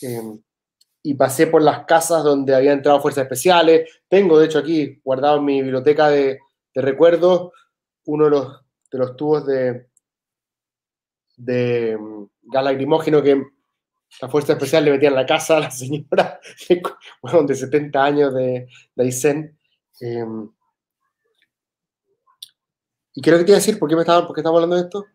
Eh, 0.01 0.39
y 1.03 1.15
pasé 1.15 1.47
por 1.47 1.61
las 1.61 1.85
casas 1.85 2.23
donde 2.23 2.53
había 2.53 2.73
entrado 2.73 3.01
fuerzas 3.01 3.23
especiales. 3.23 3.89
Tengo, 4.07 4.37
de 4.37 4.45
hecho, 4.45 4.59
aquí 4.59 4.99
guardado 5.03 5.37
en 5.37 5.45
mi 5.45 5.61
biblioteca 5.61 6.09
de, 6.09 6.39
recuerdos 6.75 7.51
uno 8.05 8.25
de 8.25 8.97
los, 8.97 9.15
tubos 9.15 9.45
de, 9.45 9.87
de 11.37 11.97
mm, 11.97 12.25
gas 12.43 12.63
lacrimógeno 12.63 13.21
que 13.21 13.43
la 14.21 14.29
fuerza 14.29 14.53
especial 14.53 14.85
le 14.85 14.91
metía 14.91 15.09
en 15.09 15.15
la 15.15 15.25
casa 15.25 15.57
a 15.57 15.61
la 15.61 15.71
señora 15.71 16.39
de 17.45 17.55
70 17.55 18.03
años 18.03 18.33
de, 18.33 18.67
de 18.95 19.03
Aysén. 19.03 19.57
Em, 19.99 20.49
y 23.13 23.21
creo 23.21 23.37
que 23.37 23.43
te 23.43 23.51
iba 23.51 23.57
a 23.57 23.59
decir, 23.59 23.77
¿por 23.77 23.89
qué, 23.89 23.95
me 23.95 24.05
por 24.05 24.33
qué 24.33 24.41
estamos 24.41 24.57
hablando 24.57 24.75
de 24.75 24.83
esto? 24.83 25.05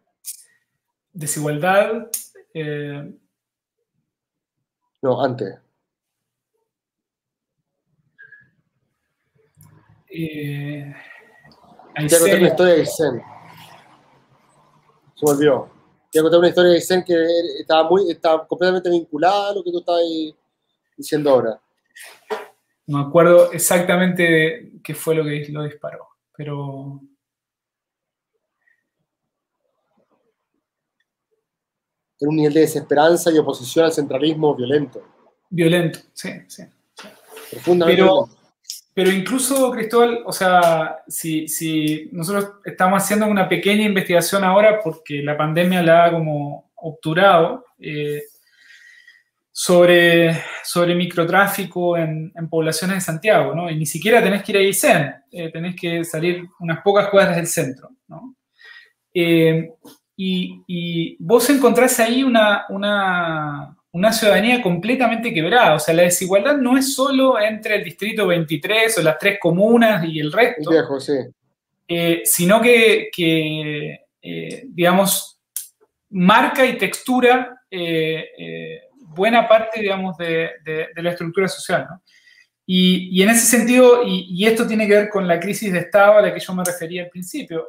Desigualdad. 1.17 2.11
Eh, 2.53 3.11
no, 5.01 5.23
antes. 5.23 5.59
Eh, 10.11 10.95
Quiero 11.95 12.19
contar 12.19 12.39
una 12.39 12.49
historia 12.49 12.75
de 12.75 12.81
Aysén. 12.81 13.23
Se 15.15 15.25
volvió. 15.25 15.71
Quiero 16.13 16.25
contar 16.25 16.39
una 16.39 16.49
historia 16.49 16.71
de 16.73 16.77
Aysén 16.77 17.03
que 17.03 17.15
estaba, 17.61 17.89
muy, 17.89 18.11
estaba 18.11 18.47
completamente 18.47 18.91
vinculada 18.91 19.51
a 19.51 19.55
lo 19.55 19.65
que 19.65 19.71
tú 19.71 19.79
estás 19.79 20.01
diciendo 20.99 21.31
ahora. 21.31 21.59
No 22.87 22.99
me 22.99 23.05
acuerdo 23.09 23.53
exactamente 23.53 24.71
qué 24.85 24.95
fue 24.95 25.15
lo 25.15 25.25
que 25.25 25.47
lo 25.49 25.63
disparó, 25.63 26.09
pero... 26.37 27.01
Un 32.29 32.37
nivel 32.37 32.55
de 32.55 32.61
desesperanza 32.61 33.31
y 33.31 33.39
oposición 33.39 33.85
al 33.85 33.93
centralismo 33.93 34.55
violento. 34.55 35.03
Violento, 35.49 36.01
sí, 36.13 36.31
sí. 36.49 36.65
Profundamente. 37.51 38.03
Pero, 38.03 38.29
pero 38.93 39.11
incluso, 39.11 39.71
Cristóbal, 39.71 40.23
o 40.25 40.33
sea, 40.33 40.99
si, 41.07 41.47
si, 41.49 42.09
nosotros 42.13 42.55
estamos 42.65 43.03
haciendo 43.03 43.27
una 43.27 43.49
pequeña 43.49 43.85
investigación 43.85 44.43
ahora 44.43 44.81
porque 44.83 45.23
la 45.23 45.37
pandemia 45.37 45.83
la 45.83 46.07
ha 46.07 46.11
como 46.13 46.71
obturado 46.77 47.65
eh, 47.79 48.23
sobre, 49.53 50.43
sobre 50.65 50.95
microtráfico 50.95 51.97
en, 51.97 52.33
en, 52.35 52.49
poblaciones 52.49 52.97
de 52.97 53.01
Santiago, 53.01 53.55
¿no? 53.55 53.71
Y 53.71 53.77
ni 53.77 53.87
siquiera 53.87 54.23
tenés 54.23 54.43
que 54.43 54.53
ir 54.53 54.59
a 54.59 54.63
Isen, 54.63 55.15
eh, 55.31 55.51
tenés 55.51 55.75
que 55.75 56.05
salir 56.05 56.45
unas 56.61 56.83
pocas 56.83 57.09
cuadras 57.09 57.37
del 57.37 57.47
centro, 57.47 57.91
¿no? 58.09 58.37
Eh, 59.15 59.71
y, 60.17 60.63
y, 60.67 61.17
vos 61.19 61.49
encontrás 61.51 62.01
ahí 62.01 62.23
una, 62.23 62.65
una, 62.71 63.77
una 63.97 64.13
ciudadanía 64.13 64.63
completamente 64.63 65.33
quebrada. 65.33 65.75
O 65.75 65.79
sea, 65.79 65.95
la 65.95 66.03
desigualdad 66.03 66.57
no 66.57 66.77
es 66.77 66.95
solo 66.95 67.41
entre 67.41 67.77
el 67.77 67.85
distrito 67.85 68.27
23 68.27 68.99
o 68.99 69.03
las 69.03 69.19
tres 69.19 69.39
comunas 69.41 70.05
y 70.05 70.21
el 70.21 70.31
resto, 70.33 70.71
eh, 71.89 72.23
sino 72.25 72.61
que, 72.61 73.09
eh, 74.23 74.65
digamos, 74.67 75.41
marca 76.11 76.67
y 76.67 76.77
textura 76.77 77.63
eh, 77.71 78.81
buena 79.01 79.49
parte, 79.49 79.81
digamos, 79.81 80.17
de, 80.19 80.51
la 80.95 81.11
estructura 81.11 81.49
social. 81.49 81.87
Y, 82.67 83.23
en 83.23 83.31
ese 83.31 83.47
sentido, 83.47 84.03
y, 84.05 84.27
y, 84.29 84.47
esto 84.47 84.67
tiene 84.67 84.87
que 84.87 84.95
ver 84.95 85.09
con 85.09 85.27
la 85.27 85.41
crisis 85.41 85.73
de 85.73 85.79
Estado 85.79 86.19
a 86.19 86.23
la 86.23 86.35
que 86.35 86.41
yo 86.41 86.55
me 86.55 86.65
refería 86.65 87.05
al 87.05 87.11
principio, 87.11 87.65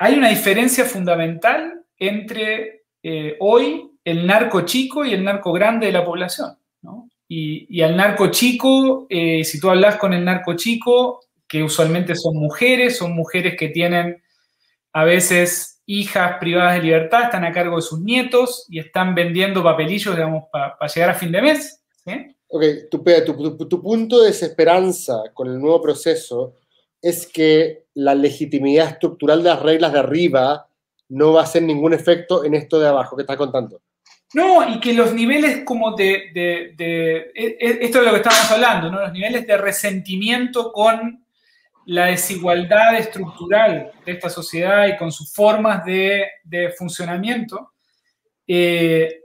hay 0.00 0.14
una 0.14 0.30
diferencia 0.30 0.84
fundamental 0.84 1.84
entre 1.96 2.82
hoy 3.38 3.90
el 4.04 4.26
narco 4.26 4.62
chico 4.62 5.04
y 5.04 5.12
el 5.12 5.24
narco 5.24 5.52
grande 5.52 5.86
de 5.86 5.92
la 5.92 6.04
población. 6.04 6.56
¿no? 6.82 7.08
Y, 7.28 7.80
al 7.82 7.96
narco 7.96 8.28
chico, 8.28 9.06
eh, 9.08 9.44
si 9.44 9.60
tú 9.60 9.70
hablas 9.70 9.96
con 9.96 10.12
el 10.12 10.24
narco 10.24 10.54
chico, 10.54 11.20
que 11.46 11.62
usualmente 11.62 12.14
son 12.14 12.36
mujeres, 12.36 12.96
son 12.96 13.12
mujeres 13.12 13.56
que 13.56 13.68
tienen 13.68 14.22
a 14.92 15.04
veces 15.04 15.82
hijas 15.86 16.38
privadas 16.38 16.74
de 16.74 16.82
libertad, 16.82 17.24
están 17.24 17.44
a 17.44 17.52
cargo 17.52 17.76
de 17.76 17.82
sus 17.82 18.00
nietos 18.00 18.66
y 18.68 18.78
están 18.78 19.14
vendiendo 19.14 19.62
papelillos, 19.62 20.14
digamos, 20.14 20.44
para 20.50 20.76
llegar 20.92 21.10
a 21.10 21.14
fin 21.14 21.32
de 21.32 21.42
mes. 21.42 21.82
Ok, 22.48 22.64
tu, 22.90 23.04
tu, 23.04 23.68
tu, 23.68 23.82
punto 23.82 24.20
de 24.20 24.28
desesperanza 24.28 25.22
con 25.32 25.48
el 25.48 25.60
nuevo 25.60 25.80
proceso 25.80 26.56
es 27.02 27.26
que 27.26 27.84
la 27.94 28.14
legitimidad 28.14 28.88
estructural 28.88 29.42
de 29.42 29.50
las 29.50 29.62
reglas 29.62 29.92
de 29.92 29.98
arriba 29.98 30.68
no 31.08 31.32
va 31.32 31.40
a 31.40 31.44
hacer 31.44 31.62
ningún 31.62 31.92
efecto 31.92 32.44
en 32.44 32.54
esto 32.54 32.78
de 32.78 32.88
abajo 32.88 33.16
que 33.16 33.22
estás 33.22 33.36
contando. 33.36 33.80
No, 34.32 34.68
y 34.68 34.78
que 34.78 34.92
los 34.92 35.12
niveles 35.12 35.64
como 35.64 35.96
de, 35.96 36.30
de, 36.32 37.32
e, 37.34 37.56
e, 37.60 37.78
esto 37.80 37.98
es 37.98 38.04
lo 38.04 38.12
que 38.12 38.18
estábamos 38.18 38.50
hablando, 38.52 38.90
¿no? 38.90 39.00
Los 39.00 39.12
niveles 39.12 39.44
de 39.44 39.56
resentimiento 39.56 40.72
con 40.72 41.24
la 41.86 42.06
desigualdad 42.06 42.96
estructural 42.96 43.90
de 44.06 44.12
esta 44.12 44.30
sociedad 44.30 44.86
y 44.86 44.96
con 44.96 45.10
sus 45.10 45.32
formas 45.32 45.84
de, 45.84 46.28
funcionamiento, 46.78 47.72
eh, 48.46 49.22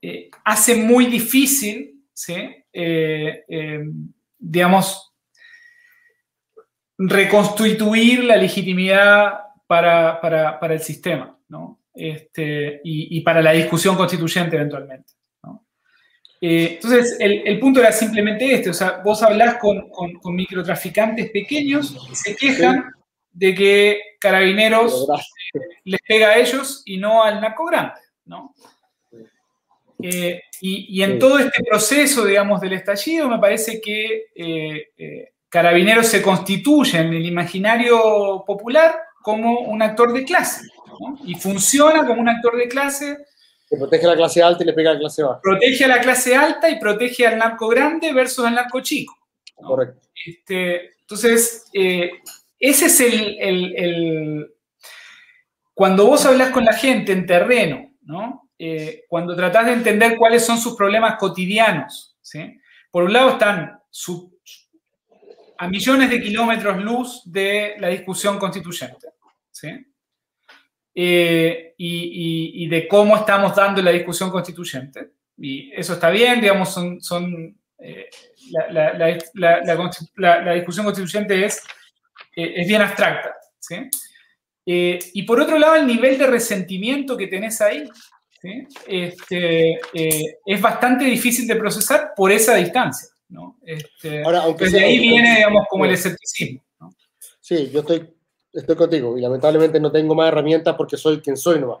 eh, 0.00 0.30
hace 0.44 0.76
muy 0.76 1.06
difícil, 1.06 2.02
¿sí? 2.14 2.64
Eh, 2.72 3.44
digamos, 4.38 5.09
reconstituir 7.08 8.24
la 8.24 8.36
legitimidad 8.36 9.40
para, 9.66 10.20
para 10.20 10.74
el 10.74 10.80
sistema, 10.80 11.38
¿no? 11.48 11.80
este, 11.94 12.80
y, 12.84 13.20
para 13.20 13.42
la 13.42 13.52
discusión 13.52 13.96
constituyente 13.96 14.56
eventualmente. 14.56 15.12
Eh, 16.42 16.78
entonces, 16.82 17.18
el, 17.20 17.60
punto 17.60 17.80
era 17.80 17.92
simplemente 17.92 18.54
este, 18.54 18.70
o 18.70 18.74
sea, 18.74 19.02
vos 19.04 19.22
hablás 19.22 19.56
con, 19.56 19.90
con, 19.90 20.34
microtraficantes 20.34 21.30
pequeños 21.30 21.94
que 22.08 22.14
se 22.16 22.34
quejan 22.34 22.86
de 23.30 23.54
que 23.54 24.00
carabineros 24.18 25.06
eh, 25.52 25.58
les 25.84 26.00
pega 26.00 26.28
a 26.28 26.38
ellos 26.38 26.82
y 26.86 26.96
no 26.96 27.22
al 27.22 27.42
narco 27.42 27.66
grande, 27.66 28.00
¿no? 28.24 28.54
Eh, 30.02 30.40
y, 30.62 31.02
en 31.02 31.18
todo 31.18 31.38
este 31.38 31.62
proceso, 31.62 32.24
digamos, 32.24 32.58
del 32.62 32.72
estallido, 32.72 33.28
me 33.28 33.38
parece 33.38 33.78
que 33.78 34.28
Carabineros 35.50 36.06
se 36.06 36.22
constituye 36.22 36.98
en 36.98 37.12
el 37.12 37.26
imaginario 37.26 38.44
popular 38.46 38.94
como 39.20 39.60
un 39.60 39.82
actor 39.82 40.12
de 40.12 40.24
clase, 40.24 40.62
y 41.24 41.34
funciona 41.34 42.06
como 42.06 42.20
un 42.20 42.28
actor 42.28 42.56
de 42.56 42.68
clase. 42.68 43.18
Que 43.68 43.76
protege 43.76 44.06
a 44.06 44.10
la 44.10 44.16
clase 44.16 44.42
alta 44.42 44.62
y 44.62 44.66
le 44.66 44.72
pega 44.72 44.90
a 44.90 44.94
la 44.94 45.00
clase 45.00 45.22
baja. 45.24 45.40
Protege 45.42 45.84
a 45.84 45.88
la 45.88 46.00
clase 46.00 46.36
alta 46.36 46.70
y 46.70 46.78
protege 46.78 47.26
al 47.26 47.38
narco 47.38 47.68
grande 47.68 48.12
versus 48.12 48.44
al 48.44 48.54
narco 48.54 48.80
chico. 48.80 49.16
Correcto. 49.56 50.08
Este, 50.24 50.92
entonces, 51.00 51.68
eh, 51.72 52.12
ese 52.58 52.86
es 52.86 53.00
el, 53.00 54.54
Cuando 55.74 56.06
vos 56.06 56.24
hablas 56.26 56.50
con 56.50 56.64
la 56.64 56.74
gente 56.74 57.10
en 57.12 57.26
terreno, 57.26 57.90
¿no? 58.02 58.50
Eh, 58.56 59.04
cuando 59.08 59.34
tratás 59.34 59.66
de 59.66 59.72
entender 59.72 60.16
cuáles 60.16 60.44
son 60.44 60.58
sus 60.58 60.76
problemas 60.76 61.16
cotidianos, 61.16 62.16
¿sí? 62.20 62.56
Por 62.90 63.04
un 63.04 63.12
lado 63.12 63.30
están 63.30 63.80
a 65.60 65.68
millones 65.68 66.08
de 66.08 66.22
kilómetros 66.22 66.82
luz 66.82 67.22
de 67.26 67.74
la 67.78 67.88
discusión 67.88 68.38
constituyente, 68.38 69.08
¿sí? 69.50 69.68
Eh, 70.94 71.74
y, 71.76 72.66
de 72.66 72.88
cómo 72.88 73.14
estamos 73.14 73.54
dando 73.54 73.82
la 73.82 73.90
discusión 73.90 74.30
constituyente. 74.30 75.10
Y 75.36 75.70
eso 75.72 75.92
está 75.94 76.08
bien, 76.08 76.40
digamos, 76.40 76.70
son, 77.00 77.58
eh, 77.78 78.08
la, 78.70 80.54
discusión 80.54 80.86
constituyente 80.86 81.44
es, 81.44 81.62
eh, 82.36 82.54
es 82.56 82.66
bien 82.66 82.80
abstracta. 82.80 83.34
¿sí? 83.58 83.76
y 84.64 85.22
por 85.24 85.40
otro 85.40 85.58
lado, 85.58 85.74
el 85.74 85.86
nivel 85.86 86.16
de 86.16 86.26
resentimiento 86.26 87.16
que 87.16 87.26
tenés 87.26 87.60
ahí 87.60 87.88
este, 88.86 89.80
es 90.46 90.60
bastante 90.60 91.04
difícil 91.04 91.46
de 91.46 91.56
procesar 91.56 92.12
por 92.16 92.30
esa 92.32 92.54
distancia. 92.54 93.10
¿No? 93.30 93.58
Este, 93.62 94.22
Ahora, 94.24 94.42
aunque 94.42 94.64
desde 94.64 94.84
ahí 94.84 94.98
viene, 94.98 95.36
digamos, 95.36 95.64
como 95.68 95.84
el 95.84 95.92
escepticismo. 95.92 96.62
Sí, 97.40 97.70
yo 97.70 97.80
estoy 97.80 98.08
estoy 98.52 98.76
contigo 98.76 99.16
y 99.16 99.20
lamentablemente 99.20 99.80
no 99.80 99.92
tengo 99.92 100.14
más 100.14 100.28
herramientas 100.28 100.74
porque 100.76 100.96
soy 100.96 101.20
quien 101.20 101.36
soy 101.36 101.60
nomás. 101.60 101.78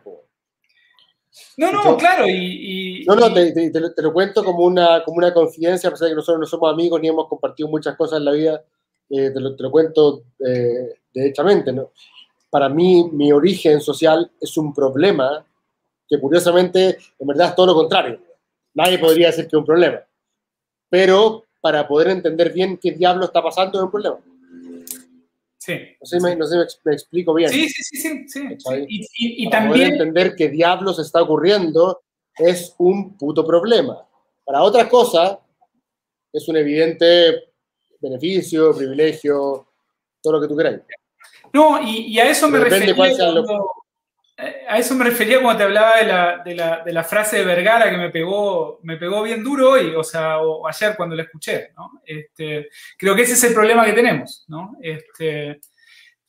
No, 1.56 1.72
no, 1.72 1.96
claro, 1.96 2.26
y... 2.26 3.04
no, 3.06 3.14
no, 3.14 3.32
te, 3.32 4.02
lo 4.02 4.12
cuento 4.12 4.44
como 4.44 4.64
una, 4.64 5.02
como 5.04 5.18
una 5.18 5.32
confidencia, 5.32 5.88
a 5.88 5.92
pesar 5.92 6.06
de 6.06 6.12
que 6.12 6.16
nosotros 6.16 6.40
no 6.40 6.46
somos 6.46 6.72
amigos 6.72 7.00
ni 7.00 7.08
hemos 7.08 7.28
compartido 7.28 7.68
muchas 7.68 7.96
cosas 7.96 8.18
en 8.18 8.24
la 8.24 8.32
vida, 8.32 8.64
eh, 9.10 9.30
te, 9.30 9.40
lo, 9.40 9.70
cuento 9.70 10.24
eh, 10.44 10.94
derechamente. 11.12 11.72
¿no? 11.72 11.92
Para 12.48 12.68
mí, 12.68 13.08
mi 13.12 13.30
origen 13.30 13.80
social 13.80 14.30
es 14.40 14.56
un 14.56 14.74
problema 14.74 15.44
que 16.08 16.18
curiosamente, 16.18 16.98
en 17.18 17.26
verdad, 17.26 17.50
es 17.50 17.54
todo 17.54 17.66
lo 17.66 17.74
contrario. 17.74 18.20
Nadie 18.74 18.98
podría 18.98 19.28
decir 19.28 19.44
que 19.44 19.56
es 19.56 19.60
un 19.60 19.64
problema. 19.64 20.00
Pero 20.90 21.44
para 21.60 21.88
poder 21.88 22.08
entender 22.08 22.52
bien 22.52 22.76
qué 22.76 22.92
diablo 22.92 23.24
está 23.24 23.42
pasando 23.42 23.78
es 23.78 23.84
un 23.84 23.90
problema. 23.90 24.18
Sí. 25.58 25.74
No 26.00 26.06
sé, 26.06 26.20
me, 26.20 26.36
no 26.36 26.46
sé 26.46 26.56
me, 26.84 26.92
explico 26.92 27.32
bien. 27.32 27.50
Sí, 27.50 27.68
sí, 27.68 27.98
sí, 27.98 28.26
sí. 28.28 28.40
Y, 28.88 29.46
y, 29.46 29.50
también... 29.50 29.92
entender 29.92 30.34
qué 30.34 30.48
diablos 30.48 30.98
está 30.98 31.22
ocurriendo 31.22 32.02
es 32.36 32.74
un 32.78 33.16
puto 33.16 33.46
problema. 33.46 34.04
Para 34.44 34.62
otra 34.62 34.88
cosa, 34.88 35.38
es 36.32 36.48
un 36.48 36.56
evidente 36.56 37.52
beneficio, 38.00 38.74
privilegio, 38.74 39.66
todo 40.22 40.32
lo 40.34 40.40
que 40.40 40.48
tú 40.48 40.56
queráis. 40.56 40.80
No, 41.52 41.80
y, 41.82 42.18
a 42.18 42.30
eso 42.30 42.48
me 42.48 42.60
refería 42.60 42.94
a 44.68 44.78
eso 44.78 44.94
me 44.94 45.04
refería 45.04 45.40
cuando 45.40 45.58
te 45.58 45.64
hablaba 45.64 45.98
de 45.98 46.06
la, 46.06 46.42
de, 46.44 46.54
la, 46.54 46.82
de 46.84 46.92
la, 46.92 47.04
frase 47.04 47.38
de 47.38 47.44
Vergara 47.44 47.90
que 47.90 47.96
me 47.96 48.10
pegó, 48.10 48.80
me 48.82 48.96
pegó 48.96 49.22
bien 49.22 49.42
duro 49.42 49.72
hoy, 49.72 49.94
o 49.94 50.04
sea, 50.04 50.38
o 50.38 50.66
ayer 50.66 50.94
cuando 50.96 51.16
la 51.16 51.24
escuché, 51.24 51.70
¿no? 51.76 52.00
Este, 52.04 52.68
creo 52.96 53.14
que 53.14 53.22
ese 53.22 53.34
es 53.34 53.44
el 53.44 53.54
problema 53.54 53.84
que 53.84 53.92
tenemos, 53.92 54.44
¿no? 54.48 54.76
Este, 54.80 55.60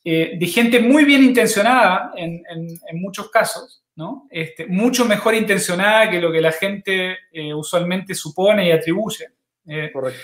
eh, 0.03 0.37
de 0.37 0.45
gente 0.47 0.79
muy 0.79 1.05
bien 1.05 1.23
intencionada 1.23 2.11
en, 2.15 2.43
en, 2.49 3.01
muchos 3.01 3.29
casos, 3.29 3.83
¿no? 3.95 4.27
Este, 4.31 4.65
mucho 4.65 5.05
mejor 5.05 5.35
intencionada 5.35 6.09
que 6.09 6.19
lo 6.19 6.31
que 6.31 6.41
la 6.41 6.51
gente 6.51 7.17
eh, 7.31 7.53
usualmente 7.53 8.15
supone 8.15 8.67
y 8.67 8.71
atribuye. 8.71 9.27
Eh, 9.67 9.91
Correcto. 9.93 10.19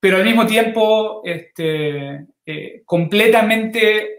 Pero 0.00 0.16
al 0.16 0.24
mismo 0.24 0.44
tiempo, 0.44 1.22
este, 1.24 2.26
completamente 2.84 4.18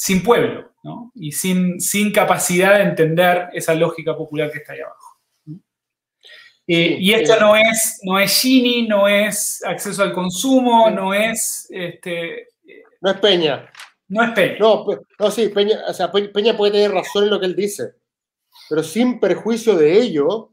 sin 0.00 0.22
pueblo 0.22 0.72
y 1.14 1.30
sin, 1.30 1.78
sin 1.78 2.10
capacidad 2.10 2.76
de 2.76 2.84
entender 2.84 3.50
esa 3.52 3.74
lógica 3.74 4.16
popular 4.16 4.50
que 4.50 4.56
está 4.56 4.72
ahí 4.72 4.80
abajo. 4.80 5.20
Eh, 6.66 6.96
y 6.98 7.12
esto 7.12 7.38
no 7.38 7.54
es, 7.54 8.00
no 8.04 8.18
es 8.18 8.40
Gini, 8.40 8.88
no 8.88 9.06
es 9.06 9.62
acceso 9.62 10.02
al 10.02 10.14
consumo, 10.14 10.88
no 10.88 11.12
es... 11.12 11.66
Este, 11.68 12.48
no 13.02 13.10
es 13.10 13.18
Peña. 13.18 13.70
No 14.08 14.22
es 14.22 14.30
Peña. 14.30 14.56
No, 14.58 14.86
no 15.18 15.30
sí, 15.30 15.50
Peña, 15.50 15.80
o 15.86 15.92
sea, 15.92 16.10
Peña 16.10 16.56
puede 16.56 16.72
tener 16.72 16.92
razón 16.92 17.24
en 17.24 17.30
lo 17.30 17.38
que 17.38 17.46
él 17.46 17.54
dice, 17.56 17.92
pero 18.70 18.82
sin 18.82 19.20
perjuicio 19.20 19.76
de 19.76 20.00
ello, 20.00 20.50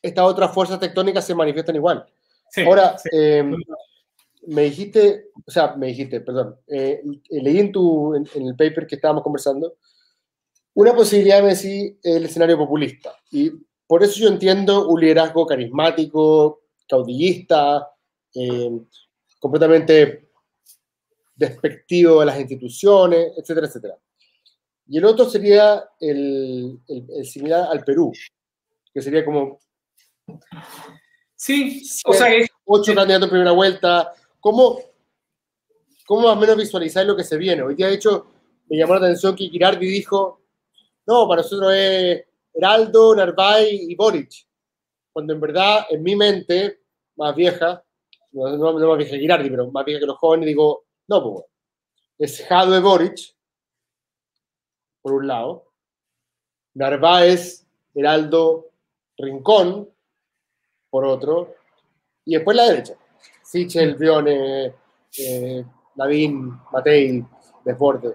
estas 0.00 0.26
otras 0.26 0.54
fuerzas 0.54 0.78
tectónicas 0.78 1.26
se 1.26 1.34
manifiestan 1.34 1.74
igual. 1.74 2.06
Ahora, 2.64 2.94
em, 3.10 3.56
me 4.46 4.62
dijiste, 4.62 5.30
o 5.46 5.50
sea, 5.50 5.74
me 5.76 5.88
dijiste, 5.88 6.20
perdón, 6.20 6.56
eh, 6.66 7.02
leí 7.30 7.58
en, 7.58 7.72
tu, 7.72 8.14
en, 8.14 8.26
el 8.34 8.56
paper 8.56 8.86
que 8.86 8.96
estábamos 8.96 9.22
conversando, 9.22 9.76
una 10.74 10.94
posibilidad 10.94 11.42
me 11.42 11.50
decir 11.50 11.98
el 12.02 12.24
escenario 12.24 12.56
populista. 12.56 13.14
Y 13.30 13.50
por 13.86 14.02
eso 14.02 14.18
yo 14.18 14.28
entiendo 14.28 14.88
un 14.88 15.00
liderazgo 15.00 15.46
carismático, 15.46 16.62
caudillista, 16.88 17.90
eh, 18.34 18.70
completamente 19.38 20.30
despectivo 21.34 22.20
de 22.20 22.26
las 22.26 22.40
instituciones, 22.40 23.32
etcétera, 23.36 23.66
etcétera. 23.66 23.98
Y 24.88 24.98
el 24.98 25.04
otro 25.04 25.28
sería 25.28 25.84
el, 26.00 26.78
el, 26.88 27.24
similar 27.26 27.68
al 27.70 27.84
Perú, 27.84 28.12
que 28.92 29.02
sería 29.02 29.24
como... 29.24 29.58
Sí, 31.34 31.82
o 32.04 32.12
sea, 32.12 32.32
es, 32.32 32.48
ocho 32.64 32.94
candidatos 32.94 33.26
en 33.26 33.30
primera 33.30 33.52
vuelta, 33.52 34.12
¿Cómo, 34.42 34.80
cómo 36.04 36.22
más 36.22 36.36
o 36.36 36.40
menos 36.40 36.56
visualizar 36.56 37.06
lo 37.06 37.14
que 37.14 37.22
se 37.22 37.36
viene? 37.36 37.62
Hoy 37.62 37.76
día, 37.76 37.86
de 37.86 37.94
hecho, 37.94 38.26
me 38.68 38.76
llamó 38.76 38.94
la 38.94 39.06
atención 39.06 39.36
que 39.36 39.48
Girardi 39.48 39.86
dijo, 39.86 40.40
no, 41.06 41.28
para 41.28 41.42
nosotros 41.42 41.72
es 41.72 42.24
Heraldo, 42.52 43.14
Narváez 43.14 43.72
y 43.72 43.94
Boric. 43.94 44.32
Cuando 45.12 45.32
en 45.32 45.40
verdad, 45.40 45.86
en 45.90 46.02
mi 46.02 46.16
mente, 46.16 46.80
más 47.14 47.36
vieja, 47.36 47.84
no, 48.32 48.48
no, 48.56 48.72
más 48.72 48.98
vieja 48.98 49.12
que 49.12 49.20
Girardi, 49.20 49.48
pero 49.48 49.70
más 49.70 49.84
vieja 49.84 50.00
que 50.00 50.06
los 50.06 50.18
jóvenes, 50.18 50.48
digo, 50.48 50.86
no, 51.06 51.22
pues, 51.22 51.44
es 52.18 52.44
Jadwe 52.44 52.80
Boric, 52.80 53.36
por 55.02 55.12
un 55.12 55.28
lado, 55.28 55.72
Narváez, 56.74 57.64
Heraldo, 57.94 58.70
Rincón, 59.16 59.88
por 60.90 61.04
otro, 61.04 61.54
y 62.24 62.34
después 62.34 62.56
la 62.56 62.64
derecha. 62.64 62.96
Sichel, 63.52 63.96
Brione, 63.96 64.72
eh, 65.18 65.64
Lavín, 65.96 66.58
Matei, 66.72 67.22
Desborde. 67.62 68.14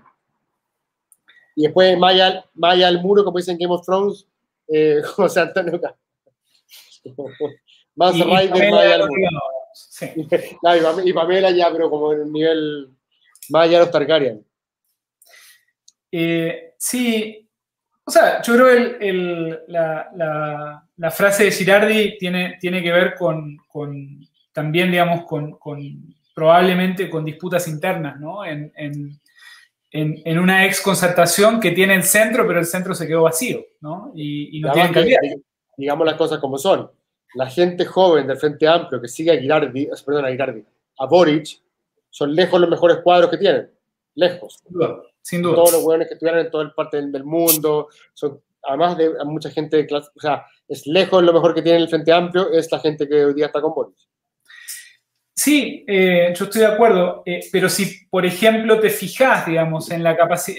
Y 1.56 1.64
después 1.64 1.96
Maya, 1.96 2.44
Maya 2.56 2.88
al 2.88 3.02
muro, 3.04 3.24
como 3.24 3.38
dicen 3.38 3.56
Game 3.56 3.72
of 3.72 3.86
Thrones, 3.86 4.26
eh, 4.68 5.00
José 5.16 5.42
Antonio 5.42 5.80
Más 7.96 8.16
Rider, 8.16 8.72
Maya 8.72 8.96
al 8.96 9.08
muro. 9.08 9.42
Sí. 9.74 10.08
y 11.06 11.14
Pamela 11.14 11.52
ya, 11.52 11.72
pero 11.72 11.92
como 11.92 12.14
en 12.14 12.22
el 12.22 12.32
nivel 12.32 12.90
Maya 13.50 13.80
los 13.80 13.92
Targaryen. 13.92 14.44
Eh, 16.12 16.74
sí, 16.80 17.48
O 18.06 18.10
sea, 18.10 18.42
yo 18.42 18.56
creo 18.56 18.98
que 18.98 19.60
la, 19.68 21.12
frase 21.12 21.44
de 21.44 21.52
Girardi 21.52 22.18
tiene, 22.18 22.58
tiene 22.60 22.82
que 22.82 22.92
ver 22.92 23.14
con, 23.14 23.60
también, 24.58 24.90
digamos, 24.90 25.26
con, 25.26 25.56
probablemente 26.34 27.12
con 27.12 27.24
disputas 27.24 27.68
internas, 27.68 28.20
¿no? 28.20 28.44
En, 28.44 29.20
una 30.40 30.66
ex 30.66 30.82
concertación 30.82 31.60
que 31.60 31.70
tiene 31.74 31.94
el 31.94 32.02
centro, 32.02 32.48
pero 32.48 32.58
el 32.58 32.66
centro 32.66 32.96
se 32.96 33.06
quedó 33.06 33.22
vacío, 33.22 33.64
¿no? 33.82 34.12
Y, 34.16 34.60
no 34.60 34.72
tiene 34.72 34.92
calidad. 34.92 35.20
Digamos 35.78 36.08
las 36.08 36.16
cosas 36.16 36.40
como 36.40 36.58
son. 36.58 36.90
La 37.36 37.48
gente 37.52 37.86
joven 37.86 38.26
del 38.26 38.38
Frente 38.38 38.68
Amplio 38.68 39.00
que 39.00 39.08
sigue 39.08 39.32
a 39.32 39.40
Girardi, 39.40 39.90
perdón, 40.04 40.26
a 40.26 40.30
Girardi, 40.30 40.66
a 40.98 41.06
Boric, 41.06 41.62
son 42.10 42.34
lejos 42.34 42.60
los 42.60 42.70
mejores 42.72 42.98
cuadros 43.04 43.30
que 43.30 43.38
tienen. 43.38 43.70
Lejos. 44.16 44.64
Sin 45.22 45.44
duda. 45.44 45.54
Todos 45.54 45.74
los 45.74 45.84
hueones 45.84 46.08
que 46.08 46.16
estuvieran 46.16 46.44
en 46.44 46.50
toda 46.50 46.64
el 46.64 46.72
parte 46.72 47.00
del 47.00 47.24
mundo, 47.24 47.90
son, 48.16 48.42
además 48.64 48.98
de 48.98 49.24
mucha 49.24 49.52
gente 49.52 49.78
de 49.78 49.86
clase, 49.86 50.10
o 50.16 50.20
sea, 50.20 50.48
es 50.68 50.88
lejos 50.88 51.22
lo 51.22 51.32
mejor 51.32 51.54
que 51.54 51.62
tiene 51.62 51.78
el 51.78 51.90
Frente 51.90 52.12
Amplio, 52.12 52.52
es 52.52 52.72
la 52.72 52.80
gente 52.80 53.08
que 53.08 53.24
hoy 53.24 53.36
día 53.36 53.46
está 53.46 53.62
con 53.62 53.76
Boric. 53.76 54.08
Sí, 55.38 55.86
eh, 55.88 56.34
yo 56.36 56.46
estoy 56.46 56.62
de 56.62 56.68
acuerdo, 56.68 57.22
eh, 57.24 57.42
pero 57.52 57.70
si, 57.70 58.08
por 58.08 58.26
ejemplo, 58.26 58.80
te 58.80 58.90
fijas, 58.90 59.46
digamos, 59.46 59.92
en 59.92 60.02
la 60.02 60.18
capacidad, 60.18 60.58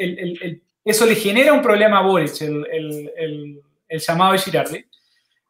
eso 0.85 1.05
le 1.05 1.17
genera 1.17 1.53
un 1.53 1.63
problema 1.63 1.99
a 1.99 2.03
Boric, 2.03 2.41
el, 2.41 3.61
llamado 3.89 4.33
de 4.33 4.39
Girardi, 4.39 4.85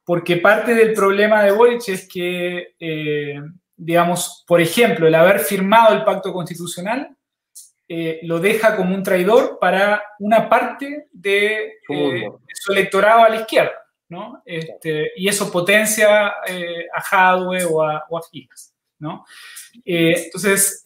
porque 0.03 0.39
parte 0.39 0.75
del 0.75 0.95
problema 0.95 1.43
de 1.43 1.51
Boric 1.51 1.87
es 1.89 2.09
que 2.09 2.75
eh, 2.81 3.39
digamos, 3.77 4.45
por 4.47 4.63
ejemplo, 4.63 5.07
el 5.07 5.15
haber 5.15 5.41
firmado 5.41 5.95
el 5.95 6.05
pacto 6.05 6.33
constitucional 6.33 7.15
eh, 7.87 8.21
lo 8.23 8.39
deja 8.39 8.77
como 8.77 8.95
un 8.95 9.03
traidor 9.03 9.59
para 9.61 10.03
una 10.21 10.49
parte 10.49 11.09
de, 11.13 11.75
eh, 11.87 12.29
su 12.55 12.73
electorado 12.73 13.25
a 13.25 13.29
la 13.29 13.37
izquierda, 13.37 13.75
¿no? 14.09 14.43
Este, 14.47 15.13
y 15.17 15.29
eso 15.29 15.53
potencia 15.53 16.29
a 16.29 17.03
Hadwe 17.11 17.67
o 17.67 17.83
a, 17.83 18.07
o 18.09 18.19
¿no? 18.99 19.25
entonces, 19.85 20.83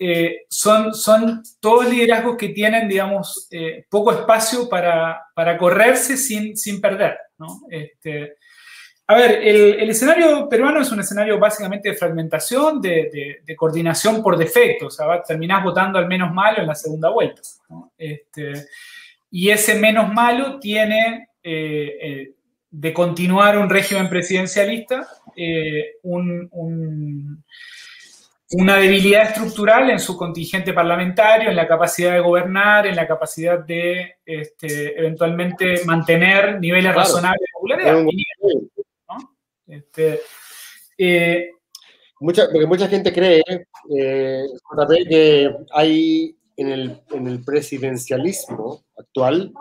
son, 0.49 0.95
son 0.95 1.43
todos 1.61 1.89
liderazgos 1.89 2.37
que 2.37 2.51
tienen, 2.51 2.89
digamos, 2.89 3.49
poco 3.89 4.13
espacio 4.13 4.69
para, 4.69 5.23
para 5.35 5.57
correrse 5.57 6.17
sin, 6.17 6.57
sin 6.57 6.81
perder. 6.81 7.19
Este, 7.71 8.37
a 9.07 9.15
ver, 9.15 9.41
el, 9.43 9.91
escenario 9.91 10.49
peruano 10.49 10.81
es 10.81 10.91
un 10.93 11.01
escenario 11.01 11.39
básicamente 11.39 11.91
de 11.91 11.97
fragmentación, 11.97 12.81
de, 12.81 13.43
coordinación 13.57 14.23
por 14.23 14.39
defecto, 14.39 14.87
o 14.87 14.91
sea, 14.91 15.23
terminás 15.23 15.63
votando 15.63 15.99
al 15.99 16.09
menos 16.09 16.33
malo 16.33 16.59
en 16.59 16.67
la 16.67 16.75
segunda 16.75 17.11
vuelta. 17.11 17.43
Este, 17.99 18.53
y 19.31 19.51
ese 19.51 19.75
menos 19.75 20.13
malo 20.13 20.59
tiene, 20.59 21.29
eh, 21.43 21.99
eh, 22.03 22.33
de 22.71 22.93
continuar 22.95 23.59
un 23.59 23.69
régimen 23.69 24.09
presidencialista, 24.09 25.07
eh, 25.37 25.97
una 28.53 28.77
debilidad 28.77 29.29
estructural 29.29 29.91
en 29.91 29.99
su 29.99 30.17
contingente 30.17 30.73
parlamentario, 30.73 31.51
en 31.51 31.57
la 31.57 31.67
capacidad 31.67 32.13
de 32.13 32.21
gobernar, 32.21 32.87
en 32.87 32.97
la 32.97 33.07
capacidad 33.07 33.59
de 33.59 34.17
este, 34.25 34.99
eventualmente 34.99 35.85
mantener 35.85 36.61
niveles 36.61 36.95
razonables 36.95 37.41
de 37.41 37.53
popularidad. 37.55 38.05
Este, 39.67 40.21
eh, 40.99 41.51
mucha, 42.21 42.49
porque 42.51 42.67
mucha 42.67 42.89
gente 42.89 43.13
cree, 43.13 43.43
eh, 43.97 44.45
que 45.09 45.51
hay 45.73 46.37
en 46.57 46.69
el, 46.69 47.43
presidencialismo 47.45 48.85
actual 48.99 49.53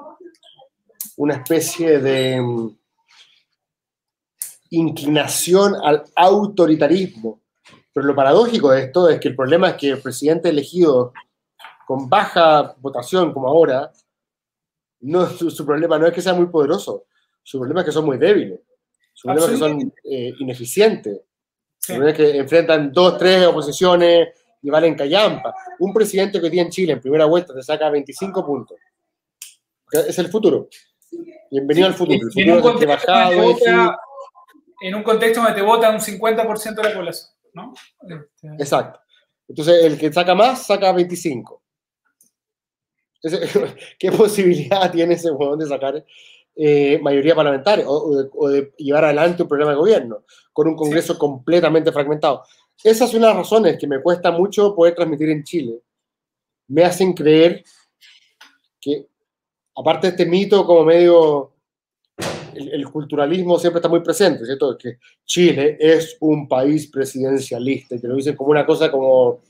una 1.18 1.36
especie 1.36 2.00
de 2.00 2.42
mm, 2.42 2.78
inclinación 4.72 5.76
al 5.82 6.04
autoritarismo. 6.16 7.42
Pero 7.94 8.08
lo 8.08 8.16
paradójico 8.16 8.72
de 8.72 8.84
esto 8.84 9.10
es 9.10 9.20
que 9.20 9.28
el 9.28 9.36
problema 9.36 9.70
es 9.70 9.76
que 9.76 9.90
el 9.90 10.02
presidente 10.02 10.50
elegido 10.50 11.14
con 11.86 12.10
baja 12.10 12.76
votación 12.80 13.34
como 13.34 13.48
ahora, 13.48 13.92
no, 15.02 15.28
su 15.28 15.66
problema 15.66 15.98
no 15.98 16.08
es 16.08 16.14
que 16.14 16.22
sea 16.22 16.34
muy 16.34 16.46
poderoso, 16.46 17.06
su 17.44 17.60
problema 17.60 17.82
es 17.82 17.88
que 17.88 17.92
son 17.92 18.06
muy 18.06 18.18
débiles. 18.18 18.60
Son 19.14 19.36
que 19.36 19.58
son 19.58 19.94
eh, 20.04 20.34
ineficientes. 20.40 21.22
Son 21.78 22.14
que 22.14 22.38
enfrentan 22.38 22.92
dos, 22.92 23.18
tres 23.18 23.46
oposiciones 23.46 24.30
y 24.62 24.70
valen 24.70 24.96
callampa. 24.96 25.54
Un 25.80 25.94
presidente 25.94 26.40
que 26.40 26.50
tiene 26.50 26.68
en 26.68 26.72
Chile 26.72 26.94
en 26.94 27.02
primera 27.02 27.26
vuelta 27.26 27.54
te 27.54 27.62
saca 27.64 27.90
25 27.90 28.46
puntos. 28.46 28.78
Es 29.92 30.18
el 30.20 30.30
futuro. 30.30 30.70
Bienvenido 31.50 31.88
al 31.88 31.94
futuro. 31.94 32.20
El 32.22 32.32
futuro 32.32 32.70
en, 32.70 32.78
un 32.78 32.88
bajado, 32.88 33.56
en 34.82 34.96
un 34.96 35.04
contexto 35.04 35.42
donde 35.42 35.60
te 35.60 35.66
vota 35.66 35.90
un 35.90 36.00
50% 36.00 36.76
de 36.76 36.84
la 36.84 36.94
población. 36.94 37.30
¿No? 37.54 37.74
Este, 38.02 38.48
Exacto. 38.60 39.00
Entonces, 39.48 39.84
el 39.84 39.98
que 39.98 40.12
saca 40.12 40.34
más, 40.34 40.66
saca 40.66 40.92
25. 40.92 41.62
¿qué 44.00 44.12
posibilidad 44.12 44.92
tiene 44.92 45.14
ese 45.14 45.32
huevón 45.32 45.60
de 45.60 45.68
sacar 45.68 46.06
eh, 46.56 47.00
mayoría 47.02 47.36
parlamentaria 47.36 47.86
o, 47.88 48.50
de, 48.50 48.74
llevar 48.78 49.06
adelante 49.06 49.44
un 49.44 49.50
programa 49.50 49.72
de 49.72 49.78
gobierno 49.78 50.24
con 50.52 50.68
un 50.68 50.76
Congreso 50.76 51.18
completamente 51.18 51.92
fragmentado. 51.92 52.44
Esas 52.84 53.10
son 53.10 53.22
las 53.22 53.36
razones 53.36 53.78
que 53.78 53.88
me 53.88 54.02
cuesta 54.02 54.32
mucho 54.32 54.76
poder 54.76 54.96
transmitir 54.96 55.30
en 55.30 55.44
Chile. 55.44 55.82
Me 56.68 56.84
hacen 56.84 57.14
creer 57.14 57.64
que, 58.80 59.08
aparte 59.76 60.08
de 60.08 60.12
este 60.12 60.26
mito 60.26 60.66
como 60.66 60.84
medio, 60.84 61.51
el, 62.70 62.90
culturalismo 62.90 63.58
siempre 63.60 63.80
está 63.80 63.90
muy 63.90 64.02
presente, 64.02 64.46
¿cierto? 64.46 64.78
Que 64.78 64.98
Chile 65.26 65.78
es 65.80 66.18
un 66.20 66.48
país 66.48 66.88
presidencialista 66.88 67.96
y 67.96 68.02
que 68.02 68.08
lo 68.08 68.16
dicen 68.16 68.36
como 68.36 68.52
una 68.52 68.66
cosa 68.66 68.92
como 68.92 69.42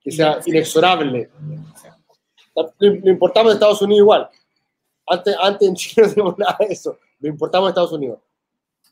que 0.00 0.10
sea 0.10 0.40
inexorable. 0.44 1.30
Lo 2.78 3.10
importamos 3.10 3.52
de 3.52 3.54
Estados 3.54 3.82
Unidos 3.82 4.00
igual. 4.00 4.28
Antes, 5.06 5.36
antes 5.40 5.68
en 5.68 5.74
Chile 5.74 6.06
no 6.06 6.12
tenemos 6.12 6.38
nada 6.38 6.56
de 6.60 6.66
eso, 6.66 6.98
lo 7.20 7.28
importamos 7.28 7.66
a 7.66 7.70
Estados 7.70 7.92
Unidos. 7.92 8.20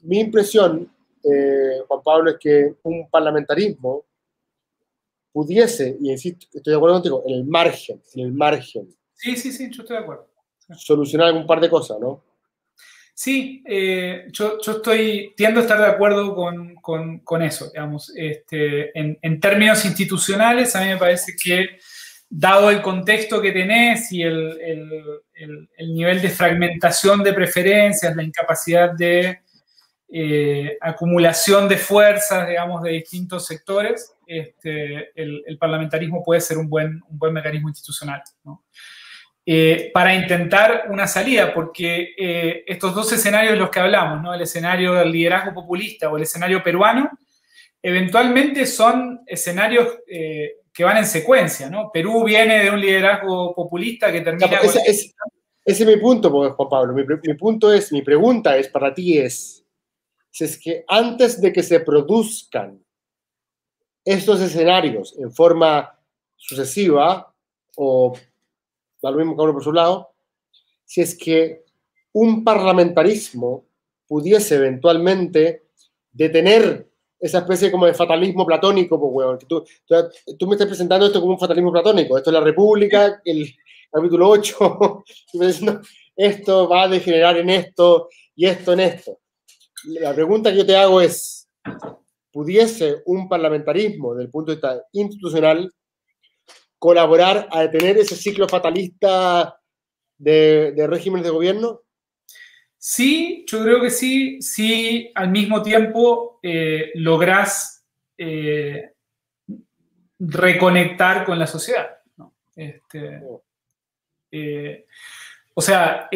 Mi 0.02 0.20
impresión, 0.20 0.90
eh, 1.22 1.82
Juan 1.86 2.02
Pablo, 2.02 2.30
es 2.30 2.36
que 2.38 2.74
un 2.82 3.08
parlamentarismo 3.08 4.04
pudiese, 5.32 5.96
y 6.00 6.10
insisto, 6.10 6.46
estoy 6.52 6.72
de 6.72 6.76
acuerdo 6.76 6.96
contigo, 6.96 7.22
en 7.26 7.34
el 7.34 7.44
margen, 7.44 8.02
en 8.14 8.26
el 8.26 8.32
margen. 8.32 8.94
Sí, 9.14 9.36
sí, 9.36 9.52
sí, 9.52 9.70
yo 9.70 9.82
estoy 9.82 9.96
de 9.96 10.02
acuerdo. 10.02 10.28
Solucionar 10.76 11.28
algún 11.28 11.46
par 11.46 11.60
de 11.60 11.70
cosas, 11.70 11.98
¿no? 11.98 12.22
Sí, 13.14 13.62
eh, 13.66 14.26
yo, 14.32 14.58
estoy, 14.58 15.34
tiendo 15.36 15.60
a 15.60 15.62
estar 15.62 15.78
de 15.78 15.86
acuerdo 15.86 16.34
con, 16.34 16.74
con, 16.76 17.42
eso, 17.42 17.70
digamos. 17.70 18.12
Este, 18.16 18.98
en, 18.98 19.40
términos 19.40 19.84
institucionales, 19.84 20.74
a 20.74 20.80
mí 20.80 20.88
me 20.88 20.96
parece 20.96 21.34
que 21.42 21.78
dado 22.28 22.70
el 22.70 22.80
contexto 22.80 23.42
que 23.42 23.52
tenés 23.52 24.10
y 24.10 24.22
el, 24.22 24.58
nivel 25.78 26.22
de 26.22 26.30
fragmentación 26.30 27.22
de 27.22 27.34
preferencias, 27.34 28.16
la 28.16 28.22
incapacidad 28.22 28.92
de 28.92 29.40
eh, 30.08 30.78
acumulación 30.80 31.68
de 31.68 31.76
fuerzas, 31.76 32.48
digamos, 32.48 32.82
de 32.82 32.92
distintos 32.92 33.46
sectores, 33.46 34.14
este, 34.26 35.12
el, 35.14 35.58
parlamentarismo 35.58 36.24
puede 36.24 36.40
ser 36.40 36.56
un 36.56 36.68
buen, 36.68 37.02
un 37.08 37.18
buen 37.18 37.34
mecanismo 37.34 37.68
institucional. 37.68 38.22
Eh, 39.45 39.90
para 39.93 40.14
intentar 40.14 40.84
una 40.88 41.09
salida, 41.09 41.53
porque 41.53 42.14
eh, 42.16 42.64
estos 42.66 42.95
dos 42.95 43.12
escenarios 43.12 43.55
de 43.55 43.59
los 43.59 43.70
que 43.70 43.80
hablamos, 43.80 44.22
¿no? 44.22 44.32
el 44.32 44.43
escenario 44.43 44.95
del 44.95 45.11
liderazgo 45.11 45.53
populista 45.53 46.09
o 46.09 46.16
el 46.16 46.22
escenario 46.22 46.62
peruano, 46.62 47.11
eventualmente 47.82 48.66
son 48.66 49.22
escenarios 49.26 49.99
que 50.72 50.84
van 50.84 50.97
en 50.99 51.07
secuencia, 51.07 51.68
¿no? 51.68 51.90
Perú 51.93 52.24
viene 52.24 52.64
de 52.64 52.70
un 52.70 52.80
liderazgo 52.80 53.55
populista 53.55 54.11
que 54.11 54.22
termina... 54.22 54.59
ese, 54.62 55.12
es, 55.64 55.86
mi 55.86 55.97
punto, 55.97 56.30
Juan 56.30 56.68
Pablo. 56.68 56.95
Mi, 56.95 57.34
punto 57.34 57.72
es, 57.72 57.93
mi 57.93 58.03
pregunta 58.03 58.57
es 58.57 58.68
para 58.68 58.95
ti 58.95 59.18
es, 59.18 59.64
si 60.30 60.45
es 60.45 60.59
que 60.59 60.84
antes 60.88 61.40
de 61.40 61.53
que 61.53 61.62
se 61.62 61.80
produzcan 61.80 62.82
estos 64.05 64.40
escenarios 64.40 65.14
en 65.18 65.32
forma 65.32 65.99
sucesiva, 66.36 67.32
o 67.76 68.14
da 69.03 69.11
lo 69.11 69.18
mismo 69.18 69.34
cada 69.34 69.44
uno 69.44 69.55
por 69.55 69.64
su 69.64 69.72
lado, 69.72 70.14
si 70.84 71.00
es 71.00 71.16
que 71.16 71.64
un 72.12 72.44
parlamentarismo 72.44 73.66
pudiese 74.07 74.57
eventualmente 74.57 75.68
detener 76.11 76.88
esa 77.18 77.38
especie 77.38 77.70
como 77.70 77.86
de 77.86 77.94
fatalismo 77.94 78.44
platónico, 78.44 79.00
pues, 79.00 79.12
weón. 79.14 79.38
tú, 79.38 79.64
tú, 80.38 80.46
me 80.46 80.55
estás 80.55 80.66
presentando 80.66 81.07
esto 81.07 81.20
como 81.20 81.34
un 81.34 81.38
fatalismo 81.38 81.70
platónico. 81.70 82.18
Esto 82.18 82.30
es 82.30 82.34
la 82.34 82.40
República, 82.40 83.22
el 83.24 83.48
capítulo 83.90 84.28
8, 84.28 85.05
esto 86.16 86.68
va 86.68 86.82
a 86.82 86.88
degenerar 86.88 87.38
en 87.38 87.50
esto 87.50 88.09
y 88.34 88.46
esto 88.46 88.72
en 88.72 88.80
esto. 88.80 89.20
La 89.84 90.12
pregunta 90.14 90.50
que 90.50 90.59
yo 90.59 90.66
te 90.66 90.76
hago 90.76 91.00
es, 91.00 91.48
¿pudiese 92.32 93.03
un 93.07 93.28
parlamentarismo, 93.28 94.14
desde 94.14 94.24
el 94.24 94.30
punto 94.30 94.50
de 94.50 94.57
vista 94.57 94.84
institucional, 94.92 95.72
colaborar 96.83 97.47
a 97.53 97.61
detener 97.61 97.97
ese 97.97 98.16
ciclo 98.16 98.49
fatalista 98.49 99.57
de, 100.18 100.72
de 100.72 100.87
regímenes 100.89 101.22
de 101.22 101.30
gobierno? 101.30 101.83
Sí, 102.76 103.45
yo 103.47 103.62
creo 103.62 103.80
que 103.80 103.91
sí, 103.91 104.43
sí, 104.43 105.12
al 105.14 105.30
mismo 105.30 105.62
tiempo 105.62 106.41
eh, 106.43 106.91
lográs 106.95 107.87
eh, 108.18 108.95
reconectar 110.18 111.24
con 111.24 111.39
la 111.39 111.47
sociedad. 111.47 111.89
Este, 112.57 113.22
eh, 114.33 114.87
o 115.55 115.62
sea, 115.62 116.09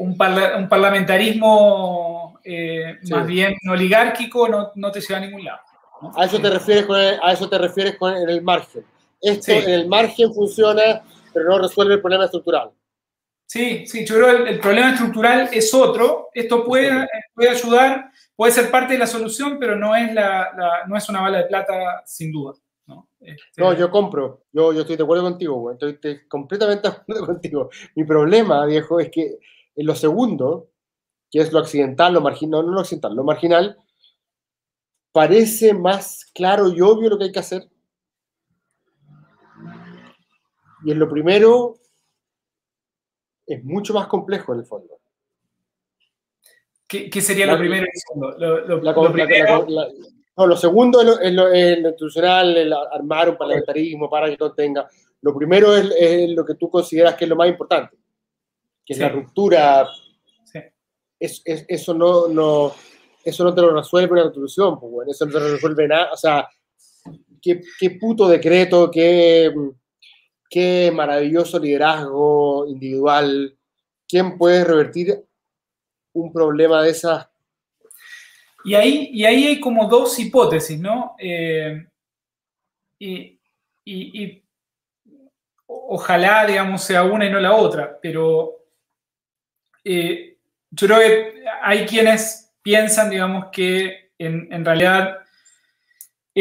un, 0.00 0.18
parlamentarismo 0.18 2.40
más 3.08 3.26
bien 3.28 3.54
oligárquico 3.70 4.72
no, 4.74 4.90
te 4.90 5.00
lleva 5.00 5.18
a 5.18 5.20
ningún 5.20 5.44
lado. 5.44 5.60
A 6.16 6.24
eso 6.24 6.40
te 6.40 6.50
refieres 6.50 6.86
con 6.86 6.98
el, 6.98 7.20
a 7.22 7.32
eso 7.32 7.48
te 7.48 7.58
refieres 7.58 7.96
con 7.96 8.12
el 8.12 8.42
margen. 8.42 8.84
Esto 9.20 9.52
en 9.52 9.70
el 9.70 9.88
margen 9.88 10.32
funciona, 10.32 11.02
pero 11.32 11.48
no 11.48 11.58
resuelve 11.58 11.94
el 11.94 12.00
problema 12.00 12.24
estructural. 12.24 12.70
Sí, 13.46 13.86
sí, 13.86 14.04
yo 14.04 14.16
creo 14.16 14.44
que 14.44 14.50
el, 14.50 14.60
problema 14.60 14.90
estructural 14.90 15.48
es 15.52 15.72
otro. 15.72 16.28
Esto 16.34 16.64
puede, 16.64 17.06
puede 17.34 17.50
ayudar, 17.50 18.10
puede 18.34 18.52
ser 18.52 18.70
parte 18.70 18.94
de 18.94 18.98
la 18.98 19.06
solución, 19.06 19.56
pero 19.58 19.76
no 19.76 19.94
es, 19.94 20.12
la, 20.12 20.84
no 20.88 20.96
es 20.96 21.08
una 21.08 21.20
bala 21.20 21.38
de 21.38 21.44
plata 21.44 22.02
sin 22.04 22.32
duda. 22.32 22.54
No, 22.86 23.08
este, 23.20 23.60
no 23.60 23.74
yo 23.74 23.90
compro, 23.90 24.44
yo, 24.52 24.72
yo 24.72 24.82
estoy 24.82 24.94
de 24.96 25.02
acuerdo 25.02 25.24
contigo, 25.24 25.72
estoy, 25.72 26.28
completamente 26.28 26.88
de 26.88 26.94
acuerdo 26.94 27.26
contigo. 27.26 27.70
Mi 27.94 28.04
problema, 28.04 28.64
viejo, 28.64 29.00
es 29.00 29.10
que 29.10 29.38
en 29.74 29.86
lo 29.86 29.94
segundo, 29.94 30.70
que 31.30 31.40
es 31.40 31.52
lo 31.52 31.58
accidental, 31.58 32.14
lo 32.14 32.20
marginal, 32.20 32.60
no, 32.60 32.68
no 32.68 32.72
lo 32.74 32.80
accidental, 32.80 33.14
lo 33.14 33.24
marginal, 33.24 33.78
parece 35.12 35.72
más 35.72 36.30
claro 36.34 36.68
y 36.68 36.80
obvio 36.80 37.10
lo 37.10 37.18
que 37.18 37.24
hay 37.24 37.32
que 37.32 37.38
hacer. 37.38 37.68
Y 40.86 40.92
en 40.92 41.00
lo 41.00 41.08
primero, 41.08 41.80
es 43.44 43.64
mucho 43.64 43.92
más 43.92 44.06
complejo 44.06 44.52
en 44.52 44.60
el 44.60 44.66
fondo. 44.66 45.00
¿Qué, 46.86 47.10
sería 47.20 47.46
lo 47.46 47.58
primero 47.58 47.84
no, 48.14 48.30
lo 50.46 50.56
segundo 50.56 51.00
es 51.00 51.32
lo, 51.32 51.52
institucional, 51.52 52.56
el 52.56 52.72
armar 52.72 53.30
un 53.30 53.36
parlamentarismo 53.36 54.08
para 54.08 54.30
que 54.30 54.36
todo 54.36 54.52
tenga. 54.52 54.88
Lo 55.22 55.34
primero 55.34 55.74
es, 55.74 56.30
lo 56.30 56.44
que 56.44 56.54
tú 56.54 56.70
consideras 56.70 57.16
que 57.16 57.24
es 57.24 57.30
lo 57.30 57.34
más 57.34 57.48
importante, 57.48 57.96
que 58.84 58.92
es 58.92 59.00
la 59.00 59.08
ruptura. 59.08 59.88
eso, 61.18 61.94
no, 61.94 62.28
no, 62.28 62.72
eso 63.24 63.42
no 63.42 63.52
te 63.52 63.60
lo 63.60 63.74
resuelve 63.74 64.12
una 64.12 64.22
constitución, 64.22 64.78
pues, 64.78 64.92
bueno, 64.92 65.10
eso 65.10 65.26
no 65.26 65.32
te 65.32 65.40
lo 65.40 65.48
resuelve 65.48 65.88
nada. 65.88 66.12
O 66.12 66.16
sea, 66.16 66.48
qué, 67.42 67.60
qué 67.76 67.90
puto 67.90 68.28
decreto, 68.28 68.88
qué 68.88 69.52
qué 70.50 70.90
maravilloso 70.94 71.58
liderazgo 71.58 72.66
individual. 72.66 73.56
¿Quién 74.08 74.38
puede 74.38 74.64
revertir 74.64 75.24
un 76.12 76.32
problema 76.32 76.82
de 76.82 76.90
esas? 76.90 77.28
Y 78.64 78.74
ahí, 78.74 79.10
y 79.12 79.24
ahí 79.24 79.46
hay 79.46 79.60
como 79.60 79.88
dos 79.88 80.18
hipótesis, 80.18 80.78
¿no? 80.78 81.14
Eh, 81.18 81.86
y, 82.98 84.42
ojalá, 85.66 86.46
digamos, 86.46 86.82
sea 86.82 87.04
una 87.04 87.26
y 87.26 87.30
no 87.30 87.38
la 87.38 87.54
otra, 87.54 87.98
pero 88.00 88.56
eh, 89.84 90.38
yo 90.70 90.86
creo 90.86 90.98
que 90.98 91.44
hay 91.62 91.86
quienes 91.86 92.52
piensan, 92.62 93.10
digamos, 93.10 93.46
que 93.52 94.10
en, 94.18 94.52
en 94.52 94.64
realidad 94.64 95.25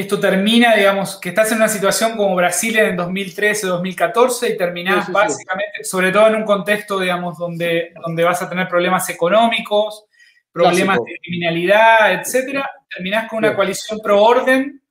esto 0.01 0.19
termina, 0.19 0.75
digamos, 0.75 1.17
que 1.21 1.29
estás 1.29 1.53
en 1.53 1.57
una 1.59 1.69
situación 1.69 2.17
como 2.17 2.35
Brasil 2.35 2.77
en 2.77 2.87
el 2.87 2.95
2013, 2.97 3.67
2014 3.67 4.49
y 4.49 4.57
terminás 4.57 5.09
básicamente, 5.09 5.85
sobre 5.85 6.11
todo 6.11 6.27
en 6.27 6.35
un 6.35 6.43
contexto, 6.43 6.99
digamos, 6.99 7.37
donde, 7.37 7.93
donde 8.05 8.23
vas 8.25 8.41
a 8.41 8.49
tener 8.49 8.67
problemas 8.67 9.09
económicos, 9.09 10.03
problemas 10.51 10.97
de 10.97 11.17
criminalidad, 11.21 12.11
etcétera, 12.11 12.69
terminás 12.93 13.29
con 13.29 13.37
una 13.37 13.55
coalición 13.55 14.01
pro 14.03 14.21
orden, 14.21 14.81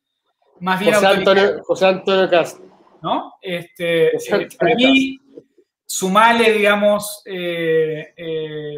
más 0.60 0.80
bien 0.80 0.94
José 0.94 1.06
Antonio, 1.06 1.62
José 1.64 1.86
Antonio 1.86 2.30
Castro. 2.30 2.64
¿No? 3.02 3.34
Este, 3.42 4.16
eh, 4.16 4.48
para 4.58 4.74
mí, 4.74 5.20
sumale, 5.84 6.50
digamos, 6.50 7.20
eh, 7.26 8.14
eh, 8.16 8.76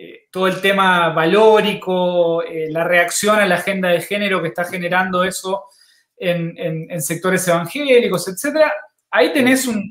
eh, 0.00 0.28
todo 0.30 0.46
el 0.46 0.60
tema 0.60 1.08
valórico, 1.08 2.44
eh, 2.44 2.70
la 2.70 2.84
reacción 2.84 3.40
a 3.40 3.46
la 3.46 3.56
agenda 3.56 3.88
de 3.88 4.00
género 4.00 4.40
que 4.40 4.46
está 4.46 4.62
generando 4.62 5.24
eso 5.24 5.64
en, 6.16 7.02
sectores 7.02 7.48
evangélicos, 7.48 8.28
etc. 8.28 8.58
Ahí 9.10 9.32
tenés 9.32 9.66
un, 9.66 9.90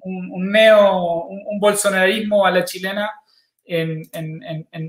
neo, 0.49 1.25
un, 1.25 1.59
bolsonarismo 1.59 2.45
a 2.45 2.51
la 2.51 2.63
chilena 2.63 3.11
en, 3.65 4.09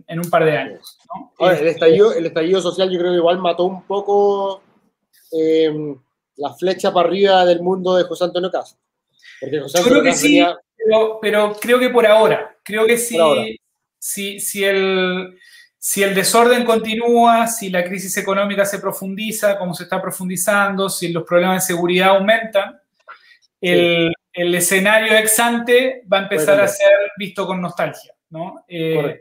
un 0.09 0.31
par 0.31 0.45
de 0.45 0.57
años. 0.57 0.97
el, 1.41 1.67
estallido, 1.67 2.63
social 2.63 2.89
yo 2.89 3.01
creo 3.01 3.11
que 3.11 3.19
igual 3.19 3.39
mató 3.39 3.65
un 3.65 3.83
poco 3.83 4.63
eh, 5.33 5.97
la 6.37 6.55
flecha 6.55 6.93
para 6.93 7.09
arriba 7.09 7.45
del 7.45 7.61
mundo 7.61 7.97
de 7.97 8.05
José 8.05 8.23
Antonio 8.23 8.53
Castro. 8.53 8.79
Porque 9.41 9.59
José 9.59 9.79
Antonio 9.79 10.01
creo 10.01 10.13
que 10.13 10.17
sí, 10.17 10.45
pero, 11.21 11.57
creo 11.61 11.81
que 11.81 11.91
por 11.91 12.07
ahora, 12.07 12.57
creo 12.63 12.87
que 12.87 12.97
sí 12.97 13.19
si, 13.99 14.65
el, 14.65 15.39
si 15.79 16.03
el 16.03 16.15
desorden 16.15 16.65
continúa, 16.65 17.47
si 17.47 17.71
la 17.71 17.85
crisis 17.85 18.17
económica 18.17 18.65
se 18.65 18.79
profundiza, 18.79 19.59
como 19.59 19.75
se 19.75 19.85
está 19.85 20.01
profundizando, 20.01 20.89
si 20.89 21.09
los 21.13 21.25
problemas 21.25 21.67
de 21.67 21.75
seguridad 21.75 22.11
aumentan, 22.11 22.81
el, 23.61 24.15
escenario 24.33 25.17
ex 25.19 25.39
ante 25.41 26.05
va 26.11 26.19
a 26.19 26.23
empezar 26.23 26.61
a 26.61 26.69
ser 26.69 26.91
visto 27.17 27.47
con 27.47 27.61
nostalgia. 27.61 28.15
¿no? 28.31 28.65
Eh, 28.69 29.21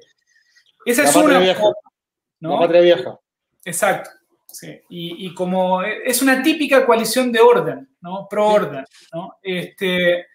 esa 0.86 1.04
es 1.04 1.16
una. 1.16 1.42
¿no? 2.40 2.60
patria 2.60 2.82
vieja. 2.82 3.20
Exacto. 3.66 4.12
Y, 4.90 5.34
como 5.34 5.84
es 5.84 6.22
una 6.22 6.42
típica 6.42 6.86
coalición 6.86 7.32
de 7.32 7.40
orden, 7.40 7.90
¿no? 8.02 8.28
Pro 8.30 8.48
orden, 8.48 8.86
¿no? 9.14 9.38
Este, 9.42 10.28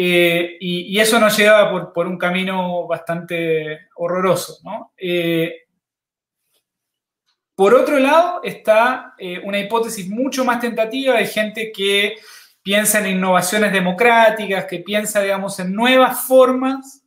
eh, 0.00 0.56
y, 0.60 1.00
eso 1.00 1.18
nos 1.18 1.36
lleva 1.36 1.92
por, 1.92 2.06
un 2.06 2.16
camino 2.16 2.86
bastante 2.86 3.88
horroroso. 3.96 4.60
Eh, 4.96 5.62
por 7.56 7.74
otro 7.74 7.98
lado, 7.98 8.40
está 8.44 9.14
eh, 9.18 9.40
una 9.42 9.58
hipótesis 9.58 10.08
mucho 10.08 10.44
más 10.44 10.60
tentativa 10.60 11.16
de 11.16 11.26
gente 11.26 11.72
que 11.72 12.14
piensa 12.62 13.00
en 13.00 13.16
innovaciones 13.16 13.72
democráticas, 13.72 14.66
que 14.66 14.78
piensa, 14.78 15.20
digamos, 15.20 15.58
en 15.58 15.74
nuevas 15.74 16.20
formas 16.28 17.02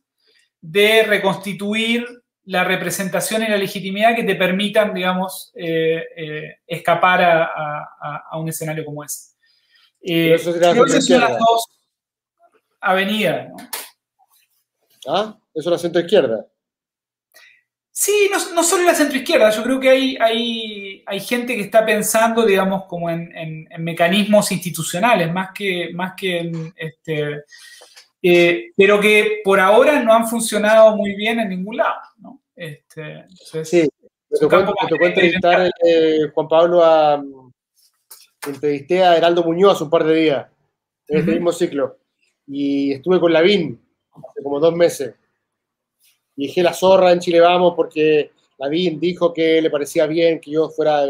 de 0.60 1.04
reconstituir 1.04 2.06
la 2.44 2.62
representación 2.62 3.42
y 3.42 3.48
la 3.48 3.56
legitimidad 3.56 4.14
que 4.14 4.24
te 4.24 4.34
permitan, 4.34 4.92
digamos, 4.92 5.50
escapar 6.66 7.22
a, 7.22 8.38
un 8.38 8.50
escenario 8.50 8.84
como 8.84 9.02
ese. 9.02 9.30
eso 10.02 10.52
creo 10.52 10.84
que 10.84 11.00
son 11.00 11.20
las 11.20 11.38
dos 11.38 11.81
avenida. 12.82 13.48
¿no? 13.48 13.56
Ah, 15.06 15.38
es 15.54 15.64
la 15.66 15.78
centro-izquierda. 15.78 16.46
Sí, 17.94 18.30
no, 18.32 18.64
solo 18.64 18.84
la 18.84 18.94
centro-izquierda, 18.94 19.50
yo 19.50 19.62
creo 19.62 19.78
que 19.78 19.90
hay, 19.90 20.16
hay, 20.18 21.04
hay, 21.06 21.20
gente 21.20 21.54
que 21.54 21.60
está 21.60 21.84
pensando, 21.84 22.44
digamos, 22.44 22.86
como 22.86 23.10
en, 23.10 23.68
mecanismos 23.78 24.50
institucionales, 24.50 25.30
más 25.30 25.50
que, 25.54 25.90
más 25.92 26.14
que 26.16 26.38
en, 26.38 26.72
este, 26.74 27.44
eh, 28.22 28.70
pero 28.74 28.98
que 28.98 29.40
por 29.44 29.60
ahora 29.60 30.02
no 30.02 30.14
han 30.14 30.26
funcionado 30.26 30.96
muy 30.96 31.14
bien 31.14 31.38
en 31.40 31.50
ningún 31.50 31.76
lado. 31.76 32.00
¿no? 32.16 32.42
Este, 32.56 33.26
sí, 33.62 33.86
me 34.30 34.38
tocó, 34.38 35.04
entrevistar 35.04 35.70
eh, 35.84 36.30
Juan 36.32 36.48
Pablo 36.48 36.82
a, 36.82 37.22
entrevisté 38.46 39.04
a 39.04 39.18
Heraldo 39.18 39.44
Muñoz 39.44 39.82
un 39.82 39.90
par 39.90 40.04
de 40.04 40.14
días, 40.14 40.46
en 41.08 41.18
este 41.18 41.32
mismo 41.32 41.52
ciclo 41.52 42.01
y 42.46 42.92
estuve 42.92 43.20
con 43.20 43.32
Lavín 43.32 43.80
hace 44.12 44.42
como 44.42 44.60
dos 44.60 44.74
meses. 44.74 45.14
Y 46.36 46.46
dije 46.46 46.62
la 46.62 46.72
zorra 46.72 47.12
en 47.12 47.20
Chile 47.20 47.40
Vamos 47.40 47.74
porque 47.74 48.32
Lavín 48.58 48.98
dijo 48.98 49.32
que 49.32 49.60
le 49.60 49.70
parecía 49.70 50.06
bien 50.06 50.40
que 50.40 50.50
yo 50.50 50.70
fuera 50.70 51.06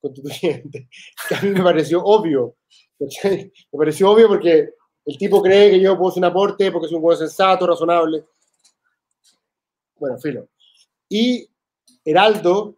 constituyente. 0.00 0.88
a 1.38 1.42
mí 1.42 1.50
me 1.50 1.62
pareció 1.62 2.02
obvio. 2.02 2.56
Me 2.98 3.78
pareció 3.78 4.10
obvio 4.10 4.28
porque 4.28 4.70
el 5.04 5.18
tipo 5.18 5.42
cree 5.42 5.70
que 5.70 5.80
yo 5.80 5.96
puedo 5.96 6.10
hacer 6.10 6.20
un 6.20 6.30
aporte 6.30 6.70
porque 6.70 6.86
es 6.86 6.92
un 6.92 7.00
juego 7.00 7.16
sensato, 7.16 7.66
razonable. 7.66 8.24
Bueno, 9.96 10.18
filo. 10.18 10.48
Y 11.08 11.48
Heraldo, 12.04 12.76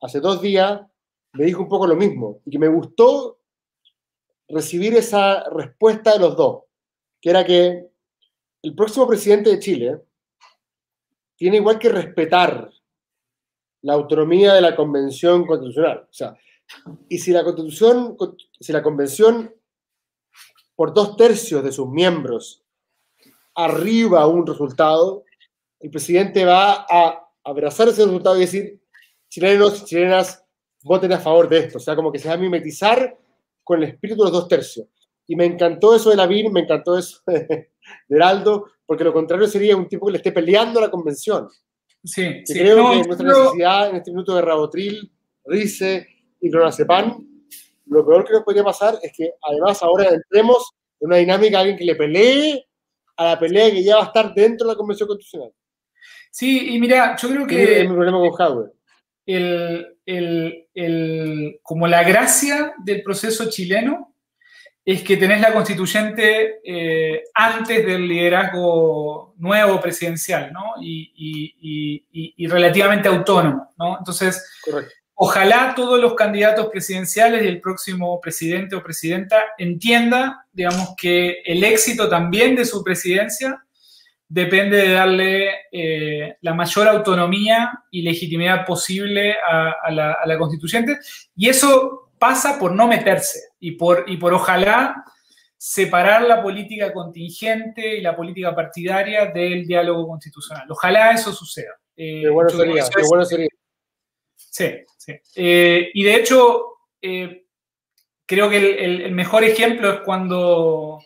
hace 0.00 0.20
dos 0.20 0.40
días, 0.42 0.80
me 1.32 1.44
dijo 1.44 1.62
un 1.62 1.68
poco 1.68 1.86
lo 1.86 1.96
mismo 1.96 2.40
y 2.44 2.50
que 2.50 2.58
me 2.58 2.68
gustó 2.68 3.38
recibir 4.48 4.94
esa 4.94 5.48
respuesta 5.50 6.12
de 6.12 6.18
los 6.18 6.36
dos 6.36 6.63
que 7.24 7.30
era 7.30 7.42
que 7.42 7.86
el 8.60 8.74
próximo 8.74 9.08
presidente 9.08 9.48
de 9.48 9.58
Chile 9.58 9.98
tiene 11.36 11.56
igual 11.56 11.78
que 11.78 11.88
respetar 11.88 12.70
la 13.80 13.94
autonomía 13.94 14.52
de 14.52 14.60
la 14.60 14.76
convención 14.76 15.46
constitucional. 15.46 16.06
O 16.10 16.12
sea, 16.12 16.36
y 17.08 17.16
si 17.16 17.32
la 17.32 17.42
constitución, 17.42 18.14
si 18.60 18.74
la 18.74 18.82
convención 18.82 19.54
por 20.76 20.92
dos 20.92 21.16
tercios 21.16 21.64
de 21.64 21.72
sus 21.72 21.88
miembros 21.88 22.62
arriba 23.54 24.26
un 24.26 24.46
resultado, 24.46 25.24
el 25.80 25.90
presidente 25.90 26.44
va 26.44 26.84
a 26.86 27.26
abrazar 27.42 27.88
ese 27.88 28.04
resultado 28.04 28.36
y 28.36 28.40
decir, 28.40 28.82
chilenos, 29.30 29.86
chilenas, 29.86 30.44
voten 30.82 31.14
a 31.14 31.20
favor 31.20 31.48
de 31.48 31.60
esto. 31.60 31.78
O 31.78 31.80
sea, 31.80 31.96
como 31.96 32.12
que 32.12 32.18
se 32.18 32.28
va 32.28 32.34
a 32.34 32.36
mimetizar 32.36 33.16
con 33.62 33.82
el 33.82 33.88
espíritu 33.88 34.24
de 34.24 34.30
los 34.30 34.40
dos 34.40 34.46
tercios. 34.48 34.88
Y 35.26 35.36
me 35.36 35.46
encantó 35.46 35.94
eso 35.94 36.10
de 36.10 36.16
Lavín, 36.16 36.52
me 36.52 36.60
encantó 36.60 36.98
eso 36.98 37.20
de, 37.26 37.70
Heraldo, 38.08 38.66
porque 38.86 39.04
lo 39.04 39.12
contrario 39.12 39.46
sería 39.46 39.76
un 39.76 39.88
tipo 39.88 40.06
que 40.06 40.12
le 40.12 40.18
esté 40.18 40.32
peleando 40.32 40.78
a 40.78 40.82
la 40.82 40.90
convención. 40.90 41.48
Sí, 42.02 42.42
sí 42.44 42.58
creo 42.58 42.90
que 42.90 43.06
nuestra 43.06 43.28
necesidad 43.28 43.90
en 43.90 43.96
este 43.96 44.10
minuto 44.10 44.34
de 44.34 44.42
Rabotril, 44.42 45.10
Rice 45.46 46.06
y 46.40 46.50
Clonazepam, 46.50 47.26
lo 47.86 48.06
peor 48.06 48.24
que 48.24 48.32
nos 48.32 48.42
podría 48.42 48.64
pasar 48.64 48.98
es 49.02 49.12
que 49.16 49.32
además 49.42 49.82
ahora 49.82 50.08
entremos 50.10 50.72
en 51.00 51.08
una 51.08 51.16
dinámica 51.16 51.58
a 51.58 51.60
alguien 51.60 51.78
que 51.78 51.84
le 51.84 51.94
pelee 51.94 52.66
a 53.16 53.24
la 53.24 53.38
pelea 53.38 53.70
que 53.70 53.82
ya 53.82 53.96
va 53.96 54.02
a 54.02 54.06
estar 54.06 54.34
dentro 54.34 54.66
de 54.66 54.72
la 54.72 54.76
Convención 54.76 55.06
Constitucional. 55.06 55.52
Sí, 56.30 56.74
y 56.74 56.80
mira, 56.80 57.16
yo 57.16 57.28
creo 57.28 57.46
que... 57.46 57.80
Es 57.80 57.88
mi 57.88 57.94
problema 57.94 58.18
con 58.18 58.28
Howard. 58.28 58.72
El, 59.26 59.98
el, 60.04 60.68
el, 60.74 61.60
como 61.62 61.86
la 61.86 62.02
gracia 62.02 62.74
del 62.84 63.02
proceso 63.02 63.48
chileno 63.48 64.13
es 64.84 65.02
que 65.02 65.16
tenés 65.16 65.40
la 65.40 65.52
constituyente 65.52 66.60
eh, 66.62 67.22
antes 67.34 67.86
del 67.86 68.06
liderazgo 68.06 69.34
nuevo 69.38 69.80
presidencial, 69.80 70.52
¿no? 70.52 70.74
Y, 70.80 71.10
y, 71.16 72.04
y, 72.12 72.34
y 72.36 72.46
relativamente 72.46 73.08
autónomo, 73.08 73.70
¿no? 73.78 73.96
Entonces, 73.98 74.46
Correcto. 74.62 74.92
ojalá 75.14 75.72
todos 75.74 75.98
los 75.98 76.14
candidatos 76.14 76.66
presidenciales 76.66 77.42
y 77.42 77.48
el 77.48 77.62
próximo 77.62 78.20
presidente 78.20 78.76
o 78.76 78.82
presidenta 78.82 79.42
entienda, 79.56 80.44
digamos, 80.52 80.94
que 80.98 81.40
el 81.46 81.64
éxito 81.64 82.08
también 82.10 82.54
de 82.54 82.66
su 82.66 82.84
presidencia 82.84 83.64
depende 84.28 84.76
de 84.76 84.92
darle 84.92 85.50
eh, 85.72 86.36
la 86.42 86.52
mayor 86.52 86.88
autonomía 86.88 87.72
y 87.90 88.02
legitimidad 88.02 88.66
posible 88.66 89.34
a, 89.34 89.76
a, 89.82 89.90
la, 89.90 90.12
a 90.12 90.26
la 90.26 90.36
constituyente. 90.36 90.98
Y 91.36 91.48
eso 91.48 92.03
pasa 92.18 92.58
por 92.58 92.72
no 92.72 92.86
meterse 92.86 93.40
y 93.60 93.72
por, 93.72 94.04
y 94.06 94.16
por 94.16 94.32
ojalá 94.32 95.04
separar 95.56 96.22
la 96.22 96.42
política 96.42 96.92
contingente 96.92 97.96
y 97.96 98.02
la 98.02 98.14
política 98.14 98.54
partidaria 98.54 99.26
del 99.26 99.66
diálogo 99.66 100.06
constitucional. 100.06 100.70
Ojalá 100.70 101.12
eso 101.12 101.32
suceda. 101.32 101.72
Eh, 101.96 102.22
qué 102.22 102.28
bueno 102.28 102.50
sería, 102.50 102.84
qué 102.94 103.02
bueno 103.08 103.24
sería. 103.24 103.48
Sí, 104.36 104.66
sí. 104.98 105.12
Eh, 105.36 105.90
y 105.94 106.04
de 106.04 106.14
hecho, 106.16 106.66
eh, 107.00 107.46
creo 108.26 108.50
que 108.50 108.58
el, 108.58 108.64
el, 108.64 109.00
el, 109.02 109.12
mejor 109.12 109.42
ejemplo 109.42 109.90
es 109.90 110.00
cuando 110.00 111.00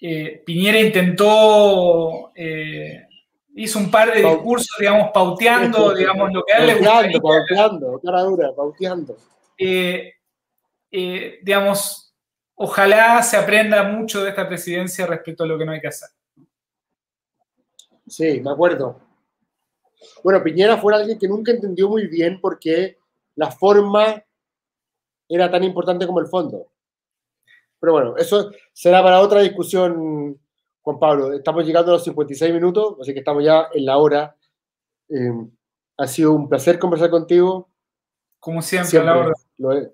eh, 0.00 0.42
Piñera 0.44 0.78
intentó, 0.78 2.32
hizo 3.54 3.78
un 3.78 3.90
par 3.90 4.12
de 4.12 4.22
discursos, 4.22 4.76
digamos, 4.78 5.10
pauteando, 5.12 5.94
digamos, 5.96 6.32
lo 6.32 6.44
que 6.44 6.52
a 6.52 6.58
él 6.58 6.66
le 6.66 6.74
gustaría. 6.74 7.20
Pauteando, 7.20 8.00
cara 8.04 8.22
dura, 8.22 8.52
pauteando. 8.54 9.16
Eh, 10.90 11.38
digamos, 11.42 12.14
ojalá 12.54 13.22
se 13.22 13.36
aprenda 13.36 13.82
mucho 13.84 14.22
de 14.22 14.30
esta 14.30 14.48
presidencia 14.48 15.06
respecto 15.06 15.44
a 15.44 15.46
lo 15.46 15.56
que 15.58 15.64
no 15.64 15.72
hay 15.72 15.80
que 15.80 15.88
hacer. 15.88 16.08
Sí, 18.06 18.40
me 18.40 18.50
acuerdo. 18.50 19.00
Bueno, 20.24 20.42
Piñera 20.42 20.76
fue 20.76 20.94
alguien 20.94 21.18
que 21.18 21.28
nunca 21.28 21.52
entendió 21.52 21.88
muy 21.88 22.06
bien 22.06 22.40
por 22.40 22.58
qué 22.58 22.98
la 23.36 23.50
forma 23.50 24.22
era 25.28 25.50
tan 25.50 25.62
importante 25.62 26.06
como 26.06 26.20
el 26.20 26.26
fondo. 26.26 26.66
Pero 27.78 27.92
bueno, 27.92 28.16
eso 28.16 28.50
será 28.72 29.02
para 29.02 29.20
otra 29.20 29.40
discusión, 29.40 30.38
Juan 30.82 30.98
Pablo. 30.98 31.32
Estamos 31.32 31.64
llegando 31.64 31.92
a 31.92 31.94
los 31.94 32.04
56 32.04 32.52
minutos, 32.52 32.96
así 33.00 33.12
que 33.12 33.20
estamos 33.20 33.44
ya 33.44 33.68
en 33.72 33.86
la 33.86 33.96
hora. 33.96 34.36
Eh, 35.08 35.32
ha 35.96 36.06
sido 36.06 36.32
un 36.32 36.48
placer 36.48 36.78
conversar 36.78 37.10
contigo. 37.10 37.68
Como 38.38 38.60
siempre, 38.60 38.90
siempre 38.90 39.10
a 39.10 39.14
la 39.14 39.20
hora. 39.20 39.32
Lo 39.58 39.72
es. 39.72 39.88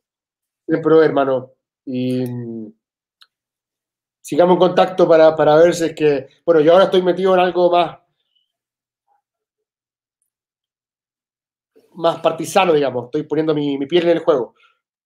Siempre, 0.66 1.04
hermano. 1.04 1.52
Y 1.84 2.26
mm, 2.26 2.72
sigamos 4.20 4.54
en 4.54 4.58
contacto 4.58 5.08
para, 5.08 5.34
para 5.36 5.56
ver 5.56 5.74
si 5.74 5.84
es 5.86 5.94
que. 5.94 6.26
Bueno, 6.44 6.60
yo 6.60 6.72
ahora 6.72 6.84
estoy 6.84 7.02
metido 7.02 7.34
en 7.34 7.40
algo 7.40 7.70
más. 7.70 7.98
Más 11.94 12.20
partisano, 12.20 12.72
digamos. 12.72 13.06
Estoy 13.06 13.22
poniendo 13.22 13.54
mi, 13.54 13.78
mi 13.78 13.86
piel 13.86 14.04
en 14.04 14.10
el 14.10 14.18
juego. 14.18 14.54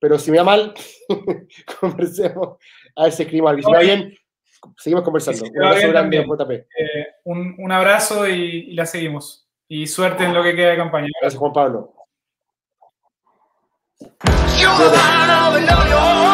Pero 0.01 0.19
si 0.19 0.31
me 0.31 0.39
va 0.39 0.45
mal, 0.45 0.75
conversemos 1.81 2.57
a 2.97 3.05
ver 3.05 3.13
si 3.13 3.23
escribimos 3.23 3.51
algo. 3.51 3.63
Si 3.63 3.71
me 3.71 3.77
va 3.77 3.83
bien, 3.83 4.15
seguimos 4.79 5.05
conversando. 5.05 5.45
un 5.45 5.63
abrazo 5.63 5.89
grande, 5.89 6.25
JP. 6.27 6.51
Eh, 6.51 6.67
un, 7.25 7.55
un, 7.59 7.73
abrazo 7.73 8.29
y, 8.29 8.71
y 8.71 8.73
la 8.73 8.87
seguimos. 8.87 9.47
Y 9.69 9.87
suerte 9.87 10.25
en 10.25 10.35
lo 10.35 10.43
que 10.43 10.57
queda 10.57 10.71
de 10.71 10.77
campaña. 10.77 11.09
Gracias, 11.21 11.39
Juan 11.39 11.53
Pablo. 11.53 12.00
You're 14.03 14.79
the 14.79 14.91
man 14.97 15.31
of 15.31 16.30